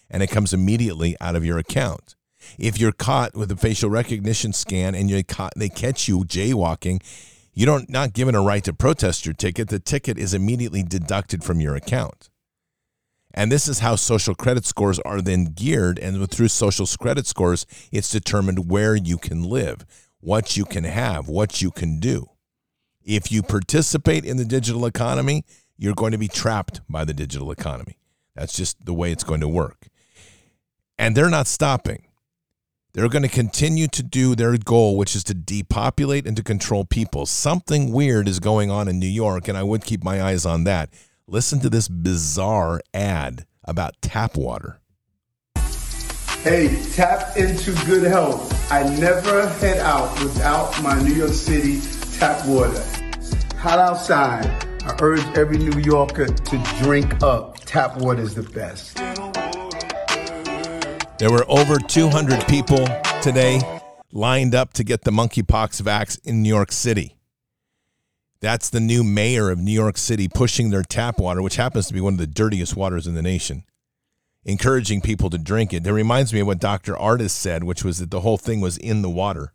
and 0.10 0.24
it 0.24 0.28
comes 0.28 0.53
immediately 0.53 1.16
out 1.22 1.36
of 1.36 1.45
your 1.45 1.57
account. 1.57 2.16
If 2.57 2.80
you're 2.80 2.91
caught 2.91 3.36
with 3.36 3.51
a 3.51 3.55
facial 3.55 3.89
recognition 3.89 4.53
scan 4.53 4.95
and 4.95 5.10
you're 5.10 5.24
caught, 5.24 5.53
they 5.55 5.70
catch 5.70 6.07
you 6.07 6.20
jaywalking, 6.20 7.01
you 7.53 7.66
don't 7.66 7.89
not 7.89 8.14
given 8.14 8.36
a 8.36 8.41
right 8.41 8.64
to 8.64 8.74
protest 8.74 9.26
your 9.26 9.34
ticket. 9.34 9.70
The 9.70 9.80
ticket 9.80 10.18
is 10.18 10.34
immediately 10.34 10.84
deducted 10.84 11.43
from 11.43 11.60
your 11.60 11.76
account. 11.76 12.30
And 13.34 13.51
this 13.51 13.68
is 13.68 13.80
how 13.80 13.95
social 13.95 14.34
credit 14.34 14.66
scores 14.66 14.99
are 14.99 15.22
then 15.22 15.53
geared. 15.53 15.99
And 15.99 16.30
through 16.32 16.47
social 16.47 16.88
credit 16.99 17.28
scores, 17.28 17.66
it's 17.91 18.10
determined 18.10 18.72
where 18.72 18.95
you 18.95 19.18
can 19.18 19.43
live, 19.43 19.86
what 20.20 20.57
you 20.57 20.66
can 20.66 20.84
have, 20.84 21.28
what 21.28 21.62
you 21.62 21.70
can 21.70 21.99
do. 21.99 22.30
If 23.10 23.32
you 23.32 23.41
participate 23.41 24.24
in 24.24 24.38
the 24.38 24.45
digital 24.45 24.86
economy, 24.86 25.43
you're 25.80 25.95
going 25.95 26.12
to 26.12 26.20
be 26.20 26.28
trapped 26.28 26.82
by 26.88 27.05
the 27.05 27.14
digital 27.14 27.49
economy. 27.49 27.97
That's 28.36 28.55
just 28.55 28.86
the 28.86 28.93
way 28.93 29.12
it's 29.12 29.24
going 29.24 29.39
to 29.39 29.47
work. 29.47 29.88
And 30.95 31.18
they're 31.18 31.32
not 31.32 31.47
stopping. 31.47 32.05
They're 32.93 33.10
going 33.10 33.24
to 33.24 33.28
continue 33.28 33.88
to 33.88 34.03
do 34.03 34.36
their 34.36 34.55
goal, 34.60 34.95
which 34.95 35.16
is 35.16 35.24
to 35.24 35.34
depopulate 35.34 36.28
and 36.28 36.38
to 36.38 36.43
control 36.43 36.86
people. 36.86 37.26
Something 37.26 37.91
weird 37.91 38.28
is 38.28 38.39
going 38.39 38.70
on 38.70 38.88
in 38.88 38.99
New 38.99 39.07
York, 39.07 39.47
and 39.47 39.57
I 39.57 39.64
would 39.64 39.84
keep 39.86 40.03
my 40.03 40.22
eyes 40.22 40.45
on 40.45 40.66
that. 40.66 40.91
Listen 41.26 41.60
to 41.62 41.70
this 41.72 41.88
bizarre 41.88 42.80
ad 42.93 43.47
about 43.64 43.99
tap 44.03 44.38
water. 44.38 44.82
Hey, 46.43 46.80
tap 46.93 47.36
into 47.36 47.74
good 47.88 48.03
health. 48.03 48.72
I 48.72 48.84
never 48.99 49.49
head 49.49 49.80
out 49.80 50.14
without 50.20 50.80
my 50.84 51.01
New 51.01 51.16
York 51.16 51.34
City 51.34 51.82
tap 52.20 52.45
water. 52.45 52.84
Hot 53.59 53.80
outside. 53.80 54.45
I 54.84 54.93
urge 55.01 55.24
every 55.38 55.57
New 55.57 55.80
Yorker 55.80 56.26
to 56.26 56.63
drink 56.80 57.24
up. 57.24 57.59
Tap 57.59 57.97
water 57.97 58.22
is 58.22 58.36
the 58.36 58.43
best. 58.43 58.97
There 61.17 61.32
were 61.32 61.45
over 61.47 61.78
200 61.78 62.45
people 62.47 62.86
today 63.22 63.61
lined 64.11 64.53
up 64.53 64.74
to 64.74 64.84
get 64.84 65.03
the 65.05 65.11
monkeypox 65.11 65.82
vax 65.82 66.20
in 66.26 66.41
New 66.41 66.49
York 66.49 66.74
City. 66.74 67.15
That's 68.41 68.70
the 68.70 68.82
new 68.82 69.05
mayor 69.05 69.49
of 69.49 69.57
New 69.57 69.72
York 69.72 69.97
City 69.97 70.28
pushing 70.28 70.72
their 70.72 70.84
tap 70.84 71.20
water, 71.20 71.41
which 71.41 71.55
happens 71.55 71.88
to 71.88 71.93
be 71.93 72.01
one 72.01 72.15
of 72.15 72.20
the 72.20 72.28
dirtiest 72.28 72.76
waters 72.76 73.07
in 73.07 73.15
the 73.15 73.22
nation, 73.22 73.63
encouraging 74.43 74.99
people 74.99 75.30
to 75.30 75.38
drink 75.38 75.74
it. 75.74 75.84
That 75.84 75.93
reminds 75.93 76.34
me 76.34 76.41
of 76.41 76.47
what 76.47 76.59
Dr. 76.59 76.95
Ardis 76.95 77.32
said, 77.32 77.63
which 77.63 77.86
was 77.86 77.99
that 77.99 78.11
the 78.11 78.22
whole 78.22 78.38
thing 78.38 78.59
was 78.59 78.78
in 78.78 79.03
the 79.03 79.09
water. 79.09 79.53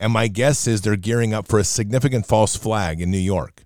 And 0.00 0.12
my 0.12 0.26
guess 0.26 0.66
is 0.66 0.80
they're 0.80 0.96
gearing 0.96 1.32
up 1.32 1.46
for 1.46 1.60
a 1.60 1.64
significant 1.64 2.26
false 2.26 2.56
flag 2.56 3.00
in 3.00 3.10
New 3.10 3.18
York. 3.18 3.64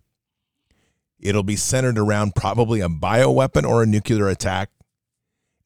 It'll 1.18 1.45
be 1.45 1.57
centered 1.57 1.97
around 1.97 2.35
probably 2.35 2.80
a 2.80 2.89
bioweapon 2.89 3.66
or 3.66 3.82
a 3.82 3.87
nuclear 3.87 4.28
attack 4.28 4.70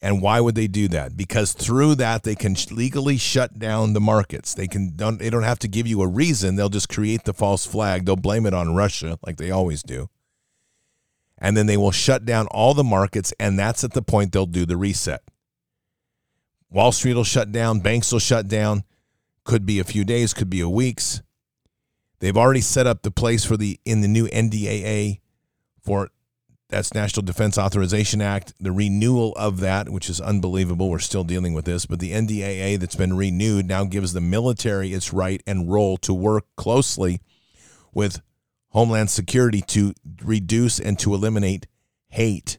and 0.00 0.22
why 0.22 0.40
would 0.40 0.54
they 0.54 0.68
do 0.68 0.86
that? 0.88 1.16
Because 1.16 1.52
through 1.52 1.96
that 1.96 2.22
they 2.22 2.36
can 2.36 2.54
legally 2.70 3.16
shut 3.16 3.58
down 3.58 3.94
the 3.94 4.00
markets. 4.00 4.54
They 4.54 4.68
can 4.68 4.94
don't 4.94 5.18
they 5.18 5.28
don't 5.28 5.42
have 5.42 5.58
to 5.60 5.68
give 5.68 5.86
you 5.86 6.02
a 6.02 6.06
reason. 6.06 6.54
They'll 6.54 6.68
just 6.68 6.88
create 6.88 7.24
the 7.24 7.34
false 7.34 7.66
flag. 7.66 8.04
They'll 8.04 8.16
blame 8.16 8.46
it 8.46 8.54
on 8.54 8.74
Russia 8.74 9.18
like 9.26 9.38
they 9.38 9.50
always 9.50 9.82
do. 9.82 10.08
And 11.36 11.56
then 11.56 11.66
they 11.66 11.76
will 11.76 11.90
shut 11.90 12.24
down 12.24 12.46
all 12.48 12.74
the 12.74 12.84
markets 12.84 13.32
and 13.40 13.58
that's 13.58 13.82
at 13.82 13.92
the 13.92 14.02
point 14.02 14.32
they'll 14.32 14.46
do 14.46 14.66
the 14.66 14.76
reset. 14.76 15.22
Wall 16.70 16.92
Street 16.92 17.14
will 17.14 17.24
shut 17.24 17.50
down, 17.50 17.80
banks 17.80 18.12
will 18.12 18.18
shut 18.18 18.46
down. 18.46 18.84
Could 19.48 19.64
be 19.64 19.78
a 19.78 19.84
few 19.84 20.04
days, 20.04 20.34
could 20.34 20.50
be 20.50 20.60
a 20.60 20.68
weeks. 20.68 21.22
They've 22.18 22.36
already 22.36 22.60
set 22.60 22.86
up 22.86 23.00
the 23.00 23.10
place 23.10 23.46
for 23.46 23.56
the 23.56 23.80
in 23.86 24.02
the 24.02 24.06
new 24.06 24.28
NDAA 24.28 25.20
for 25.80 26.10
that's 26.68 26.92
National 26.92 27.24
Defense 27.24 27.56
Authorization 27.56 28.20
Act, 28.20 28.52
the 28.60 28.72
renewal 28.72 29.32
of 29.38 29.60
that, 29.60 29.88
which 29.88 30.10
is 30.10 30.20
unbelievable. 30.20 30.90
We're 30.90 30.98
still 30.98 31.24
dealing 31.24 31.54
with 31.54 31.64
this, 31.64 31.86
but 31.86 31.98
the 31.98 32.12
NDAA 32.12 32.78
that's 32.78 32.94
been 32.94 33.16
renewed 33.16 33.66
now 33.66 33.84
gives 33.84 34.12
the 34.12 34.20
military 34.20 34.92
its 34.92 35.14
right 35.14 35.42
and 35.46 35.72
role 35.72 35.96
to 35.96 36.12
work 36.12 36.44
closely 36.58 37.22
with 37.94 38.20
Homeland 38.72 39.08
Security 39.08 39.62
to 39.62 39.94
reduce 40.22 40.78
and 40.78 40.98
to 40.98 41.14
eliminate 41.14 41.66
hate, 42.10 42.58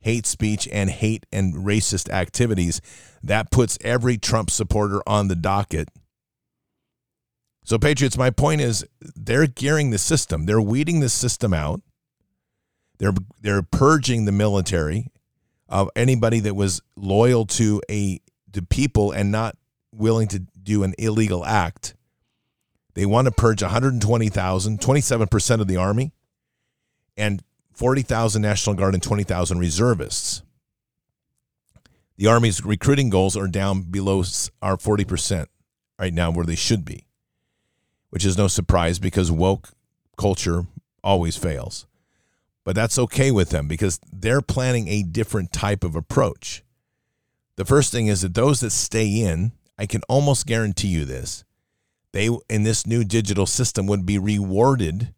hate 0.00 0.26
speech, 0.26 0.68
and 0.70 0.90
hate 0.90 1.24
and 1.32 1.54
racist 1.54 2.10
activities. 2.10 2.82
That 3.22 3.50
puts 3.50 3.78
every 3.80 4.18
Trump 4.18 4.50
supporter 4.50 5.00
on 5.06 5.28
the 5.28 5.34
docket. 5.34 5.88
So, 7.66 7.78
Patriots, 7.78 8.16
my 8.16 8.30
point 8.30 8.62
is 8.62 8.86
they're 9.00 9.46
gearing 9.46 9.90
the 9.90 9.98
system, 9.98 10.46
they're 10.46 10.60
weeding 10.60 11.00
the 11.00 11.10
system 11.10 11.52
out 11.52 11.82
they're 12.98 13.12
they're 13.40 13.62
purging 13.62 14.24
the 14.24 14.32
military 14.32 15.10
of 15.68 15.90
anybody 15.96 16.40
that 16.40 16.54
was 16.54 16.80
loyal 16.96 17.46
to 17.46 17.82
a 17.90 18.20
to 18.52 18.62
people 18.62 19.12
and 19.12 19.30
not 19.30 19.56
willing 19.92 20.28
to 20.28 20.40
do 20.62 20.82
an 20.82 20.94
illegal 20.98 21.44
act. 21.44 21.94
They 22.94 23.04
want 23.04 23.26
to 23.26 23.30
purge 23.30 23.60
120,000, 23.62 24.80
27% 24.80 25.60
of 25.60 25.66
the 25.66 25.76
army 25.76 26.12
and 27.16 27.42
40,000 27.74 28.40
National 28.40 28.74
Guard 28.74 28.94
and 28.94 29.02
20,000 29.02 29.58
reservists. 29.58 30.42
The 32.16 32.26
army's 32.26 32.64
recruiting 32.64 33.10
goals 33.10 33.36
are 33.36 33.48
down 33.48 33.82
below 33.82 34.24
our 34.62 34.78
40% 34.78 35.46
right 35.98 36.14
now 36.14 36.30
where 36.30 36.46
they 36.46 36.54
should 36.54 36.86
be. 36.86 37.05
Which 38.10 38.24
is 38.24 38.38
no 38.38 38.48
surprise 38.48 38.98
because 38.98 39.30
woke 39.30 39.70
culture 40.16 40.66
always 41.02 41.36
fails. 41.36 41.86
But 42.64 42.74
that's 42.74 42.98
okay 42.98 43.30
with 43.30 43.50
them 43.50 43.68
because 43.68 44.00
they're 44.12 44.42
planning 44.42 44.88
a 44.88 45.02
different 45.02 45.52
type 45.52 45.84
of 45.84 45.94
approach. 45.94 46.64
The 47.56 47.64
first 47.64 47.92
thing 47.92 48.08
is 48.08 48.22
that 48.22 48.34
those 48.34 48.60
that 48.60 48.70
stay 48.70 49.06
in, 49.06 49.52
I 49.78 49.86
can 49.86 50.02
almost 50.08 50.46
guarantee 50.46 50.88
you 50.88 51.04
this, 51.04 51.44
they 52.12 52.28
in 52.48 52.62
this 52.62 52.86
new 52.86 53.04
digital 53.04 53.46
system 53.46 53.86
would 53.86 54.06
be 54.06 54.18
rewarded 54.18 55.12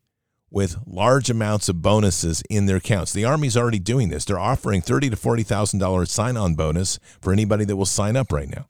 with 0.50 0.78
large 0.86 1.30
amounts 1.30 1.68
of 1.68 1.82
bonuses 1.82 2.42
in 2.50 2.66
their 2.66 2.76
accounts. 2.76 3.12
The 3.12 3.24
Army's 3.24 3.56
already 3.56 3.78
doing 3.78 4.08
this. 4.08 4.24
They're 4.24 4.38
offering 4.38 4.80
thirty 4.80 5.10
to 5.10 5.16
forty 5.16 5.42
thousand 5.42 5.78
dollars 5.78 6.10
sign-on 6.10 6.54
bonus 6.54 6.98
for 7.20 7.32
anybody 7.32 7.64
that 7.66 7.76
will 7.76 7.86
sign 7.86 8.16
up 8.16 8.32
right 8.32 8.48
now. 8.48 8.66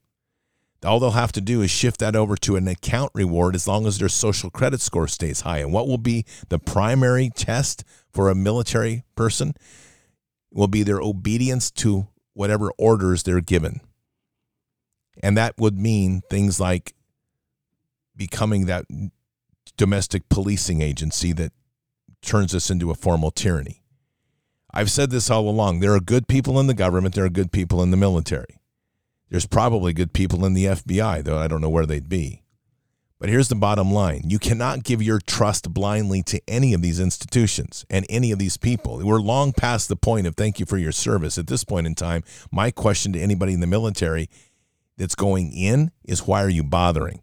All 0.84 1.00
they'll 1.00 1.10
have 1.10 1.32
to 1.32 1.40
do 1.40 1.60
is 1.62 1.70
shift 1.70 1.98
that 2.00 2.14
over 2.14 2.36
to 2.36 2.54
an 2.56 2.68
account 2.68 3.10
reward 3.14 3.56
as 3.56 3.66
long 3.66 3.86
as 3.86 3.98
their 3.98 4.08
social 4.08 4.48
credit 4.48 4.80
score 4.80 5.08
stays 5.08 5.40
high. 5.40 5.58
And 5.58 5.72
what 5.72 5.88
will 5.88 5.98
be 5.98 6.24
the 6.50 6.58
primary 6.58 7.30
test 7.34 7.82
for 8.12 8.30
a 8.30 8.34
military 8.34 9.04
person 9.16 9.54
will 10.52 10.68
be 10.68 10.84
their 10.84 11.00
obedience 11.00 11.70
to 11.72 12.06
whatever 12.34 12.70
orders 12.78 13.24
they're 13.24 13.40
given. 13.40 13.80
And 15.20 15.36
that 15.36 15.54
would 15.58 15.76
mean 15.76 16.22
things 16.30 16.60
like 16.60 16.94
becoming 18.16 18.66
that 18.66 18.84
domestic 19.76 20.28
policing 20.28 20.80
agency 20.80 21.32
that 21.32 21.52
turns 22.22 22.54
us 22.54 22.70
into 22.70 22.90
a 22.90 22.94
formal 22.94 23.32
tyranny. 23.32 23.82
I've 24.72 24.90
said 24.90 25.10
this 25.10 25.30
all 25.30 25.48
along. 25.48 25.80
There 25.80 25.94
are 25.94 26.00
good 26.00 26.28
people 26.28 26.60
in 26.60 26.68
the 26.68 26.74
government, 26.74 27.14
there 27.14 27.24
are 27.24 27.30
good 27.30 27.50
people 27.50 27.82
in 27.82 27.90
the 27.90 27.96
military. 27.96 28.57
There's 29.30 29.46
probably 29.46 29.92
good 29.92 30.12
people 30.12 30.44
in 30.44 30.54
the 30.54 30.66
FBI, 30.66 31.24
though 31.24 31.38
I 31.38 31.48
don't 31.48 31.60
know 31.60 31.68
where 31.68 31.86
they'd 31.86 32.08
be. 32.08 32.42
But 33.18 33.28
here's 33.28 33.48
the 33.48 33.56
bottom 33.56 33.90
line 33.92 34.22
you 34.26 34.38
cannot 34.38 34.84
give 34.84 35.02
your 35.02 35.18
trust 35.18 35.72
blindly 35.74 36.22
to 36.24 36.40
any 36.46 36.72
of 36.72 36.82
these 36.82 37.00
institutions 37.00 37.84
and 37.90 38.06
any 38.08 38.30
of 38.30 38.38
these 38.38 38.56
people. 38.56 39.04
We're 39.04 39.20
long 39.20 39.52
past 39.52 39.88
the 39.88 39.96
point 39.96 40.26
of 40.26 40.36
thank 40.36 40.60
you 40.60 40.66
for 40.66 40.78
your 40.78 40.92
service. 40.92 41.36
At 41.36 41.48
this 41.48 41.64
point 41.64 41.86
in 41.86 41.94
time, 41.94 42.22
my 42.52 42.70
question 42.70 43.12
to 43.14 43.20
anybody 43.20 43.54
in 43.54 43.60
the 43.60 43.66
military 43.66 44.30
that's 44.96 45.16
going 45.16 45.52
in 45.52 45.90
is 46.04 46.26
why 46.26 46.42
are 46.42 46.48
you 46.48 46.62
bothering? 46.62 47.22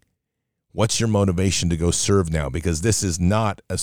What's 0.72 1.00
your 1.00 1.08
motivation 1.08 1.70
to 1.70 1.76
go 1.78 1.90
serve 1.90 2.30
now? 2.30 2.50
Because 2.50 2.82
this 2.82 3.02
is 3.02 3.18
not 3.18 3.62
a, 3.70 3.78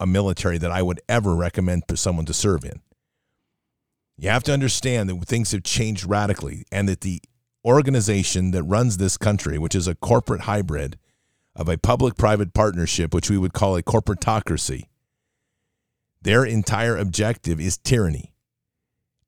a 0.00 0.06
military 0.06 0.56
that 0.56 0.70
I 0.70 0.80
would 0.80 1.02
ever 1.06 1.36
recommend 1.36 1.82
for 1.86 1.96
someone 1.96 2.24
to 2.24 2.32
serve 2.32 2.64
in. 2.64 2.80
You 4.16 4.30
have 4.30 4.42
to 4.44 4.52
understand 4.54 5.10
that 5.10 5.22
things 5.26 5.52
have 5.52 5.62
changed 5.62 6.08
radically 6.08 6.64
and 6.72 6.88
that 6.88 7.02
the 7.02 7.20
organization 7.64 8.50
that 8.52 8.62
runs 8.62 8.96
this 8.96 9.16
country, 9.16 9.58
which 9.58 9.74
is 9.74 9.86
a 9.86 9.94
corporate 9.94 10.42
hybrid 10.42 10.98
of 11.54 11.68
a 11.68 11.76
public 11.76 12.16
private 12.16 12.54
partnership, 12.54 13.12
which 13.12 13.28
we 13.28 13.38
would 13.38 13.52
call 13.52 13.76
a 13.76 13.82
corporatocracy, 13.82 14.84
their 16.22 16.44
entire 16.44 16.96
objective 16.96 17.60
is 17.60 17.76
tyranny 17.76 18.32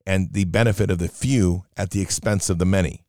and 0.07 0.33
the 0.33 0.45
benefit 0.45 0.91
of 0.91 0.99
the 0.99 1.09
few 1.09 1.65
at 1.77 1.91
the 1.91 2.01
expense 2.01 2.49
of 2.49 2.59
the 2.59 2.65
many. 2.65 3.05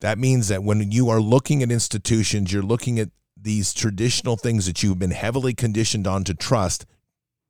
That 0.00 0.18
means 0.18 0.48
that 0.48 0.62
when 0.62 0.90
you 0.90 1.08
are 1.08 1.20
looking 1.20 1.62
at 1.62 1.70
institutions, 1.70 2.52
you're 2.52 2.62
looking 2.62 2.98
at 2.98 3.10
these 3.36 3.74
traditional 3.74 4.36
things 4.36 4.66
that 4.66 4.82
you've 4.82 4.98
been 4.98 5.10
heavily 5.10 5.54
conditioned 5.54 6.06
on 6.06 6.24
to 6.24 6.34
trust. 6.34 6.86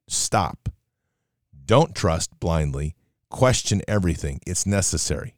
Stop. 0.09 0.69
Don't 1.65 1.95
trust 1.95 2.39
blindly. 2.39 2.95
Question 3.31 3.83
everything. 3.89 4.41
It's 4.47 4.67
necessary. 4.67 5.36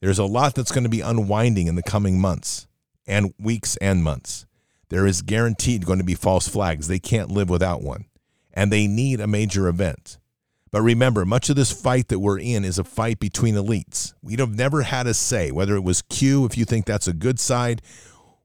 There's 0.00 0.18
a 0.18 0.24
lot 0.24 0.54
that's 0.54 0.72
going 0.72 0.84
to 0.84 0.90
be 0.90 1.00
unwinding 1.00 1.66
in 1.66 1.74
the 1.74 1.82
coming 1.82 2.20
months 2.20 2.66
and 3.06 3.32
weeks 3.38 3.76
and 3.76 4.04
months. 4.04 4.46
There 4.90 5.06
is 5.06 5.22
guaranteed 5.22 5.84
going 5.84 5.98
to 5.98 6.04
be 6.04 6.14
false 6.14 6.48
flags. 6.48 6.88
They 6.88 6.98
can't 6.98 7.30
live 7.30 7.50
without 7.50 7.82
one. 7.82 8.06
And 8.54 8.72
they 8.72 8.86
need 8.86 9.20
a 9.20 9.26
major 9.26 9.68
event. 9.68 10.18
But 10.70 10.82
remember, 10.82 11.24
much 11.24 11.48
of 11.48 11.56
this 11.56 11.72
fight 11.72 12.08
that 12.08 12.18
we're 12.18 12.38
in 12.38 12.64
is 12.64 12.78
a 12.78 12.84
fight 12.84 13.18
between 13.18 13.54
elites. 13.54 14.12
We'd 14.22 14.38
have 14.38 14.54
never 14.54 14.82
had 14.82 15.06
a 15.06 15.14
say, 15.14 15.50
whether 15.50 15.74
it 15.76 15.84
was 15.84 16.02
Q, 16.02 16.44
if 16.44 16.58
you 16.58 16.64
think 16.64 16.84
that's 16.84 17.08
a 17.08 17.12
good 17.12 17.40
side, 17.40 17.82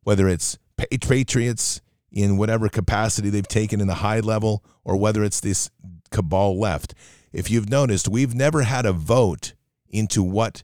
whether 0.04 0.28
it's 0.28 0.58
Patriots 0.78 1.82
in 2.12 2.38
whatever 2.38 2.70
capacity 2.70 3.30
they've 3.30 3.48
taken 3.48 3.82
in 3.82 3.88
the 3.88 3.96
high 3.96 4.20
level, 4.20 4.64
or 4.84 4.96
whether 4.96 5.24
it's 5.24 5.40
this 5.40 5.70
cabal 6.12 6.58
left. 6.58 6.94
If 7.32 7.50
you've 7.50 7.70
noticed, 7.70 8.08
we've 8.08 8.36
never 8.36 8.64
had 8.64 8.86
a 8.86 8.94
vote 8.94 9.54
into 9.90 10.22
what 10.24 10.64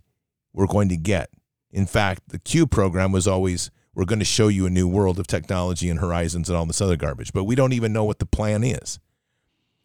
we're 0.53 0.67
going 0.67 0.89
to 0.89 0.97
get. 0.97 1.29
In 1.71 1.85
fact, 1.85 2.29
the 2.29 2.39
Q 2.39 2.67
program 2.67 3.11
was 3.11 3.27
always 3.27 3.71
we're 3.93 4.05
going 4.05 4.19
to 4.19 4.25
show 4.25 4.47
you 4.47 4.65
a 4.65 4.69
new 4.69 4.87
world 4.87 5.19
of 5.19 5.27
technology 5.27 5.89
and 5.89 5.99
horizons 5.99 6.49
and 6.49 6.57
all 6.57 6.65
this 6.65 6.81
other 6.81 6.95
garbage, 6.95 7.33
but 7.33 7.43
we 7.43 7.55
don't 7.55 7.73
even 7.73 7.91
know 7.91 8.03
what 8.03 8.19
the 8.19 8.25
plan 8.25 8.63
is. 8.63 8.99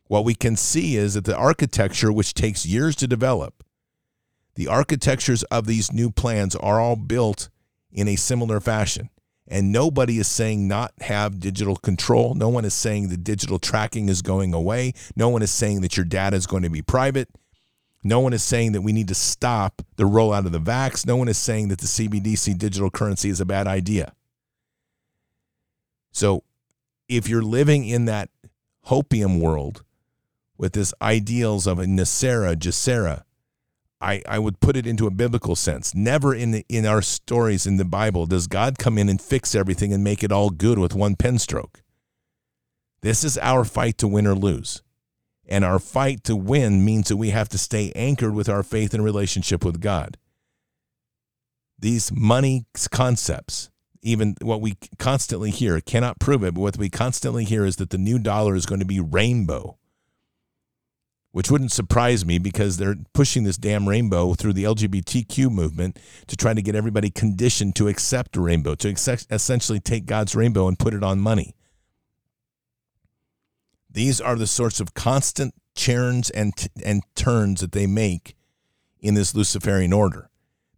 What 0.07 0.25
we 0.25 0.35
can 0.35 0.57
see 0.57 0.97
is 0.97 1.15
that 1.15 1.25
the 1.25 1.37
architecture, 1.37 2.13
which 2.13 2.35
takes 2.35 2.67
years 2.67 2.95
to 2.97 3.09
develop, 3.09 3.65
the 4.55 4.69
architectures 4.69 5.43
of 5.45 5.67
these 5.67 5.93
new 5.93 6.11
plans 6.11 6.55
are 6.55 6.81
all 6.81 6.97
built 6.97 7.49
in 7.91 8.07
a 8.07 8.17
similar 8.17 8.61
fashion. 8.61 9.11
And 9.47 9.73
nobody 9.73 10.19
is 10.19 10.29
saying 10.29 10.69
not 10.69 10.93
have 11.01 11.41
digital 11.41 11.77
control. 11.77 12.35
No 12.35 12.49
one 12.49 12.65
is 12.65 12.73
saying 12.73 13.09
the 13.09 13.17
digital 13.17 13.59
tracking 13.59 14.09
is 14.09 14.23
going 14.23 14.55
away. 14.55 14.95
No 15.17 15.29
one 15.29 15.43
is 15.43 15.51
saying 15.51 15.83
that 15.83 15.97
your 15.97 16.07
data 16.07 16.37
is 16.37 16.47
going 16.47 16.63
to 16.63 16.71
be 16.71 16.83
private. 16.83 17.29
No 18.05 18.21
one 18.21 18.35
is 18.35 18.43
saying 18.43 18.73
that 18.73 18.83
we 18.83 18.93
need 18.93 19.09
to 19.09 19.15
stop 19.15 19.81
the 19.97 20.05
rollout 20.05 20.45
of 20.45 20.53
the 20.53 20.61
vax. 20.61 21.07
No 21.07 21.17
one 21.17 21.29
is 21.29 21.39
saying 21.39 21.69
that 21.69 21.79
the 21.79 21.87
CBDC 21.87 22.59
digital 22.59 22.91
currency 22.91 23.31
is 23.31 23.41
a 23.41 23.47
bad 23.47 23.67
idea. 23.67 24.13
So 26.13 26.45
if 27.09 27.29
you're 27.29 27.43
living 27.43 27.87
in 27.87 28.05
that 28.05 28.29
hopium 28.87 29.41
world 29.41 29.83
with 30.59 30.75
this 30.75 30.93
ideals 31.01 31.67
of 31.67 31.79
a 31.79 31.87
NESARA, 31.87 32.57
GESARA, 32.57 33.25
I, 34.03 34.23
I 34.29 34.39
would 34.39 34.61
put 34.61 34.77
it 34.77 34.87
into 34.87 35.07
a 35.07 35.11
biblical 35.11 35.57
sense. 35.57 35.95
Never 35.95 36.35
in 36.35 36.51
the, 36.51 36.67
in 36.69 36.85
our 36.85 37.01
stories 37.01 37.67
in 37.67 37.79
the 37.79 37.87
Bible 37.87 38.27
does 38.27 38.47
God 38.47 38.79
come 38.79 38.99
in 38.99 39.09
and 39.09 39.21
fix 39.21 39.55
everything 39.55 39.95
and 39.95 40.05
make 40.05 40.23
it 40.23 40.31
all 40.31 40.51
good 40.51 40.79
with 40.79 40.95
one 40.95 41.17
pen 41.17 41.39
stroke. 41.39 41.83
This 43.01 43.25
is 43.25 43.39
our 43.39 43.65
fight 43.65 43.97
to 43.99 44.09
win 44.09 44.27
or 44.27 44.35
lose. 44.35 44.83
And 45.47 45.65
our 45.65 45.79
fight 45.79 46.25
to 46.25 46.37
win 46.37 46.85
means 46.85 47.09
that 47.09 47.17
we 47.17 47.31
have 47.31 47.49
to 47.51 47.59
stay 47.59 47.93
anchored 47.95 48.35
with 48.35 48.49
our 48.49 48.63
faith 48.63 48.95
and 48.95 49.05
relationship 49.05 49.65
with 49.65 49.81
God. 49.81 50.17
These 51.79 52.13
money 52.13 52.67
concepts, 52.91 53.71
even 54.01 54.37
what 54.41 54.61
we 54.61 54.77
constantly 54.99 55.51
hear, 55.51 55.81
cannot 55.81 56.19
prove 56.19 56.43
it, 56.43 56.55
but 56.55 56.61
what 56.61 56.79
we 56.79 56.89
constantly 56.89 57.45
hear 57.45 57.65
is 57.65 57.77
that 57.77 57.91
the 57.91 57.99
new 57.99 58.19
dollar 58.19 58.55
is 58.55 58.65
going 58.65 58.79
to 58.79 58.87
be 58.87 59.01
rainbow, 59.01 59.77
which 61.33 61.51
wouldn't 61.51 61.73
surprise 61.73 62.25
me 62.25 62.39
because 62.39 62.77
they're 62.77 62.97
pushing 63.13 63.45
this 63.45 63.59
damn 63.59 63.89
rainbow 63.89 64.35
through 64.35 64.53
the 64.55 64.65
LGBTQ 64.65 65.51
movement 65.51 65.99
to 66.27 66.37
try 66.37 66.55
to 66.55 66.63
get 66.63 66.77
everybody 66.77 67.11
conditioned 67.11 67.77
to 67.77 67.89
accept 67.89 68.37
a 68.37 68.41
rainbow, 68.41 68.75
to 68.77 68.89
essentially 68.89 69.81
take 69.81 70.07
God's 70.07 70.35
rainbow 70.35 70.69
and 70.69 70.79
put 70.79 70.95
it 70.95 71.03
on 71.03 71.19
money. 71.19 71.55
These 73.95 74.21
are 74.21 74.35
the 74.35 74.49
sorts 74.49 74.81
of 74.81 74.93
constant 74.93 75.55
churns 75.77 76.29
and, 76.31 76.53
and 76.85 77.03
turns 77.15 77.61
that 77.61 77.71
they 77.71 77.87
make 77.87 78.35
in 79.01 79.15
this 79.15 79.37
Luciferian 79.37 79.93
order. 79.93 80.31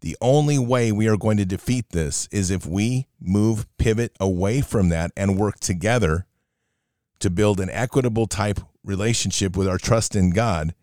The 0.03 0.19
only 0.21 0.59
way 0.59 0.93
we 0.93 1.09
are 1.09 1.17
going 1.17 1.39
to 1.39 1.47
defeat 1.47 1.87
this 1.91 2.29
is 2.31 2.51
if 2.51 2.67
we 2.67 3.07
move, 3.19 3.67
pivot 3.79 4.15
away 4.21 4.61
from 4.61 4.91
that, 4.91 5.13
and 5.17 5.39
work 5.39 5.59
together 5.61 6.27
to 7.21 7.31
build 7.31 7.59
an 7.59 7.71
equitable 7.71 8.27
type 8.27 8.61
relationship 8.85 9.57
with 9.57 9.67
our 9.67 9.79
trust 9.79 10.15
in 10.15 10.31
God, 10.31 10.75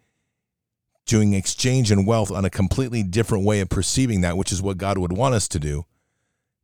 doing 1.06 1.34
exchange 1.34 1.92
and 1.92 2.08
wealth 2.08 2.32
on 2.32 2.46
a 2.46 2.50
completely 2.50 3.04
different 3.04 3.46
way 3.46 3.60
of 3.60 3.70
perceiving 3.70 4.22
that, 4.22 4.38
which 4.38 4.52
is 4.52 4.62
what 4.62 4.80
God 4.80 4.98
would 4.98 5.14
want 5.14 5.36
us 5.36 5.48
to 5.50 5.60
do, 5.60 5.86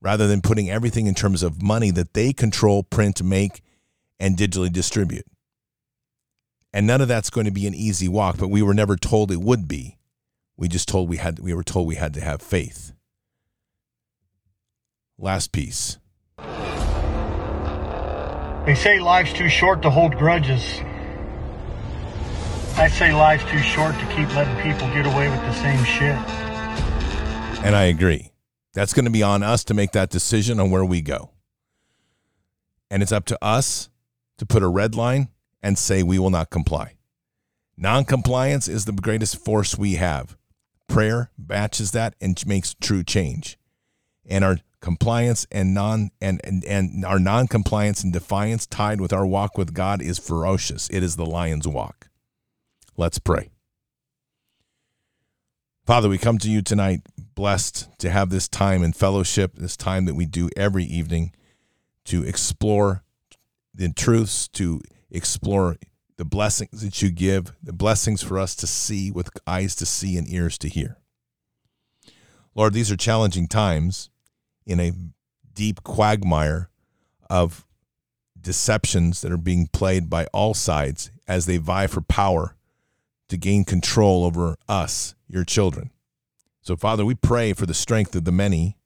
rather 0.02 0.28
than 0.28 0.42
putting 0.42 0.68
everything 0.68 1.06
in 1.06 1.14
terms 1.14 1.44
of 1.44 1.62
money 1.62 1.92
that 1.92 2.16
they 2.16 2.34
control, 2.34 2.82
print, 2.82 3.22
make, 3.22 3.62
and 4.20 4.36
digitally 4.36 4.72
distribute. 4.72 5.26
And 6.72 6.86
none 6.86 7.02
of 7.02 7.08
that's 7.08 7.30
going 7.30 7.46
to 7.46 7.52
be 7.52 7.66
an 7.66 7.74
easy 7.74 8.08
walk, 8.08 8.38
but 8.38 8.50
we 8.50 8.62
were 8.62 8.74
never 8.74 8.96
told 8.96 9.32
it 9.32 9.42
would 9.42 9.68
be. 9.68 9.98
We 10.56 10.68
just 10.68 10.88
told 10.88 11.10
we 11.10 11.18
had 11.18 11.40
we 11.40 11.54
were 11.54 11.64
told 11.64 11.88
we 11.88 11.96
had 11.96 12.14
to 12.16 12.22
have 12.22 12.42
faith. 12.42 12.94
Last 15.18 15.52
piece. 15.52 15.98
They 18.66 18.76
say 18.76 19.00
life's 19.00 19.34
too 19.34 19.50
short 19.50 19.82
to 19.82 19.90
hold 19.90 20.16
grudges. 20.16 20.62
I 22.78 22.88
say 22.88 23.14
life's 23.14 23.50
too 23.50 23.58
short 23.60 23.96
to 23.96 24.06
keep 24.08 24.34
letting 24.36 24.56
people 24.62 24.88
get 24.94 25.06
away 25.06 25.30
with 25.30 25.42
the 25.42 25.54
same 25.54 25.84
shit. 25.84 26.16
And 27.66 27.76
I 27.76 27.86
agree. 27.86 28.32
That's 28.74 28.94
going 28.94 29.06
to 29.06 29.12
be 29.12 29.24
on 29.24 29.44
us 29.44 29.64
to 29.66 29.74
make 29.74 29.92
that 29.94 30.10
decision 30.10 30.60
on 30.60 30.72
where 30.72 30.86
we 30.86 31.02
go. 31.02 31.32
And 32.92 33.02
it's 33.02 33.12
up 33.12 33.26
to 33.26 33.38
us 33.44 33.90
to 34.38 34.46
put 34.46 34.62
a 34.62 34.68
red 34.68 34.96
line 34.96 35.30
and 35.62 35.78
say 35.78 36.04
we 36.04 36.20
will 36.20 36.30
not 36.30 36.50
comply. 36.50 36.96
Noncompliance 37.78 38.68
is 38.68 38.86
the 38.86 38.92
greatest 38.92 39.44
force 39.44 39.78
we 39.78 39.96
have. 39.96 40.38
Prayer 40.88 41.32
matches 41.38 41.92
that 41.92 42.16
and 42.20 42.42
makes 42.46 42.74
true 42.74 43.04
change. 43.04 43.58
And 44.26 44.44
our 44.44 44.58
compliance 44.82 45.46
and 45.52 45.74
non 45.74 46.12
and, 46.22 46.42
and, 46.44 46.64
and 46.66 47.06
our 47.06 47.20
non-compliance 47.20 48.04
and 48.04 48.14
defiance 48.14 48.66
tied 48.66 49.02
with 49.02 49.14
our 49.14 49.26
walk 49.26 49.58
with 49.58 49.74
God 49.74 50.02
is 50.02 50.20
ferocious. 50.20 50.90
It 50.90 51.04
is 51.04 51.16
the 51.16 51.26
lion's 51.26 51.68
walk. 51.68 52.10
Let's 52.98 53.20
pray. 53.20 53.50
Father, 55.86 56.10
we 56.10 56.18
come 56.18 56.38
to 56.40 56.52
you 56.52 56.62
tonight 56.62 57.02
blessed 57.18 57.90
to 58.00 58.10
have 58.10 58.30
this 58.30 58.48
time 58.48 58.84
in 58.84 58.94
fellowship, 58.94 59.56
this 59.56 59.76
time 59.76 60.06
that 60.06 60.14
we 60.14 60.26
do 60.26 60.50
every 60.56 60.84
evening 60.84 61.34
to 62.06 62.24
explore 62.24 63.04
the 63.74 63.92
truths, 63.94 64.48
to 64.50 64.82
explore 65.12 65.78
the 66.18 66.26
blessings 66.26 66.82
that 66.82 67.02
you 67.02 67.10
give, 67.10 67.54
the 67.64 67.74
blessings 67.74 68.22
for 68.22 68.38
us 68.38 68.56
to 68.56 68.68
see 68.68 69.12
with 69.12 69.30
eyes 69.48 69.76
to 69.76 69.86
see 69.86 70.18
and 70.18 70.30
ears 70.32 70.58
to 70.58 70.68
hear. 70.68 70.98
Lord, 72.56 72.74
these 72.74 72.92
are 72.92 72.98
challenging 72.98 73.48
times 73.48 74.10
in 74.66 74.80
a 74.80 74.92
deep 75.54 75.84
quagmire 75.84 76.70
of 77.30 77.66
deceptions 78.40 79.22
that 79.22 79.32
are 79.32 79.38
being 79.38 79.68
played 79.68 80.10
by 80.10 80.26
all 80.34 80.54
sides 80.54 81.12
as 81.28 81.46
they 81.46 81.58
vie 81.58 81.88
for 81.88 82.02
power 82.02 82.56
to 83.30 83.38
gain 83.38 83.64
control 83.64 84.26
over 84.26 84.58
us, 84.68 85.16
your 85.28 85.44
children. 85.44 85.92
So, 86.62 86.76
Father, 86.76 87.06
we 87.06 87.16
pray 87.16 87.54
for 87.54 87.66
the 87.66 87.74
strength 87.74 88.16
of 88.16 88.26
the 88.26 88.32
many 88.32 88.78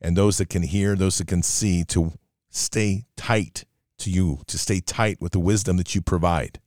and 0.00 0.16
those 0.16 0.38
that 0.38 0.48
can 0.48 0.62
hear, 0.62 0.96
those 0.96 1.18
that 1.18 1.28
can 1.28 1.42
see, 1.42 1.84
to 1.84 2.12
stay 2.50 3.04
tight 3.16 3.64
to 4.02 4.10
you, 4.10 4.42
to 4.46 4.58
stay 4.58 4.80
tight 4.80 5.20
with 5.20 5.32
the 5.32 5.40
wisdom 5.40 5.76
that 5.76 5.94
you 5.94 6.02
provide, 6.02 6.60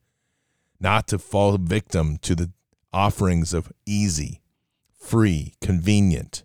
not 0.80 1.08
to 1.08 1.20
fall 1.20 1.58
victim 1.58 2.18
to 2.20 2.36
the 2.36 2.52
offerings 2.92 3.54
of 3.54 3.72
easy, 3.86 4.42
free, 4.98 5.54
convenient, 5.62 6.44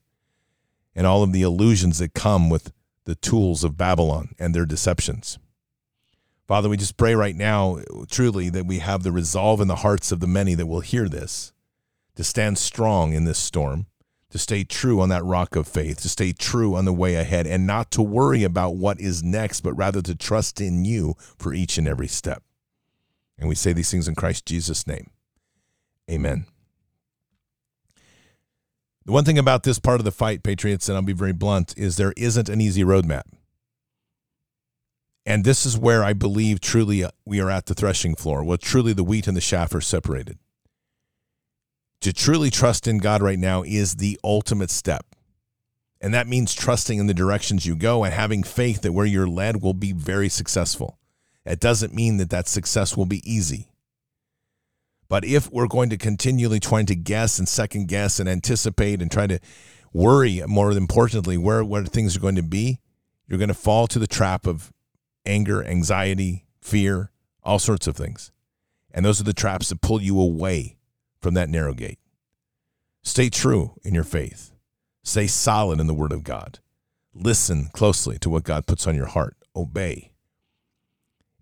and 0.95 1.07
all 1.07 1.23
of 1.23 1.33
the 1.33 1.43
illusions 1.43 1.99
that 1.99 2.15
come 2.15 2.51
with 2.51 2.73
the 3.05 3.15
tools 3.15 3.65
of 3.65 3.77
Babylon 3.77 4.35
and 4.39 4.55
their 4.55 4.67
deceptions. 4.67 5.39
Father, 6.47 6.69
we 6.69 6.77
just 6.77 6.97
pray 6.97 7.15
right 7.15 7.37
now, 7.37 7.79
truly, 8.11 8.49
that 8.51 8.67
we 8.67 8.81
have 8.81 9.03
the 9.03 9.13
resolve 9.13 9.61
in 9.61 9.69
the 9.69 9.77
hearts 9.77 10.11
of 10.11 10.19
the 10.19 10.27
many 10.27 10.55
that 10.55 10.67
will 10.67 10.81
hear 10.81 11.09
this 11.09 11.53
to 12.17 12.25
stand 12.25 12.59
strong 12.59 13.13
in 13.13 13.25
this 13.25 13.39
storm, 13.39 13.87
to 14.31 14.39
stay 14.39 14.65
true 14.65 15.01
on 15.01 15.09
that 15.11 15.25
rock 15.25 15.57
of 15.57 15.69
faith, 15.69 16.01
to 16.03 16.09
stay 16.09 16.33
true 16.33 16.75
on 16.75 16.85
the 16.85 16.93
way 16.93 17.17
ahead, 17.17 17.47
and 17.47 17.67
not 17.67 17.91
to 17.91 18.03
worry 18.03 18.45
about 18.45 18.77
what 18.77 19.01
is 19.01 19.23
next, 19.23 19.61
but 19.61 19.75
rather 19.75 20.01
to 20.03 20.15
trust 20.15 20.61
in 20.61 20.85
you 20.85 21.15
for 21.39 21.53
each 21.53 21.79
and 21.79 21.87
every 21.87 22.09
step. 22.09 22.43
And 23.39 23.49
we 23.49 23.55
say 23.55 23.73
these 23.73 23.91
things 23.91 24.07
in 24.07 24.15
Christ 24.15 24.47
Jesus' 24.47 24.87
name. 24.87 25.11
Amen. 26.11 26.47
The 29.07 29.13
one 29.13 29.25
thing 29.25 29.39
about 29.39 29.63
this 29.65 29.79
part 29.79 30.01
of 30.01 30.05
the 30.05 30.13
fight, 30.13 30.43
Patriots, 30.43 30.89
and 30.89 30.97
I'll 30.97 31.03
be 31.03 31.13
very 31.13 31.33
blunt, 31.33 31.75
is 31.77 31.97
there 31.97 32.13
isn't 32.17 32.49
an 32.49 32.61
easy 32.61 32.85
roadmap. 32.85 33.23
And 35.27 35.45
this 35.45 35.67
is 35.67 35.77
where 35.77 36.05
I 36.05 36.13
believe 36.13 36.61
truly 36.61 37.05
we 37.25 37.41
are 37.41 37.51
at 37.51 37.67
the 37.67 37.75
threshing 37.75 38.15
floor, 38.15 38.45
where 38.45 38.59
truly 38.59 38.93
the 38.93 39.05
wheat 39.05 39.27
and 39.27 39.37
the 39.37 39.41
chaff 39.41 39.75
are 39.75 39.81
separated. 39.81 40.39
To 42.01 42.15
truly 42.15 42.49
trust 42.49 42.87
in 42.87 42.99
God 42.99 43.21
right 43.21 43.39
now 43.39 43.63
is 43.63 43.97
the 43.97 44.19
ultimate 44.25 44.71
step. 44.71 45.05
And 46.01 46.15
that 46.15 46.27
means 46.27 46.55
trusting 46.55 46.99
in 46.99 47.07
the 47.07 47.15
directions 47.15 47.67
you 47.67 47.77
go 47.77 48.05
and 48.05 48.15
having 48.15 48.43
faith 48.43 48.81
that 48.83 48.93
where 48.93 49.05
you're 49.05 49.29
led 49.29 49.63
will 49.63 49.75
be 49.75 49.93
very 49.93 50.31
successful. 50.31 50.99
It 51.45 51.61
doesn't 51.61 51.95
mean 51.95 52.17
that 52.17 52.31
that 52.31 52.49
success 52.49 52.97
will 52.97 53.05
be 53.05 53.23
easy. 53.31 53.69
But 55.09 55.27
if 55.27 55.51
we're 55.53 55.67
going 55.67 55.91
to 55.91 55.99
continually 55.99 56.61
trying 56.61 56.87
to 56.87 56.97
guess 56.97 57.39
and 57.39 57.47
second 57.47 57.89
guess 57.89 58.19
and 58.19 58.29
anticipate 58.29 59.03
and 59.03 59.11
try 59.11 59.27
to 59.27 59.39
worry, 59.93 60.43
more 60.47 60.71
importantly, 60.73 61.37
where 61.37 61.63
what 61.63 61.89
things 61.89 62.17
are 62.17 62.21
going 62.21 62.37
to 62.37 62.43
be, 62.43 62.81
you're 63.27 63.39
going 63.39 63.49
to 63.49 63.55
fall 63.55 63.87
to 63.89 63.99
the 63.99 64.07
trap 64.07 64.47
of 64.47 64.73
anger, 65.27 65.63
anxiety, 65.63 66.47
fear, 66.63 67.11
all 67.43 67.59
sorts 67.59 67.87
of 67.87 67.97
things. 67.97 68.33
And 68.91 69.05
those 69.05 69.21
are 69.21 69.25
the 69.25 69.35
traps 69.35 69.69
that 69.69 69.83
pull 69.83 70.01
you 70.01 70.19
away 70.19 70.77
from 71.21 71.35
that 71.35 71.49
narrow 71.49 71.75
gate. 71.75 71.99
Stay 73.03 73.31
true 73.31 73.73
in 73.83 73.95
your 73.95 74.05
faith. 74.05 74.53
Stay 75.03 75.27
solid 75.27 75.81
in 75.81 75.87
the 75.87 75.95
Word 75.95 76.13
of 76.13 76.25
God. 76.25 76.59
Listen 77.15 77.69
closely 77.73 78.19
to 78.19 78.31
what 78.31 78.45
God 78.45 78.67
puts 78.67 78.87
on 78.87 78.95
your 78.95 79.07
heart. 79.07 79.37
Obey. 79.57 80.13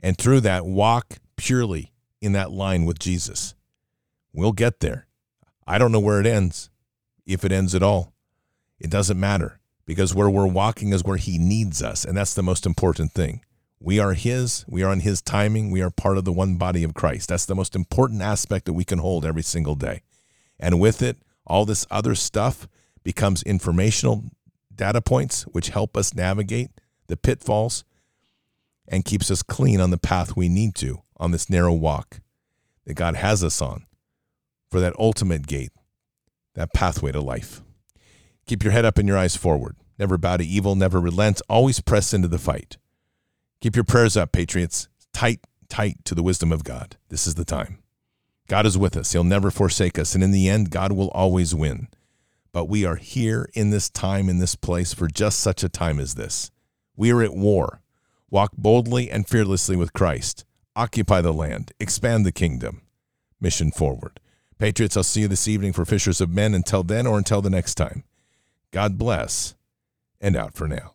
And 0.01 0.17
through 0.17 0.41
that, 0.41 0.65
walk 0.65 1.19
purely 1.37 1.93
in 2.21 2.33
that 2.33 2.51
line 2.51 2.85
with 2.85 2.99
Jesus. 2.99 3.55
We'll 4.33 4.53
get 4.53 4.81
there. 4.81 5.07
I 5.67 5.79
don't 5.79 5.93
know 5.93 6.01
where 6.01 6.21
it 6.21 6.27
ends, 6.27 6.71
if 7.27 7.45
it 7.45 7.53
ends 7.53 7.75
at 7.75 7.83
all. 7.83 8.13
It 8.79 8.91
doesn't 8.91 9.19
matter 9.19 9.59
because 9.85 10.15
where 10.15 10.31
we're 10.31 10.47
walking 10.47 10.93
is 10.93 11.05
where 11.05 11.17
He 11.17 11.39
needs 11.39 11.83
us. 11.83 12.05
And 12.05 12.17
that's 12.17 12.35
the 12.35 12.43
most 12.43 12.65
important 12.65 13.13
thing. 13.13 13.43
We 13.81 13.99
are 14.01 14.15
His, 14.15 14.65
we 14.69 14.83
are 14.83 14.91
on 14.91 15.01
His 15.01 15.23
timing, 15.23 15.71
we 15.71 15.83
are 15.83 15.91
part 15.91 16.19
of 16.19 16.25
the 16.25 16.33
one 16.33 16.57
body 16.57 16.83
of 16.83 16.95
Christ. 16.95 17.29
That's 17.29 17.47
the 17.47 17.55
most 17.55 17.77
important 17.77 18.23
aspect 18.23 18.67
that 18.67 18.73
we 18.73 18.85
can 18.85 18.99
hold 18.99 19.25
every 19.25 19.43
single 19.43 19.75
day. 19.75 20.03
And 20.59 20.81
with 20.81 21.01
it, 21.01 21.17
all 21.47 21.65
this 21.65 21.87
other 21.91 22.15
stuff 22.15 22.69
becomes 23.05 23.43
informational 23.45 24.25
data 24.75 25.01
points 25.01 25.43
which 25.45 25.69
help 25.69 25.97
us 25.97 26.15
navigate 26.15 26.71
the 27.07 27.17
pitfalls 27.17 27.85
and 28.87 29.05
keeps 29.05 29.31
us 29.31 29.43
clean 29.43 29.81
on 29.81 29.91
the 29.91 29.99
path 29.99 30.37
we 30.37 30.49
need 30.49 30.75
to 30.77 31.03
on 31.17 31.31
this 31.31 31.49
narrow 31.51 31.73
walk 31.73 32.21
that 32.85 32.95
God 32.95 33.17
has 33.17 33.45
us 33.45 33.61
on 33.61 33.87
for 34.71 34.81
that 34.81 34.99
ultimate 34.99 35.47
gate, 35.47 35.73
that 36.55 36.73
pathway 36.73 37.13
to 37.13 37.21
life. 37.21 37.63
Keep 38.47 38.65
your 38.65 38.73
head 38.73 38.85
up 38.85 38.99
and 38.99 39.07
your 39.07 39.19
eyes 39.19 39.37
forward. 39.37 39.77
Never 39.99 40.17
bow 40.17 40.37
to 40.39 40.45
evil, 40.45 40.75
never 40.75 41.01
relent, 41.01 41.43
always 41.49 41.81
press 41.81 42.15
into 42.15 42.29
the 42.29 42.39
fight. 42.39 42.77
Keep 43.61 43.75
your 43.75 43.85
prayers 43.85 44.17
up, 44.17 44.31
Patriots. 44.31 44.89
Tight, 45.13 45.41
tight 45.69 46.05
to 46.05 46.15
the 46.15 46.23
wisdom 46.23 46.53
of 46.53 46.63
God. 46.63 46.97
This 47.09 47.27
is 47.27 47.35
the 47.35 47.45
time. 47.45 47.79
God 48.47 48.67
is 48.67 48.79
with 48.79 48.97
us. 48.97 49.13
He'll 49.13 49.25
never 49.25 49.51
forsake 49.51 49.99
us. 49.99 50.15
And 50.15 50.23
in 50.23 50.31
the 50.31 50.49
end, 50.49 50.71
God 50.71 50.93
will 50.93 51.11
always 51.11 51.55
win. 51.55 51.89
But 52.53 52.67
we 52.67 52.85
are 52.85 52.97
here 52.97 53.49
in 53.55 53.71
this 53.71 53.91
time, 53.91 54.29
in 54.29 54.39
this 54.39 54.55
place, 54.55 54.95
for 54.95 55.09
just 55.09 55.41
such 55.41 55.63
a 55.63 55.69
time 55.69 55.99
as 55.99 56.15
this. 56.15 56.51
We 56.97 57.13
are 57.13 57.23
at 57.23 57.35
war. 57.35 57.83
Walk 58.31 58.53
boldly 58.57 59.11
and 59.11 59.29
fearlessly 59.29 59.77
with 59.77 59.93
Christ. 59.93 60.45
Occupy 60.77 61.21
the 61.21 61.33
land. 61.33 61.73
Expand 61.81 62.25
the 62.25 62.33
kingdom. 62.33 62.83
Mission 63.41 63.71
forward. 63.71 64.21
Patriots, 64.59 64.97
I'll 64.97 65.03
see 65.03 65.23
you 65.23 65.29
this 65.29 65.49
evening 65.49 65.73
for 65.73 65.85
Fishers 65.85 66.21
of 66.21 66.31
Men. 66.31 66.55
Until 66.55 66.83
then 66.83 67.07
or 67.07 67.19
until 67.19 67.43
the 67.43 67.51
next 67.51 67.75
time, 67.75 68.05
God 68.71 68.99
bless 68.99 69.55
and 70.21 70.37
out 70.37 70.55
for 70.55 70.69
now. 70.69 70.95